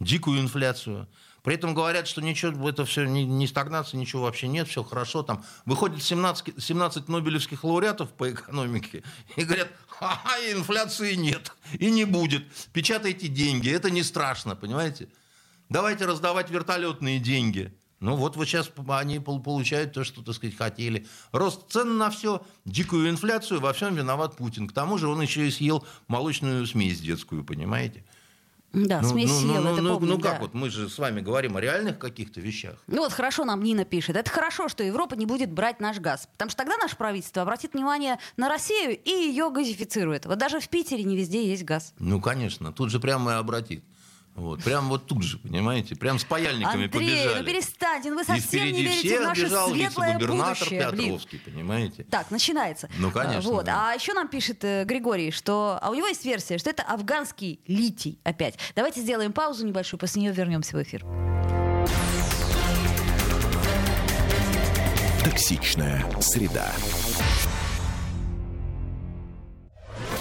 дикую 0.00 0.40
инфляцию, 0.40 1.08
при 1.42 1.56
этом 1.56 1.74
говорят, 1.74 2.06
что 2.06 2.22
ничего, 2.22 2.68
это 2.68 2.84
все 2.84 3.04
не, 3.04 3.24
не 3.24 3.46
стагнация, 3.46 3.98
ничего 3.98 4.22
вообще 4.22 4.46
нет, 4.46 4.68
все 4.68 4.84
хорошо. 4.84 5.22
Там 5.22 5.44
выходит 5.64 6.02
17, 6.02 6.62
17 6.62 7.08
нобелевских 7.08 7.64
лауреатов 7.64 8.10
по 8.12 8.30
экономике 8.30 9.02
и 9.36 9.44
говорят, 9.44 9.68
а 10.00 10.38
инфляции 10.50 11.14
нет 11.14 11.52
и 11.78 11.90
не 11.90 12.04
будет. 12.04 12.44
Печатайте 12.72 13.28
деньги, 13.28 13.70
это 13.70 13.90
не 13.90 14.02
страшно, 14.02 14.54
понимаете? 14.54 15.08
Давайте 15.68 16.06
раздавать 16.06 16.50
вертолетные 16.50 17.18
деньги. 17.18 17.74
Ну 17.98 18.16
вот 18.16 18.36
вот 18.36 18.46
сейчас 18.46 18.70
они 18.88 19.20
получают 19.20 19.92
то, 19.92 20.02
что, 20.02 20.22
так 20.22 20.34
сказать, 20.34 20.56
хотели. 20.56 21.06
Рост 21.30 21.70
цен 21.70 21.98
на 21.98 22.10
все, 22.10 22.44
дикую 22.64 23.08
инфляцию, 23.08 23.60
во 23.60 23.72
всем 23.72 23.94
виноват 23.94 24.36
Путин. 24.36 24.68
К 24.68 24.72
тому 24.72 24.98
же 24.98 25.06
он 25.08 25.22
еще 25.22 25.46
и 25.46 25.50
съел 25.50 25.86
молочную 26.08 26.66
смесь 26.66 27.00
детскую, 27.00 27.44
понимаете? 27.44 28.04
Да, 28.72 29.00
ну, 29.02 29.08
смесь 29.08 29.30
ну, 29.30 29.40
сил, 29.40 29.62
ну, 29.62 29.72
это 29.72 29.82
ну, 29.82 29.94
помним, 29.94 30.08
ну 30.14 30.18
да. 30.18 30.30
как 30.30 30.40
вот, 30.40 30.54
мы 30.54 30.70
же 30.70 30.88
с 30.88 30.98
вами 30.98 31.20
говорим 31.20 31.56
о 31.56 31.60
реальных 31.60 31.98
каких-то 31.98 32.40
вещах. 32.40 32.76
Ну 32.86 32.98
вот 32.98 33.12
хорошо 33.12 33.44
нам 33.44 33.62
Нина 33.62 33.84
пишет. 33.84 34.16
Это 34.16 34.30
хорошо, 34.30 34.68
что 34.68 34.82
Европа 34.82 35.14
не 35.14 35.26
будет 35.26 35.50
брать 35.50 35.80
наш 35.80 35.98
газ. 35.98 36.28
Потому 36.32 36.50
что 36.50 36.58
тогда 36.58 36.76
наше 36.78 36.96
правительство 36.96 37.42
обратит 37.42 37.74
внимание 37.74 38.18
на 38.36 38.48
Россию 38.48 38.98
и 38.98 39.10
ее 39.10 39.50
газифицирует. 39.50 40.24
Вот 40.26 40.38
даже 40.38 40.60
в 40.60 40.68
Питере 40.68 41.04
не 41.04 41.16
везде 41.16 41.46
есть 41.46 41.64
газ. 41.64 41.92
Ну, 41.98 42.20
конечно, 42.20 42.72
тут 42.72 42.90
же 42.90 42.98
прямо 42.98 43.32
и 43.32 43.34
обратит. 43.34 43.84
Вот, 44.34 44.64
прям 44.64 44.88
вот 44.88 45.06
тут 45.06 45.22
же, 45.22 45.36
понимаете, 45.38 45.94
прям 45.94 46.18
с 46.18 46.24
паяльниками 46.24 46.86
Андрей, 46.86 46.88
побежали. 46.88 47.38
ну 47.40 47.44
перестаньте, 47.44 48.10
ну 48.10 48.16
вы 48.16 48.24
совсем 48.24 48.64
не 48.72 48.82
верите 48.82 49.18
в 49.20 49.22
наше 49.24 49.48
светлое 49.48 49.74
вице-губернатор 49.74 50.56
будущее. 50.58 50.90
Блин. 50.90 51.04
Петровский, 51.04 51.38
понимаете? 51.38 52.04
Так, 52.04 52.30
начинается. 52.30 52.88
Ну, 52.98 53.10
конечно, 53.10 53.50
Вот. 53.50 53.66
да. 53.66 53.90
А 53.90 53.94
еще 53.94 54.14
нам 54.14 54.28
пишет 54.28 54.64
э, 54.64 54.84
Григорий, 54.84 55.30
что... 55.32 55.78
А 55.82 55.90
у 55.90 55.94
него 55.94 56.06
есть 56.06 56.24
версия, 56.24 56.56
что 56.56 56.70
это 56.70 56.82
афганский 56.82 57.60
литий 57.66 58.18
опять. 58.24 58.58
Давайте 58.74 59.02
сделаем 59.02 59.32
паузу 59.34 59.66
небольшую, 59.66 60.00
после 60.00 60.22
нее 60.22 60.32
вернемся 60.32 60.76
в 60.78 60.82
эфир. 60.82 61.04
Токсичная 65.24 66.04
среда. 66.20 66.72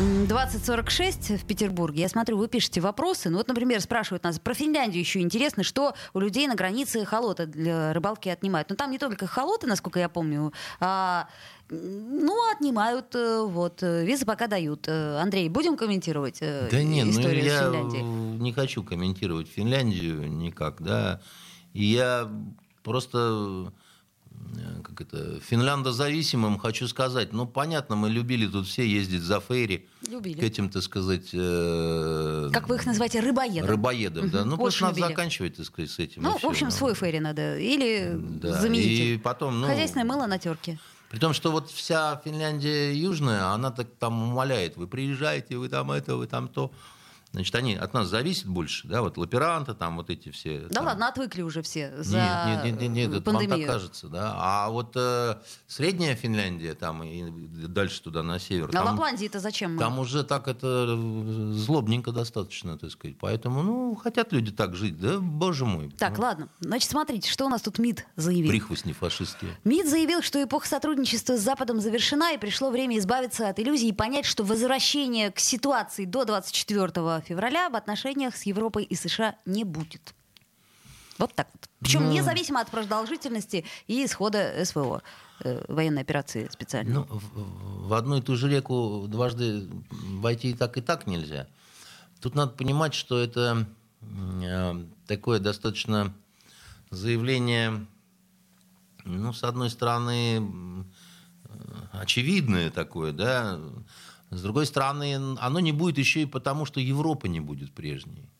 М, 0.00 0.26
2046 0.26 1.30
в 1.38 1.44
Петербурге. 1.44 2.02
Я 2.02 2.08
смотрю, 2.08 2.38
вы 2.38 2.48
пишете 2.48 2.80
вопросы. 2.80 3.30
Ну 3.30 3.38
вот, 3.38 3.48
например, 3.48 3.80
спрашивают 3.80 4.24
нас 4.24 4.38
про 4.38 4.54
Финляндию 4.54 5.00
еще 5.00 5.20
интересно, 5.20 5.62
что 5.62 5.94
у 6.14 6.20
людей 6.20 6.46
на 6.46 6.54
границе 6.54 7.04
холота 7.04 7.46
для 7.46 7.92
рыбалки 7.92 8.28
отнимают. 8.28 8.70
Но 8.70 8.76
там 8.76 8.90
не 8.90 8.98
только 8.98 9.26
холоты, 9.26 9.66
насколько 9.66 9.98
я 10.00 10.08
помню, 10.08 10.52
а, 10.80 11.28
ну, 11.70 12.36
отнимают, 12.50 13.14
э, 13.14 13.42
вот, 13.46 13.82
э, 13.82 14.04
визы 14.04 14.24
пока 14.24 14.46
дают. 14.46 14.88
Э, 14.88 15.18
Андрей, 15.20 15.48
будем 15.48 15.76
комментировать 15.76 16.40
Да 16.40 16.82
нет, 16.82 17.06
ну 17.06 17.12
историю 17.12 17.42
с 17.44 17.46
я 17.46 17.58
Финляндией? 17.64 18.02
не 18.02 18.52
хочу 18.52 18.82
комментировать 18.82 19.48
Финляндию 19.48 20.28
никак, 20.30 20.82
да. 20.82 21.20
И 21.74 21.84
я 21.84 22.28
просто 22.82 23.72
как 24.82 25.00
это, 25.00 25.40
финляндозависимым 25.40 26.58
хочу 26.58 26.88
сказать, 26.88 27.32
ну, 27.32 27.46
понятно, 27.46 27.96
мы 27.96 28.10
любили 28.10 28.46
тут 28.46 28.66
все 28.66 28.86
ездить 28.86 29.22
за 29.22 29.40
фейри, 29.40 29.88
Любили. 30.08 30.40
к 30.40 30.42
этим, 30.42 30.68
так 30.68 30.82
сказать... 30.82 31.30
э, 31.32 32.50
Как 32.52 32.68
вы 32.68 32.76
их 32.76 32.86
называете, 32.86 33.20
рыбоедом? 33.20 33.68
Рыбоедом, 33.68 34.30
да. 34.30 34.44
Ну, 34.44 34.52
очень 34.56 34.60
просто 34.62 34.84
надо 34.84 34.96
любили. 34.96 35.08
заканчивать, 35.10 35.56
так 35.56 35.66
сказать, 35.66 35.90
с 35.90 35.98
этим. 35.98 36.22
Ну, 36.22 36.38
в 36.38 36.44
общем, 36.44 36.66
ну. 36.66 36.72
свой 36.72 36.94
ферри 36.94 37.20
надо. 37.20 37.58
Или 37.58 38.12
Да, 38.14 38.60
замените. 38.60 39.14
И 39.14 39.18
потом, 39.18 39.60
ну... 39.60 39.66
Хозяйственное 39.66 40.04
мыло 40.04 40.26
на 40.26 40.38
терке. 40.38 40.78
При 41.10 41.18
том, 41.18 41.34
что 41.34 41.52
вот 41.52 41.70
вся 41.70 42.20
Финляндия 42.24 42.92
южная, 42.94 43.48
она 43.52 43.70
так 43.70 43.86
там 43.98 44.30
умоляет, 44.30 44.78
вы 44.78 44.86
приезжаете, 44.86 45.58
вы 45.58 45.68
там 45.68 45.90
это, 45.92 46.16
вы 46.16 46.26
там 46.26 46.48
то. 46.48 46.72
Значит, 47.32 47.54
они 47.54 47.74
от 47.74 47.94
нас 47.94 48.08
зависят 48.08 48.46
больше, 48.46 48.86
да, 48.86 49.00
вот 49.00 49.16
лаперанты, 49.16 49.72
там 49.72 49.96
вот 49.96 50.10
эти 50.10 50.30
все. 50.30 50.60
Да 50.68 50.74
там. 50.76 50.84
ладно, 50.84 51.08
отвыкли 51.08 51.40
уже 51.40 51.62
все 51.62 52.02
за 52.02 52.16
Нет, 52.18 52.46
нет, 52.46 52.64
нет, 52.64 52.80
нет, 52.80 52.90
нет, 52.90 53.08
это 53.14 53.30
вам 53.30 53.40
так 53.40 53.48
пандемию. 53.48 53.66
кажется, 53.66 54.08
да. 54.08 54.32
А 54.36 54.68
вот 54.68 54.92
э, 54.96 55.36
средняя 55.66 56.14
Финляндия, 56.14 56.74
там 56.74 57.02
и 57.02 57.30
дальше 57.68 58.02
туда 58.02 58.22
на 58.22 58.38
север, 58.38 58.68
А 58.68 58.72
там, 58.72 58.86
Лапландии-то 58.86 59.40
зачем? 59.40 59.78
там 59.78 59.98
уже 59.98 60.24
так 60.24 60.46
это 60.46 60.86
э, 60.90 61.52
злобненько 61.54 62.12
достаточно, 62.12 62.76
так 62.76 62.90
сказать. 62.90 63.16
Поэтому, 63.18 63.62
ну, 63.62 63.94
хотят 63.94 64.32
люди 64.32 64.52
так 64.52 64.74
жить, 64.76 65.00
да, 65.00 65.18
боже 65.18 65.64
мой. 65.64 65.90
Так, 65.98 66.18
ну, 66.18 66.24
ладно. 66.24 66.48
Значит, 66.60 66.90
смотрите, 66.90 67.30
что 67.30 67.46
у 67.46 67.48
нас 67.48 67.62
тут 67.62 67.78
МИД 67.78 68.04
заявил. 68.16 68.50
Прихвостни 68.50 68.92
фашистские. 68.92 69.52
МИД 69.64 69.88
заявил, 69.88 70.20
что 70.20 70.42
эпоха 70.42 70.68
сотрудничества 70.68 71.38
с 71.38 71.40
Западом 71.40 71.80
завершена, 71.80 72.34
и 72.34 72.38
пришло 72.38 72.68
время 72.70 72.98
избавиться 72.98 73.48
от 73.48 73.58
иллюзий 73.58 73.88
и 73.88 73.92
понять, 73.92 74.26
что 74.26 74.44
возвращение 74.44 75.30
к 75.30 75.38
ситуации 75.38 76.04
до 76.04 76.24
24 76.26 77.21
февраля 77.22 77.68
в 77.70 77.76
отношениях 77.76 78.36
с 78.36 78.42
Европой 78.42 78.84
и 78.84 78.94
США 78.94 79.36
не 79.46 79.64
будет. 79.64 80.14
Вот 81.18 81.34
так 81.34 81.48
вот. 81.52 81.68
Причем 81.80 82.04
Ну. 82.04 82.12
независимо 82.12 82.60
от 82.60 82.70
продолжительности 82.70 83.64
и 83.86 84.04
исхода 84.04 84.64
СВО, 84.64 85.02
э, 85.44 85.64
военной 85.68 86.02
операции 86.02 86.48
специальной. 86.50 86.94
Ну, 86.94 87.02
в, 87.08 87.88
в 87.88 87.94
одну 87.94 88.16
и 88.16 88.22
ту 88.22 88.36
же 88.36 88.48
реку 88.48 89.06
дважды 89.08 89.68
войти 89.90 90.50
и 90.50 90.54
так, 90.54 90.76
и 90.78 90.80
так 90.80 91.06
нельзя. 91.06 91.46
Тут 92.20 92.34
надо 92.34 92.52
понимать, 92.52 92.94
что 92.94 93.18
это 93.18 93.66
э, 94.00 94.84
такое 95.06 95.38
достаточно 95.38 96.12
заявление, 96.90 97.86
ну, 99.04 99.32
с 99.32 99.44
одной 99.44 99.70
стороны, 99.70 100.40
э, 100.40 100.84
очевидное 101.92 102.70
такое, 102.70 103.12
да, 103.12 103.60
с 104.32 104.40
другой 104.40 104.64
стороны, 104.64 105.36
оно 105.38 105.60
не 105.60 105.72
будет 105.72 105.98
еще 105.98 106.22
и 106.22 106.26
потому, 106.26 106.64
что 106.64 106.80
Европа 106.80 107.26
не 107.26 107.40
будет 107.40 107.74
прежней. 107.74 108.30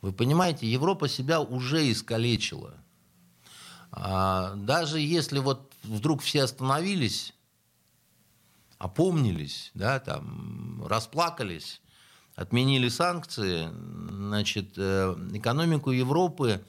Вы 0.00 0.12
понимаете, 0.12 0.66
Европа 0.66 1.06
себя 1.06 1.40
уже 1.40 1.92
искалечила. 1.92 2.74
А, 3.90 4.54
даже 4.56 5.00
если 5.00 5.38
вот 5.38 5.70
вдруг 5.82 6.22
все 6.22 6.44
остановились, 6.44 7.34
опомнились, 8.78 9.70
да, 9.74 10.00
там, 10.00 10.82
расплакались, 10.86 11.82
отменили 12.34 12.88
санкции, 12.88 13.68
значит, 14.10 14.72
э, 14.78 15.14
экономику 15.34 15.90
Европы 15.90 16.64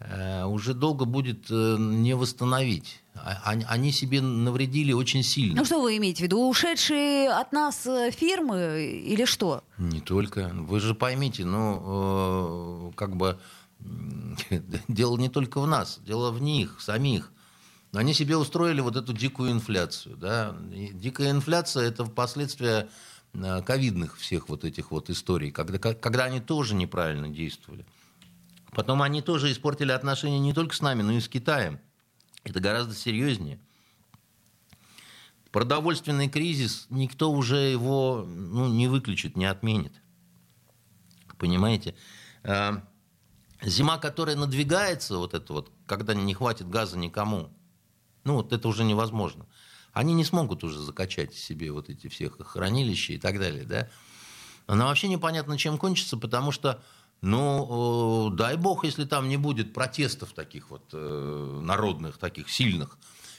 э, 0.00 0.44
уже 0.44 0.74
долго 0.74 1.04
будет 1.04 1.46
э, 1.48 1.76
не 1.78 2.14
восстановить. 2.14 3.02
А- 3.24 3.54
они- 3.66 3.92
себе 3.92 4.20
навредили 4.20 4.92
очень 4.92 5.22
сильно. 5.22 5.56
Ну 5.56 5.64
что 5.64 5.80
вы 5.80 5.96
имеете 5.96 6.20
в 6.20 6.22
виду? 6.22 6.48
Ушедшие 6.48 7.30
от 7.30 7.52
нас 7.52 7.86
э, 7.86 8.10
фирмы 8.10 9.02
или 9.04 9.24
что? 9.24 9.64
Не 9.78 10.00
только. 10.00 10.50
Вы 10.52 10.80
же 10.80 10.94
поймите, 10.94 11.44
ну, 11.44 12.90
э, 12.90 12.92
как 12.96 13.16
бы 13.16 13.38
дело 14.88 15.16
не 15.16 15.28
только 15.28 15.60
в 15.60 15.66
нас, 15.66 16.00
дело 16.04 16.30
в 16.30 16.40
них, 16.42 16.80
самих. 16.80 17.32
Они 17.92 18.12
себе 18.12 18.36
устроили 18.36 18.80
вот 18.80 18.96
эту 18.96 19.12
дикую 19.12 19.52
инфляцию. 19.52 20.16
Да? 20.16 20.54
И 20.72 20.90
дикая 20.92 21.30
инфляция– 21.30 21.84
это 21.88 22.04
последствия 22.04 22.88
э, 23.32 23.62
ковидных 23.62 24.18
всех 24.18 24.48
вот 24.48 24.64
этих 24.64 24.90
вот 24.90 25.08
историй, 25.10 25.50
когда, 25.50 25.78
когда 25.78 26.24
они 26.24 26.40
тоже 26.40 26.74
неправильно 26.74 27.28
действовали. 27.28 27.86
Потом 28.72 29.00
они 29.02 29.22
тоже 29.22 29.50
испортили 29.50 29.92
отношения 29.92 30.38
не 30.38 30.52
только 30.52 30.74
с 30.74 30.82
нами, 30.82 31.02
но 31.02 31.12
и 31.12 31.20
с 31.20 31.28
Китаем. 31.28 31.80
Это 32.44 32.60
гораздо 32.60 32.94
серьезнее. 32.94 33.60
Продовольственный 35.50 36.28
кризис, 36.28 36.86
никто 36.90 37.32
уже 37.32 37.56
его 37.56 38.24
ну, 38.26 38.68
не 38.68 38.86
выключит, 38.86 39.36
не 39.36 39.46
отменит. 39.46 39.92
Понимаете? 41.38 41.94
А, 42.42 42.84
Зима, 43.62 43.98
которая 43.98 44.36
надвигается, 44.36 45.16
вот 45.16 45.34
это 45.34 45.52
вот, 45.52 45.72
когда 45.86 46.14
не 46.14 46.34
хватит 46.34 46.68
газа 46.68 46.98
никому, 46.98 47.50
ну 48.24 48.34
вот 48.34 48.52
это 48.52 48.68
уже 48.68 48.84
невозможно. 48.84 49.46
Они 49.92 50.14
не 50.14 50.24
смогут 50.24 50.62
уже 50.64 50.78
закачать 50.78 51.34
себе 51.34 51.72
вот 51.72 51.88
эти 51.88 52.08
всех 52.08 52.38
хранилища 52.38 53.14
и 53.14 53.18
так 53.18 53.38
далее, 53.38 53.64
да? 53.64 53.88
Она 54.66 54.84
вообще 54.84 55.08
непонятно, 55.08 55.56
чем 55.56 55.78
кончится, 55.78 56.18
потому 56.18 56.52
что, 56.52 56.82
ну, 57.20 58.30
э, 58.30 58.36
дай 58.36 58.56
бог, 58.56 58.84
если 58.84 59.04
там 59.04 59.28
не 59.28 59.36
будет 59.36 59.74
протестов 59.74 60.32
таких 60.32 60.70
вот 60.70 60.82
э, 60.92 61.60
народных, 61.62 62.18
таких 62.18 62.48
сильных, 62.50 62.96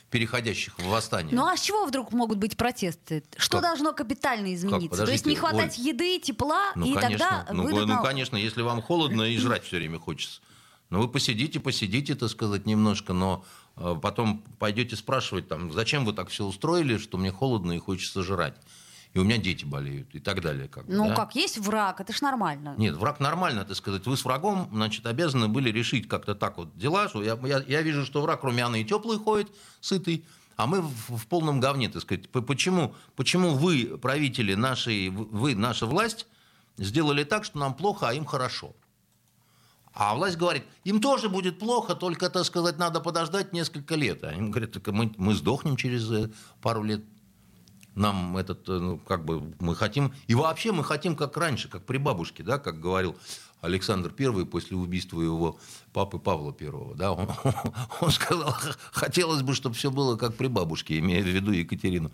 переходящих 0.10 0.78
в 0.80 0.88
восстание. 0.88 1.36
Ну 1.36 1.46
а 1.46 1.56
с 1.56 1.62
чего 1.62 1.86
вдруг 1.86 2.12
могут 2.12 2.40
быть 2.40 2.58
протесты? 2.58 3.24
Что 3.38 3.58
Как? 3.58 3.62
должно 3.62 3.94
капитально 3.94 4.54
измениться? 4.54 5.06
То 5.06 5.12
есть 5.12 5.26
не 5.26 5.36
хватать 5.36 5.78
Оль. 5.78 5.86
еды, 5.86 6.20
тепла, 6.20 6.72
Ну, 6.76 6.86
и 6.86 6.94
конечно. 6.94 7.46
тогда 7.46 7.54
ну, 7.54 7.64
выйдут 7.64 7.88
ну, 7.88 8.04
конечно, 8.04 8.36
если 8.36 8.62
вам 8.62 8.82
холодно 8.82 9.24
и 9.24 9.38
жрать 9.38 9.64
все 9.64 9.78
время 9.78 10.00
хочется. 10.00 10.42
Ну, 10.90 11.02
вы 11.02 11.08
посидите, 11.08 11.60
посидите, 11.60 12.16
так 12.16 12.30
сказать, 12.30 12.66
немножко, 12.66 13.14
но 13.14 13.46
э, 13.78 13.96
потом 14.02 14.44
пойдете 14.58 14.96
спрашивать, 14.96 15.48
там, 15.48 15.72
зачем 15.72 16.04
вы 16.04 16.14
так 16.14 16.30
все 16.30 16.44
устроили, 16.44 16.98
что 16.98 17.18
мне 17.18 17.32
холодно 17.32 17.74
и 17.74 17.80
хочется 17.80 18.24
жрать. 18.24 18.56
И 19.14 19.20
у 19.20 19.24
меня 19.24 19.38
дети 19.38 19.66
болеют 19.66 20.14
и 20.14 20.20
так 20.20 20.42
далее. 20.42 20.68
Как 20.68 20.88
Ну 20.88 21.08
да? 21.08 21.16
как, 21.16 21.36
есть 21.36 21.58
враг, 21.58 22.00
это 22.00 22.14
ж 22.14 22.22
нормально. 22.22 22.76
Нет, 22.78 22.96
враг 22.96 23.20
нормально, 23.20 23.66
так 23.66 23.76
сказать. 23.76 24.06
Вы 24.06 24.16
с 24.16 24.24
врагом, 24.24 24.70
значит, 24.72 25.06
обязаны 25.08 25.48
были 25.48 25.72
решить 25.72 26.08
как-то 26.08 26.36
так 26.36 26.58
вот 26.58 26.78
дела. 26.78 27.10
Что 27.10 27.24
я, 27.24 27.38
я, 27.44 27.64
я 27.68 27.82
вижу, 27.82 28.06
что 28.06 28.22
враг 28.22 28.44
румяный 28.44 28.82
и 28.82 28.86
теплый 28.86 29.18
ходит, 29.18 29.50
сытый, 29.82 30.26
а 30.58 30.68
мы 30.68 30.82
в, 30.82 31.18
в 31.18 31.28
полном 31.28 31.60
говне, 31.60 31.90
так 31.90 32.04
сказать. 32.04 32.30
Почему, 32.30 32.94
почему 33.16 33.56
вы, 33.56 33.98
правители 33.98 34.54
нашей, 34.54 35.10
вы, 35.10 35.56
наша 35.56 35.88
власть, 35.88 36.28
сделали 36.78 37.24
так, 37.24 37.46
что 37.46 37.58
нам 37.58 37.74
плохо, 37.74 38.10
а 38.10 38.14
им 38.14 38.26
хорошо? 38.26 38.76
А 39.94 40.14
власть 40.16 40.38
говорит, 40.38 40.64
им 40.84 41.02
тоже 41.02 41.30
будет 41.30 41.60
плохо, 41.60 41.96
только, 41.96 42.30
так 42.30 42.46
сказать, 42.46 42.78
надо 42.78 43.00
подождать 43.00 43.54
несколько 43.54 43.96
лет. 43.96 44.24
Они 44.24 44.50
говорят, 44.50 44.74
так 44.74 44.88
мы, 44.88 45.12
мы 45.18 45.34
сдохнем 45.34 45.78
через 45.78 46.12
э, 46.12 46.30
пару 46.62 46.84
лет. 46.84 47.04
Нам 48.00 48.38
этот, 48.38 48.70
э, 48.70 48.80
ну, 48.80 48.98
как 48.98 49.26
бы, 49.26 49.54
мы 49.60 49.76
хотим... 49.76 50.14
И 50.28 50.34
вообще 50.34 50.72
мы 50.72 50.86
хотим, 50.86 51.18
как 51.18 51.36
раньше, 51.36 51.68
как 51.68 51.86
при 51.86 51.98
бабушке, 51.98 52.44
да, 52.44 52.58
как 52.58 52.80
говорил 52.80 53.18
Александр 53.60 54.14
I 54.18 54.46
после 54.46 54.78
убийства 54.78 55.22
его 55.22 55.60
папы 55.92 56.18
Павла 56.18 56.56
I. 56.58 56.96
Да, 56.96 57.12
он, 57.12 57.28
он 58.02 58.12
сказал, 58.12 58.56
хотелось 58.94 59.42
бы, 59.42 59.54
чтобы 59.54 59.76
все 59.76 59.92
было 59.92 60.16
как 60.16 60.36
при 60.36 60.48
бабушке, 60.48 60.98
имея 61.00 61.22
в 61.22 61.28
виду 61.28 61.52
Екатерину 61.52 62.10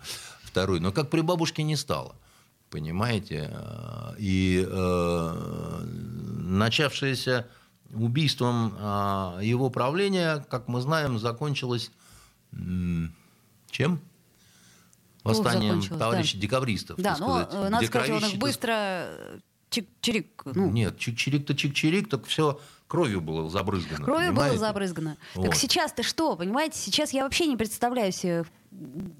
II. 0.55 0.79
Но 0.79 0.91
как 0.91 1.11
при 1.11 1.21
бабушке 1.21 1.61
не 1.61 1.75
стало. 1.75 2.15
Понимаете? 2.71 3.55
И 4.17 4.65
э, 4.67 5.81
начавшееся 5.85 7.47
убийством 7.93 8.73
э, 8.75 9.39
его 9.43 9.69
правления, 9.69 10.43
как 10.49 10.67
мы 10.67 10.81
знаем, 10.81 11.19
закончилось 11.19 11.91
э, 12.53 12.55
чем? 13.69 14.01
Восстанием 15.25 15.81
товарищей 15.81 16.37
да. 16.37 16.41
декабристов. 16.41 16.97
Да, 16.97 17.17
но 17.17 17.43
сказать, 17.43 17.69
надо 17.71 17.85
сказать, 17.87 18.09
он 18.11 18.25
их 18.25 18.35
быстро 18.37 19.07
чик-чирик. 19.69 20.43
Ну. 20.45 20.69
Нет, 20.71 20.97
чик-чирик-то 20.97 21.53
чик-чирик, 21.53 22.07
так 22.07 22.25
все 22.25 22.59
кровью 22.87 23.21
было 23.21 23.49
забрызгано. 23.49 24.05
Кровью 24.05 24.29
понимаете? 24.29 24.57
было 24.57 24.67
забрызгано. 24.67 25.17
Вот. 25.33 25.47
Так 25.47 25.55
сейчас-то 25.55 26.03
что, 26.03 26.35
понимаете? 26.35 26.77
Сейчас 26.77 27.11
я 27.11 27.23
вообще 27.23 27.47
не 27.47 27.57
представляю 27.57 28.11
себе, 28.11 28.45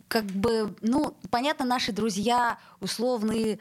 как 0.07 0.25
бы, 0.25 0.75
ну, 0.81 1.17
понятно, 1.29 1.65
наши 1.65 1.91
друзья 1.91 2.59
условные, 2.79 3.59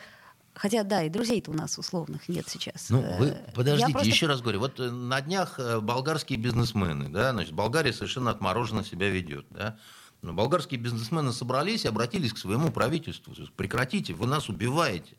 Хотя, 0.54 0.84
да, 0.84 1.02
и 1.02 1.08
друзей-то 1.08 1.50
у 1.50 1.54
нас 1.54 1.78
условных 1.78 2.28
нет 2.28 2.48
сейчас. 2.48 2.88
Ну, 2.88 3.00
вы 3.18 3.30
э, 3.30 3.52
подождите, 3.54 3.90
просто... 3.90 4.08
еще 4.08 4.26
раз 4.26 4.40
говорю. 4.40 4.60
Вот 4.60 4.78
э, 4.78 4.88
на 4.88 5.20
днях 5.20 5.58
э, 5.58 5.80
болгарские 5.80 6.38
бизнесмены, 6.38 7.08
да, 7.08 7.32
значит, 7.32 7.54
Болгария 7.54 7.92
совершенно 7.92 8.30
отмороженно 8.30 8.84
себя 8.84 9.10
ведет, 9.10 9.46
да. 9.50 9.78
Но 10.24 10.32
болгарские 10.32 10.80
бизнесмены 10.80 11.32
собрались 11.32 11.84
и 11.84 11.88
обратились 11.88 12.32
к 12.32 12.38
своему 12.38 12.72
правительству. 12.72 13.34
Прекратите, 13.56 14.14
вы 14.14 14.26
нас 14.26 14.48
убиваете 14.48 15.16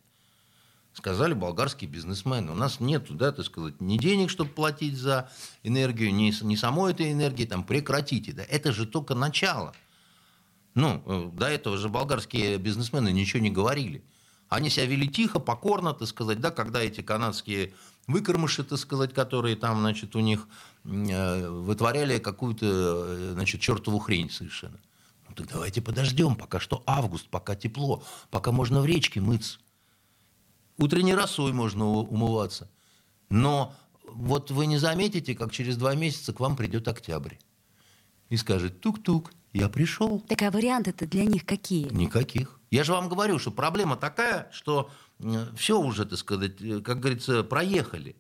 сказали 0.94 1.34
болгарские 1.34 1.90
бизнесмены. 1.90 2.54
У 2.54 2.56
нас 2.56 2.80
нет, 2.80 3.06
да, 3.18 3.34
так 3.34 3.46
сказать, 3.46 3.82
ни 3.82 3.98
денег, 3.98 4.30
чтобы 4.30 4.52
платить 4.52 4.98
за 4.98 5.30
энергию, 5.62 6.14
ни, 6.14 6.32
ни 6.44 6.56
самой 6.56 6.94
этой 6.94 7.12
энергии, 7.12 7.46
там, 7.46 7.66
прекратите. 7.66 8.32
Да. 8.32 8.44
Это 8.44 8.72
же 8.72 8.86
только 8.86 9.14
начало. 9.14 9.76
Ну, 10.74 11.04
э, 11.06 11.30
до 11.34 11.48
этого 11.48 11.78
же 11.78 11.90
болгарские 11.90 12.58
бизнесмены 12.58 13.12
ничего 13.12 13.44
не 13.44 13.52
говорили. 13.52 14.06
Они 14.48 14.70
себя 14.70 14.86
вели 14.86 15.10
тихо, 15.10 15.40
покорно, 15.40 15.94
так 15.94 16.08
сказать, 16.08 16.40
да, 16.40 16.50
когда 16.50 16.82
эти 16.82 17.02
канадские 17.02 17.74
выкормыши, 18.08 18.64
так 18.64 18.80
сказать, 18.80 19.14
которые 19.14 19.58
там, 19.58 19.82
значит, 19.82 20.16
у 20.16 20.22
них 20.22 20.48
э, 20.86 21.50
вытворяли 21.50 22.20
какую-то, 22.20 22.66
э, 22.66 23.32
значит, 23.34 23.60
чертову 23.60 24.00
хрень 24.00 24.30
совершенно. 24.30 24.80
Ну, 25.38 25.44
так 25.44 25.54
давайте 25.54 25.82
подождем, 25.82 26.36
пока 26.36 26.60
что 26.60 26.84
август, 26.86 27.28
пока 27.30 27.56
тепло, 27.56 28.04
пока 28.30 28.52
можно 28.52 28.82
в 28.82 28.86
речке 28.86 29.20
мыться. 29.20 29.60
Утренней 30.78 31.14
росой 31.14 31.52
можно 31.54 31.86
умываться. 31.86 32.70
Но 33.30 33.74
вот 34.08 34.52
вы 34.52 34.66
не 34.66 34.78
заметите, 34.78 35.36
как 35.36 35.52
через 35.52 35.78
два 35.78 35.96
месяца 35.96 36.34
к 36.34 36.40
вам 36.40 36.56
придет 36.56 36.88
октябрь. 36.88 37.36
И 38.30 38.38
скажет, 38.38 38.82
тук-тук, 38.82 39.32
я 39.54 39.70
пришел. 39.70 40.22
Так 40.22 40.42
а 40.42 40.52
варианты-то 40.52 41.06
для 41.06 41.26
них 41.26 41.46
какие? 41.46 41.86
Никаких. 41.90 42.60
Я 42.72 42.84
же 42.84 42.94
вам 42.94 43.10
говорю, 43.10 43.40
что 43.40 43.52
проблема 43.52 43.96
такая, 43.96 44.50
что 44.52 44.90
все 45.56 45.80
уже, 45.80 46.06
так 46.06 46.20
сказать, 46.20 46.62
э, 46.62 46.82
как 46.82 47.00
говорится, 47.00 47.44
проехали. 47.44 48.16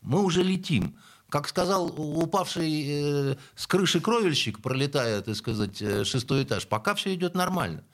Мы 0.00 0.22
уже 0.22 0.42
летим. 0.42 0.96
Как 1.30 1.48
сказал 1.48 1.86
упавший 1.96 3.32
э, 3.32 3.36
с 3.54 3.66
крыши 3.66 4.00
кровельщик, 4.00 4.60
пролетая, 4.60 5.22
так 5.22 5.36
сказать, 5.36 5.80
э, 5.80 6.04
шестой 6.04 6.42
этаж, 6.42 6.66
пока 6.66 6.94
все 6.94 7.14
идет 7.14 7.34
нормально. 7.34 7.84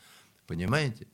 Понимаете? 0.46 1.06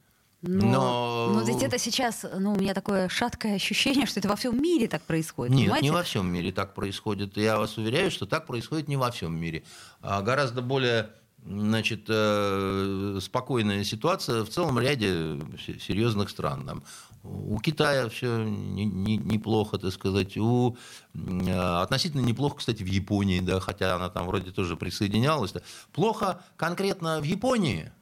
Но, 0.43 1.29
но... 1.31 1.35
но 1.35 1.43
ведь 1.43 1.63
это 1.63 1.79
сейчас, 1.79 2.25
ну, 2.39 2.53
у 2.53 2.57
меня 2.57 2.75
такое 2.75 3.09
шаткое 3.09 3.55
ощущение, 3.55 4.07
что 4.07 4.19
это 4.19 4.29
во 4.29 4.37
всем 4.37 4.61
мире 4.61 4.89
так 4.89 5.03
происходит. 5.03 5.55
Нет, 5.55 5.67
понимаете? 5.67 5.85
не 5.85 5.91
во 5.93 6.03
всем 6.03 6.33
мире 6.33 6.53
так 6.53 6.75
происходит. 6.75 7.37
Я 7.37 7.59
вас 7.59 7.77
уверяю, 7.79 8.11
что 8.11 8.27
так 8.27 8.47
происходит 8.47 8.89
не 8.89 8.97
во 8.97 9.11
всем 9.13 9.39
мире. 9.39 9.63
А 10.01 10.21
гораздо 10.21 10.61
более 10.61 11.11
значит, 11.47 12.05
э, 12.09 13.19
спокойная 13.21 13.85
ситуация 13.85 14.45
в 14.45 14.49
целом 14.49 14.79
ряде 14.79 15.41
серьезных 15.81 16.31
стран. 16.31 16.67
Там, 16.67 16.83
у 17.23 17.59
Китая 17.61 18.09
все 18.09 18.45
не, 18.45 18.85
не, 18.85 19.17
неплохо, 19.17 19.79
так 19.79 19.93
сказать. 19.93 20.37
У, 20.37 20.77
э, 21.15 21.81
относительно 21.83 22.21
неплохо, 22.21 22.57
кстати, 22.57 22.83
в 22.83 22.87
Японии, 22.87 23.41
да, 23.41 23.61
хотя 23.61 23.97
она 23.97 24.09
там 24.09 24.27
вроде 24.27 24.51
тоже 24.51 24.77
присоединялась. 24.77 25.55
Плохо 25.93 26.43
конкретно 26.57 27.21
в 27.21 27.25
Японии, 27.25 27.93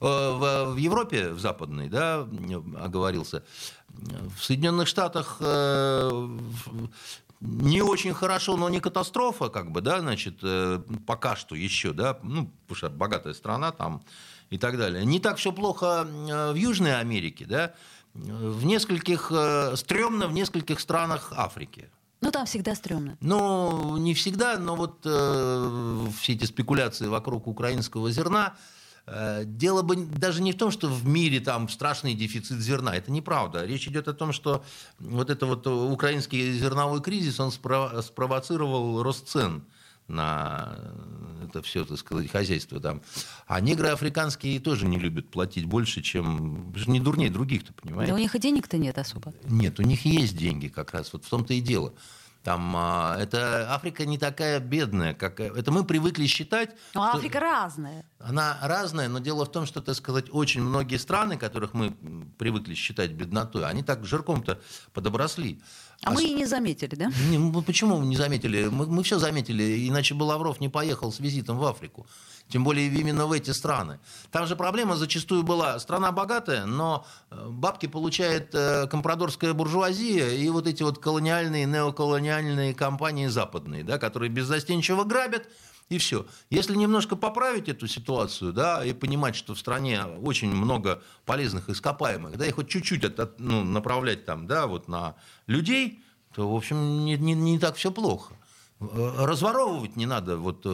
Э, 0.00 0.32
в, 0.32 0.74
в 0.74 0.76
Европе, 0.78 1.28
в 1.30 1.40
западной, 1.40 1.88
да, 1.88 2.26
оговорился, 2.80 3.44
в 3.88 4.42
Соединенных 4.42 4.88
Штатах 4.88 5.36
э, 5.40 6.28
не 7.40 7.82
очень 7.82 8.14
хорошо, 8.14 8.56
но 8.56 8.70
не 8.70 8.80
катастрофа, 8.80 9.50
как 9.50 9.70
бы, 9.70 9.82
да, 9.82 10.00
значит, 10.00 10.42
пока 11.06 11.36
что 11.36 11.54
еще, 11.54 11.92
да, 11.92 12.18
ну, 12.22 12.50
потому 12.62 12.76
что 12.76 12.88
богатая 12.88 13.34
страна 13.34 13.72
там 13.72 14.02
и 14.48 14.56
так 14.56 14.78
далее. 14.78 15.04
Не 15.04 15.20
так 15.20 15.36
все 15.36 15.52
плохо 15.52 16.06
в 16.06 16.54
Южной 16.54 16.98
Америке, 16.98 17.44
да, 17.44 17.74
в 18.14 18.64
нескольких, 18.64 19.32
стрёмно 19.76 20.26
в 20.26 20.32
нескольких 20.32 20.80
странах 20.80 21.32
Африки. 21.36 21.88
Ну, 22.20 22.30
там 22.30 22.44
всегда 22.44 22.74
стрёмно. 22.74 23.16
Ну, 23.20 23.96
не 23.96 24.14
всегда, 24.14 24.58
но 24.58 24.76
вот 24.76 25.00
э, 25.04 26.06
все 26.18 26.34
эти 26.34 26.44
спекуляции 26.44 27.06
вокруг 27.06 27.46
украинского 27.46 28.10
зерна, 28.10 28.56
Э, 29.12 29.42
дело 29.44 29.82
бы 29.82 29.96
даже 29.96 30.40
не 30.40 30.52
в 30.52 30.56
том, 30.56 30.70
что 30.70 30.88
в 30.88 31.06
мире 31.06 31.40
там 31.40 31.68
страшный 31.68 32.14
дефицит 32.14 32.60
зерна. 32.60 32.94
Это 32.94 33.10
неправда. 33.10 33.64
Речь 33.64 33.88
идет 33.88 34.06
о 34.06 34.12
том, 34.12 34.32
что 34.32 34.64
вот 35.00 35.30
это 35.30 35.46
вот 35.46 35.66
украинский 35.66 36.52
зерновой 36.52 37.02
кризис, 37.02 37.40
он 37.40 37.50
спровоцировал 37.50 39.02
рост 39.02 39.28
цен 39.28 39.64
на 40.10 40.78
это 41.44 41.62
все, 41.62 41.84
так 41.84 41.98
сказать, 41.98 42.30
хозяйство 42.30 42.80
там. 42.80 43.02
А 43.46 43.60
негры 43.60 43.88
африканские 43.88 44.60
тоже 44.60 44.86
не 44.86 44.98
любят 44.98 45.30
платить 45.30 45.64
больше, 45.64 46.02
чем... 46.02 46.72
Не 46.86 47.00
дурнее 47.00 47.30
других-то, 47.30 47.72
понимаете? 47.72 48.12
Да 48.12 48.16
у 48.16 48.20
них 48.20 48.34
и 48.34 48.38
денег-то 48.38 48.78
нет 48.78 48.98
особо. 48.98 49.32
Нет, 49.44 49.78
у 49.80 49.82
них 49.82 50.04
есть 50.04 50.36
деньги 50.36 50.68
как 50.68 50.92
раз. 50.92 51.12
Вот 51.12 51.24
в 51.24 51.28
том-то 51.28 51.54
и 51.54 51.60
дело. 51.60 51.92
Там, 52.42 52.74
а, 52.74 53.18
это 53.18 53.74
Африка 53.74 54.06
не 54.06 54.16
такая 54.16 54.60
бедная, 54.60 55.12
как 55.12 55.40
это 55.40 55.70
мы 55.70 55.84
привыкли 55.84 56.26
считать. 56.26 56.70
Но 56.94 57.06
что 57.08 57.18
Африка 57.18 57.38
разная. 57.38 58.06
Она 58.18 58.56
разная, 58.62 59.08
но 59.08 59.18
дело 59.18 59.44
в 59.44 59.52
том, 59.52 59.66
что, 59.66 59.82
так 59.82 59.94
сказать, 59.94 60.26
очень 60.30 60.62
многие 60.62 60.96
страны, 60.96 61.36
которых 61.36 61.74
мы 61.74 61.94
привыкли 62.38 62.74
считать 62.74 63.10
беднотой, 63.10 63.66
они 63.66 63.82
так 63.82 64.06
жирком-то 64.06 64.58
подобросли. 64.94 65.60
А, 66.02 66.10
а 66.10 66.12
мы 66.12 66.24
и 66.24 66.32
не 66.32 66.46
заметили, 66.46 66.94
да? 66.94 67.10
Не, 67.28 67.38
ну, 67.38 67.62
почему 67.62 68.02
не 68.02 68.16
заметили? 68.16 68.68
Мы, 68.68 68.86
мы 68.86 69.02
все 69.02 69.18
заметили, 69.18 69.86
иначе 69.88 70.14
бы 70.14 70.24
Лавров 70.24 70.60
не 70.60 70.68
поехал 70.68 71.12
с 71.12 71.20
визитом 71.20 71.58
в 71.58 71.64
Африку 71.64 72.06
тем 72.50 72.64
более 72.64 72.88
именно 72.88 73.26
в 73.26 73.32
эти 73.32 73.52
страны. 73.52 74.00
Там 74.30 74.46
же 74.46 74.56
проблема 74.56 74.96
зачастую 74.96 75.42
была, 75.42 75.78
страна 75.78 76.12
богатая, 76.12 76.66
но 76.66 77.06
э, 77.30 77.48
бабки 77.48 77.86
получает 77.86 78.54
э, 78.54 78.86
компрадорская 78.88 79.54
буржуазия 79.54 80.30
и 80.30 80.48
вот 80.50 80.66
эти 80.66 80.82
вот 80.82 80.98
колониальные, 80.98 81.66
неоколониальные 81.66 82.74
компании 82.74 83.28
западные, 83.28 83.84
да, 83.84 83.98
которые 83.98 84.30
беззастенчиво 84.30 85.04
грабят, 85.04 85.48
и 85.90 85.98
все. 85.98 86.24
Если 86.48 86.74
немножко 86.74 87.16
поправить 87.16 87.68
эту 87.68 87.86
ситуацию, 87.86 88.52
да, 88.52 88.84
и 88.84 88.94
понимать, 88.94 89.36
что 89.36 89.54
в 89.54 89.58
стране 89.58 90.04
очень 90.04 90.54
много 90.54 91.02
полезных 91.26 91.68
ископаемых, 91.68 92.38
да, 92.38 92.46
и 92.46 92.52
хоть 92.52 92.68
чуть-чуть 92.68 93.04
от, 93.04 93.20
от, 93.20 93.40
ну, 93.40 93.64
направлять 93.64 94.24
там, 94.24 94.46
да, 94.46 94.66
вот 94.66 94.88
на 94.88 95.16
людей, 95.46 96.00
то, 96.32 96.50
в 96.50 96.56
общем, 96.56 97.04
не, 97.04 97.18
не, 97.18 97.34
не 97.34 97.58
так 97.58 97.74
все 97.74 97.90
плохо. 97.90 98.34
Э, 98.80 99.24
разворовывать 99.26 99.96
не 99.96 100.06
надо 100.06 100.36
вот 100.36 100.64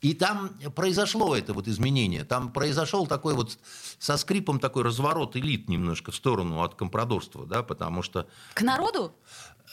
и 0.00 0.14
там 0.14 0.50
произошло 0.74 1.36
это 1.36 1.52
вот 1.52 1.68
изменение. 1.68 2.24
Там 2.24 2.52
произошел 2.52 3.06
такой 3.06 3.34
вот 3.34 3.58
со 3.98 4.16
скрипом 4.16 4.58
такой 4.58 4.82
разворот 4.82 5.36
элит 5.36 5.68
немножко 5.68 6.10
в 6.10 6.16
сторону 6.16 6.62
от 6.62 6.74
компрадорства, 6.74 7.44
да, 7.44 7.62
потому 7.62 8.02
что... 8.02 8.26
К 8.54 8.62
народу? 8.62 9.14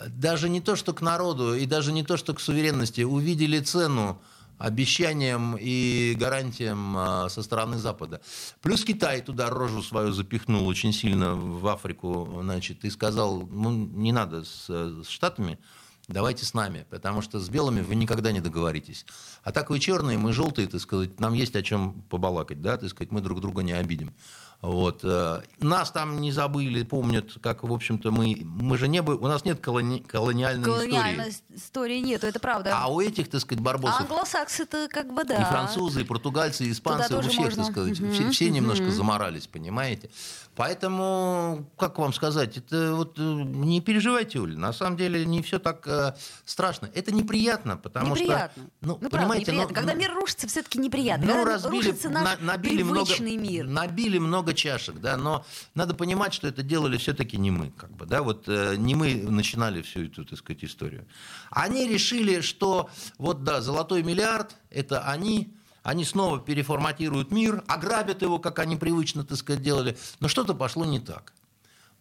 Даже 0.05 0.49
не 0.49 0.61
то, 0.61 0.75
что 0.75 0.93
к 0.93 1.01
народу, 1.01 1.55
и 1.55 1.65
даже 1.65 1.91
не 1.91 2.03
то, 2.03 2.17
что 2.17 2.33
к 2.33 2.39
суверенности. 2.39 3.01
Увидели 3.01 3.59
цену 3.59 4.21
обещаниям 4.57 5.55
и 5.59 6.15
гарантиям 6.17 6.97
а, 6.97 7.29
со 7.29 7.43
стороны 7.43 7.77
Запада. 7.77 8.21
Плюс 8.61 8.83
Китай 8.83 9.21
туда 9.21 9.49
рожу 9.49 9.83
свою 9.83 10.11
запихнул 10.11 10.67
очень 10.67 10.93
сильно 10.93 11.35
в 11.35 11.67
Африку, 11.67 12.39
значит, 12.41 12.83
и 12.83 12.89
сказал, 12.89 13.47
ну, 13.51 13.71
не 13.71 14.11
надо 14.11 14.43
с, 14.43 14.67
с 14.67 15.07
Штатами 15.07 15.59
давайте 16.07 16.45
с 16.45 16.53
нами, 16.53 16.85
потому 16.89 17.21
что 17.21 17.39
с 17.39 17.49
белыми 17.49 17.81
вы 17.81 17.95
никогда 17.95 18.31
не 18.31 18.39
договоритесь. 18.39 19.05
А 19.43 19.51
так 19.51 19.69
вы 19.69 19.79
черные, 19.79 20.17
мы 20.17 20.33
желтые, 20.33 20.67
так 20.67 20.81
сказать, 20.81 21.19
нам 21.19 21.33
есть 21.33 21.55
о 21.55 21.61
чем 21.61 22.01
побалакать, 22.09 22.61
да, 22.61 22.77
так 22.77 22.89
сказать, 22.89 23.11
мы 23.11 23.21
друг 23.21 23.41
друга 23.41 23.61
не 23.61 23.73
обидим. 23.73 24.13
Вот. 24.61 25.01
Э, 25.03 25.43
нас 25.59 25.91
там 25.91 26.19
не 26.19 26.31
забыли, 26.31 26.81
помнят, 26.83 27.33
как, 27.41 27.63
в 27.63 27.71
общем-то, 27.71 28.11
мы, 28.11 28.41
мы 28.43 28.77
же 28.77 28.87
не 28.87 29.03
были, 29.03 29.17
у 29.17 29.27
нас 29.27 29.45
нет 29.45 29.59
колони, 29.59 29.99
колониальной, 29.99 30.63
Колониальной 30.63 31.29
истории. 31.29 31.55
истории 31.55 31.99
нет, 31.99 32.23
это 32.23 32.39
правда. 32.39 32.71
А 32.73 32.87
у 32.87 32.99
этих, 32.99 33.29
так 33.29 33.41
сказать, 33.41 33.63
барбосов... 33.63 34.01
Англосаксы-то 34.01 34.87
как 34.89 35.13
бы 35.13 35.23
да. 35.25 35.41
И 35.41 35.45
французы, 35.45 36.01
и 36.01 36.03
португальцы, 36.03 36.65
и 36.65 36.71
испанцы, 36.71 37.15
у 37.15 37.21
всех, 37.21 37.37
можно. 37.37 37.63
так 37.63 37.71
сказать, 37.71 37.99
угу, 37.99 38.11
все, 38.11 38.29
все 38.31 38.45
угу. 38.47 38.55
немножко 38.55 38.89
заморались, 38.89 39.45
понимаете? 39.45 40.09
Поэтому, 40.57 41.69
как 41.77 41.99
вам 41.99 42.11
сказать, 42.11 42.57
это 42.57 42.95
вот 42.95 43.19
э, 43.19 43.21
не 43.21 43.79
переживайте, 43.79 44.39
Оля, 44.39 44.57
на 44.57 44.73
самом 44.73 44.97
деле 44.97 45.23
не 45.23 45.43
все 45.43 45.59
так 45.59 45.87
э, 45.87 46.15
страшно. 46.45 46.89
Это 46.95 47.13
неприятно, 47.13 47.77
потому 47.77 48.15
неприятно. 48.15 48.63
что... 48.63 48.71
Ну, 48.81 48.97
ну 48.99 49.09
понимаете, 49.11 49.51
неприятно. 49.51 49.69
Но, 49.69 49.75
Когда 49.75 49.93
мир 49.93 50.15
рушится, 50.15 50.47
все-таки 50.47 50.79
неприятно. 50.79 51.27
Ну, 51.27 51.33
Когда 51.33 51.51
разбили, 51.51 51.75
рушится 51.75 52.09
наш 52.09 52.39
на, 52.39 52.53
набили 52.53 52.81
привычный 52.81 53.33
много, 53.33 53.51
мир. 53.51 53.67
Набили 53.67 54.17
много 54.17 54.46
чашек, 54.53 54.99
да, 54.99 55.17
но 55.17 55.45
надо 55.75 55.93
понимать, 55.93 56.33
что 56.33 56.47
это 56.47 56.63
делали 56.63 56.97
все-таки 56.97 57.37
не 57.37 57.51
мы, 57.51 57.71
как 57.71 57.91
бы, 57.91 58.05
да, 58.05 58.21
вот 58.21 58.45
э, 58.47 58.75
не 58.77 58.95
мы 58.95 59.15
начинали 59.15 59.81
всю 59.81 60.05
эту, 60.05 60.25
так 60.25 60.39
сказать, 60.39 60.63
историю. 60.63 61.05
Они 61.49 61.87
решили, 61.87 62.41
что 62.41 62.89
вот, 63.17 63.43
да, 63.43 63.61
золотой 63.61 64.03
миллиард, 64.03 64.55
это 64.69 65.01
они, 65.01 65.53
они 65.83 66.03
снова 66.05 66.39
переформатируют 66.39 67.31
мир, 67.31 67.63
ограбят 67.67 68.21
его, 68.21 68.39
как 68.39 68.59
они 68.59 68.75
привычно, 68.75 69.23
так 69.23 69.37
сказать, 69.37 69.61
делали. 69.61 69.97
Но 70.19 70.27
что-то 70.27 70.53
пошло 70.53 70.85
не 70.85 70.99
так. 70.99 71.33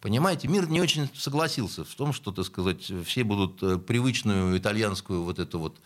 Понимаете, 0.01 0.47
мир 0.47 0.69
не 0.69 0.79
очень 0.79 1.09
согласился 1.15 1.83
в 1.83 1.95
том, 1.95 2.13
что, 2.13 2.31
так 2.31 2.45
сказать, 2.45 2.91
все 3.05 3.23
будут 3.23 3.63
э, 3.63 3.77
привычную 3.77 4.57
итальянскую 4.57 5.23
вот 5.23 5.39
эту 5.39 5.57
вот 5.59 5.79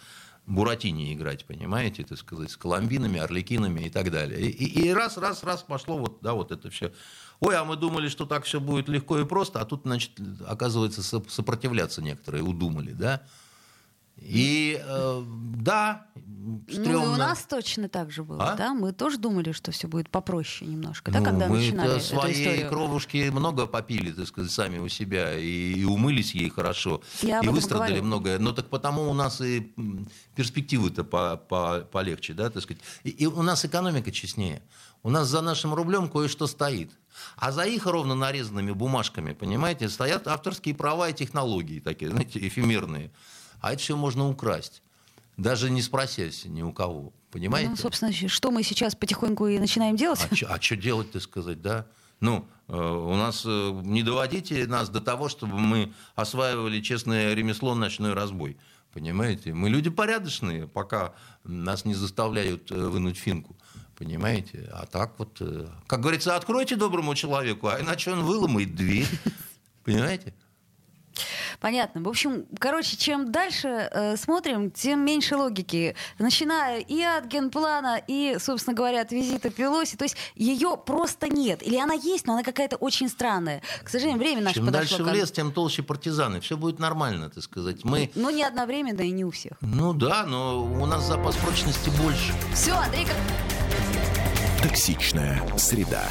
Буратини 0.46 1.14
играть, 1.14 1.46
понимаете, 1.46 2.04
так 2.04 2.18
сказать, 2.18 2.52
с 2.52 2.58
коломбинами, 2.58 3.20
орликинами 3.20 3.82
и 3.82 3.90
так 3.90 4.12
далее. 4.12 4.42
И, 4.42 4.88
и 4.88 4.92
раз, 4.92 5.18
раз, 5.18 5.44
раз 5.44 5.62
пошло 5.64 5.98
вот, 5.98 6.20
да, 6.22 6.34
вот 6.34 6.52
это 6.52 6.70
все. 6.70 6.92
Ой, 7.40 7.56
а 7.56 7.64
мы 7.64 7.76
думали, 7.76 8.10
что 8.10 8.26
так 8.26 8.44
все 8.44 8.60
будет 8.60 8.90
легко 8.90 9.20
и 9.20 9.26
просто, 9.26 9.62
а 9.62 9.66
тут, 9.66 9.82
значит, 9.84 10.12
оказывается, 10.46 11.02
сопротивляться 11.04 12.02
некоторые 12.02 12.44
удумали, 12.44 12.92
да. 12.92 13.24
И 14.18 14.80
э, 14.82 15.24
да, 15.56 16.06
стрёмно. 16.70 16.92
Ну, 16.94 17.12
и 17.12 17.14
у 17.16 17.18
нас 17.18 17.46
точно 17.48 17.90
так 17.90 18.12
же 18.12 18.24
было, 18.24 18.52
а? 18.52 18.56
да? 18.56 18.74
Мы 18.74 18.94
тоже 18.94 19.18
думали, 19.18 19.52
что 19.52 19.72
все 19.72 19.88
будет 19.88 20.10
попроще 20.10 20.70
немножко, 20.70 21.12
да, 21.12 21.20
ну, 21.20 21.26
когда 21.26 21.48
мы 21.48 21.58
начинали 21.58 22.00
своей 22.00 22.34
эту 22.34 22.42
историю. 22.42 22.70
кровушки 22.70 23.30
много 23.30 23.68
попили, 23.68 24.12
так 24.12 24.28
сказать, 24.28 24.52
сами 24.52 24.80
у 24.80 24.88
себя, 24.88 25.38
и, 25.38 25.74
и 25.74 25.84
умылись 25.86 26.34
ей 26.34 26.50
хорошо, 26.50 27.02
Я 27.22 27.40
и 27.40 27.48
выстрадали 27.48 27.94
говорю. 27.94 28.06
многое. 28.06 28.40
Но 28.40 28.52
так 28.52 28.68
потому 28.68 29.10
у 29.10 29.14
нас 29.14 29.42
и 29.42 29.74
перспективы-то 30.36 31.04
по, 31.04 31.38
по, 31.38 31.82
полегче, 31.92 32.34
да, 32.34 32.50
так 32.50 32.64
сказать. 32.64 32.82
И, 33.04 33.10
и 33.10 33.26
у 33.26 33.42
нас 33.42 33.66
экономика 33.66 34.12
честнее. 34.12 34.62
У 35.04 35.10
нас 35.10 35.28
за 35.28 35.42
нашим 35.42 35.74
рублем 35.74 36.10
кое-что 36.10 36.48
стоит. 36.48 36.92
А 37.36 37.52
за 37.52 37.64
их 37.64 37.86
ровно 37.86 38.16
нарезанными 38.16 38.72
бумажками, 38.72 39.34
понимаете, 39.34 39.90
стоят 39.90 40.28
авторские 40.28 40.76
права 40.76 41.10
и 41.10 41.14
технологии 41.14 41.80
такие, 41.80 42.12
знаете, 42.12 42.40
эфемерные. 42.48 43.12
А 43.62 43.72
это 43.72 43.82
все 43.82 43.96
можно 43.96 44.28
украсть, 44.28 44.82
даже 45.38 45.70
не 45.70 45.82
спросясь 45.82 46.46
ни 46.46 46.62
у 46.62 46.74
кого. 46.74 47.14
Понимаете? 47.32 47.70
Ну, 47.70 47.76
собственно, 47.78 48.12
что 48.12 48.52
мы 48.52 48.62
сейчас 48.64 48.94
потихоньку 48.94 49.48
и 49.48 49.58
начинаем 49.58 49.96
делать? 49.96 50.28
А 50.30 50.36
что 50.36 50.48
а 50.74 50.76
делать, 50.76 51.12
так 51.12 51.22
сказать, 51.22 51.62
да? 51.62 51.88
Ну, 52.20 52.46
э, 52.68 52.74
у 52.76 53.16
нас 53.16 53.44
э, 53.46 53.82
не 53.84 54.04
доводите 54.04 54.68
нас 54.68 54.90
до 54.90 55.00
того, 55.00 55.30
чтобы 55.30 55.58
мы 55.58 55.94
осваивали 56.16 56.82
честное 56.82 57.34
ремесло 57.34 57.74
ночной 57.74 58.14
разбой. 58.14 58.58
Понимаете? 58.94 59.54
Мы 59.54 59.70
люди 59.70 59.90
порядочные, 59.90 60.68
пока 60.68 61.14
нас 61.44 61.86
не 61.86 61.96
заставляют 61.96 62.72
э, 62.72 62.76
вынуть 62.76 63.18
финку. 63.18 63.56
Понимаете? 63.98 64.70
А 64.74 64.86
так 64.86 65.18
вот, 65.20 65.42
как 65.88 66.02
говорится, 66.02 66.36
откройте 66.36 66.76
доброму 66.76 67.14
человеку, 67.16 67.68
а 67.68 67.80
иначе 67.80 68.12
он 68.12 68.24
выломает 68.24 68.76
дверь. 68.76 69.08
Понимаете? 69.84 70.34
Понятно. 71.60 72.02
В 72.02 72.08
общем, 72.08 72.46
короче, 72.60 72.98
чем 72.98 73.32
дальше 73.32 73.68
э, 73.68 74.18
смотрим, 74.18 74.72
тем 74.72 75.06
меньше 75.06 75.36
логики. 75.36 75.96
Начиная 76.20 76.80
и 76.80 77.02
от 77.02 77.26
генплана, 77.26 78.02
и, 78.08 78.38
собственно 78.40 78.76
говоря, 78.76 79.02
от 79.02 79.12
визита 79.12 79.50
Пелоси. 79.50 79.98
То 79.98 80.06
есть 80.06 80.18
ее 80.36 80.78
просто 80.84 81.28
нет. 81.28 81.62
Или 81.64 81.78
она 81.78 81.94
есть, 81.94 82.28
но 82.28 82.34
она 82.34 82.44
какая-то 82.44 82.78
очень 82.78 83.10
странная. 83.10 83.62
К 83.84 83.90
сожалению, 83.90 84.20
время 84.20 84.42
наше 84.42 84.56
Чем 84.56 84.66
подошло. 84.66 84.98
дальше 84.98 85.12
в 85.12 85.14
лес, 85.14 85.32
тем 85.32 85.52
толще 85.52 85.84
партизаны. 85.84 86.40
Все 86.42 86.58
будет 86.58 86.80
нормально, 86.80 87.30
так 87.30 87.44
сказать. 87.44 87.84
Мы... 87.84 88.12
Но 88.16 88.32
не 88.32 88.44
одновременно 88.44 89.02
и 89.02 89.12
не 89.12 89.26
у 89.26 89.32
всех. 89.32 89.54
Ну 89.62 89.94
да, 89.94 90.26
но 90.26 90.64
у 90.64 90.86
нас 90.86 91.04
запас 91.04 91.36
прочности 91.36 91.90
больше. 92.02 92.34
Все, 92.54 92.74
Андрей, 92.74 93.06
как... 93.06 93.16
Токсичная 94.64 95.42
среда. 95.58 96.04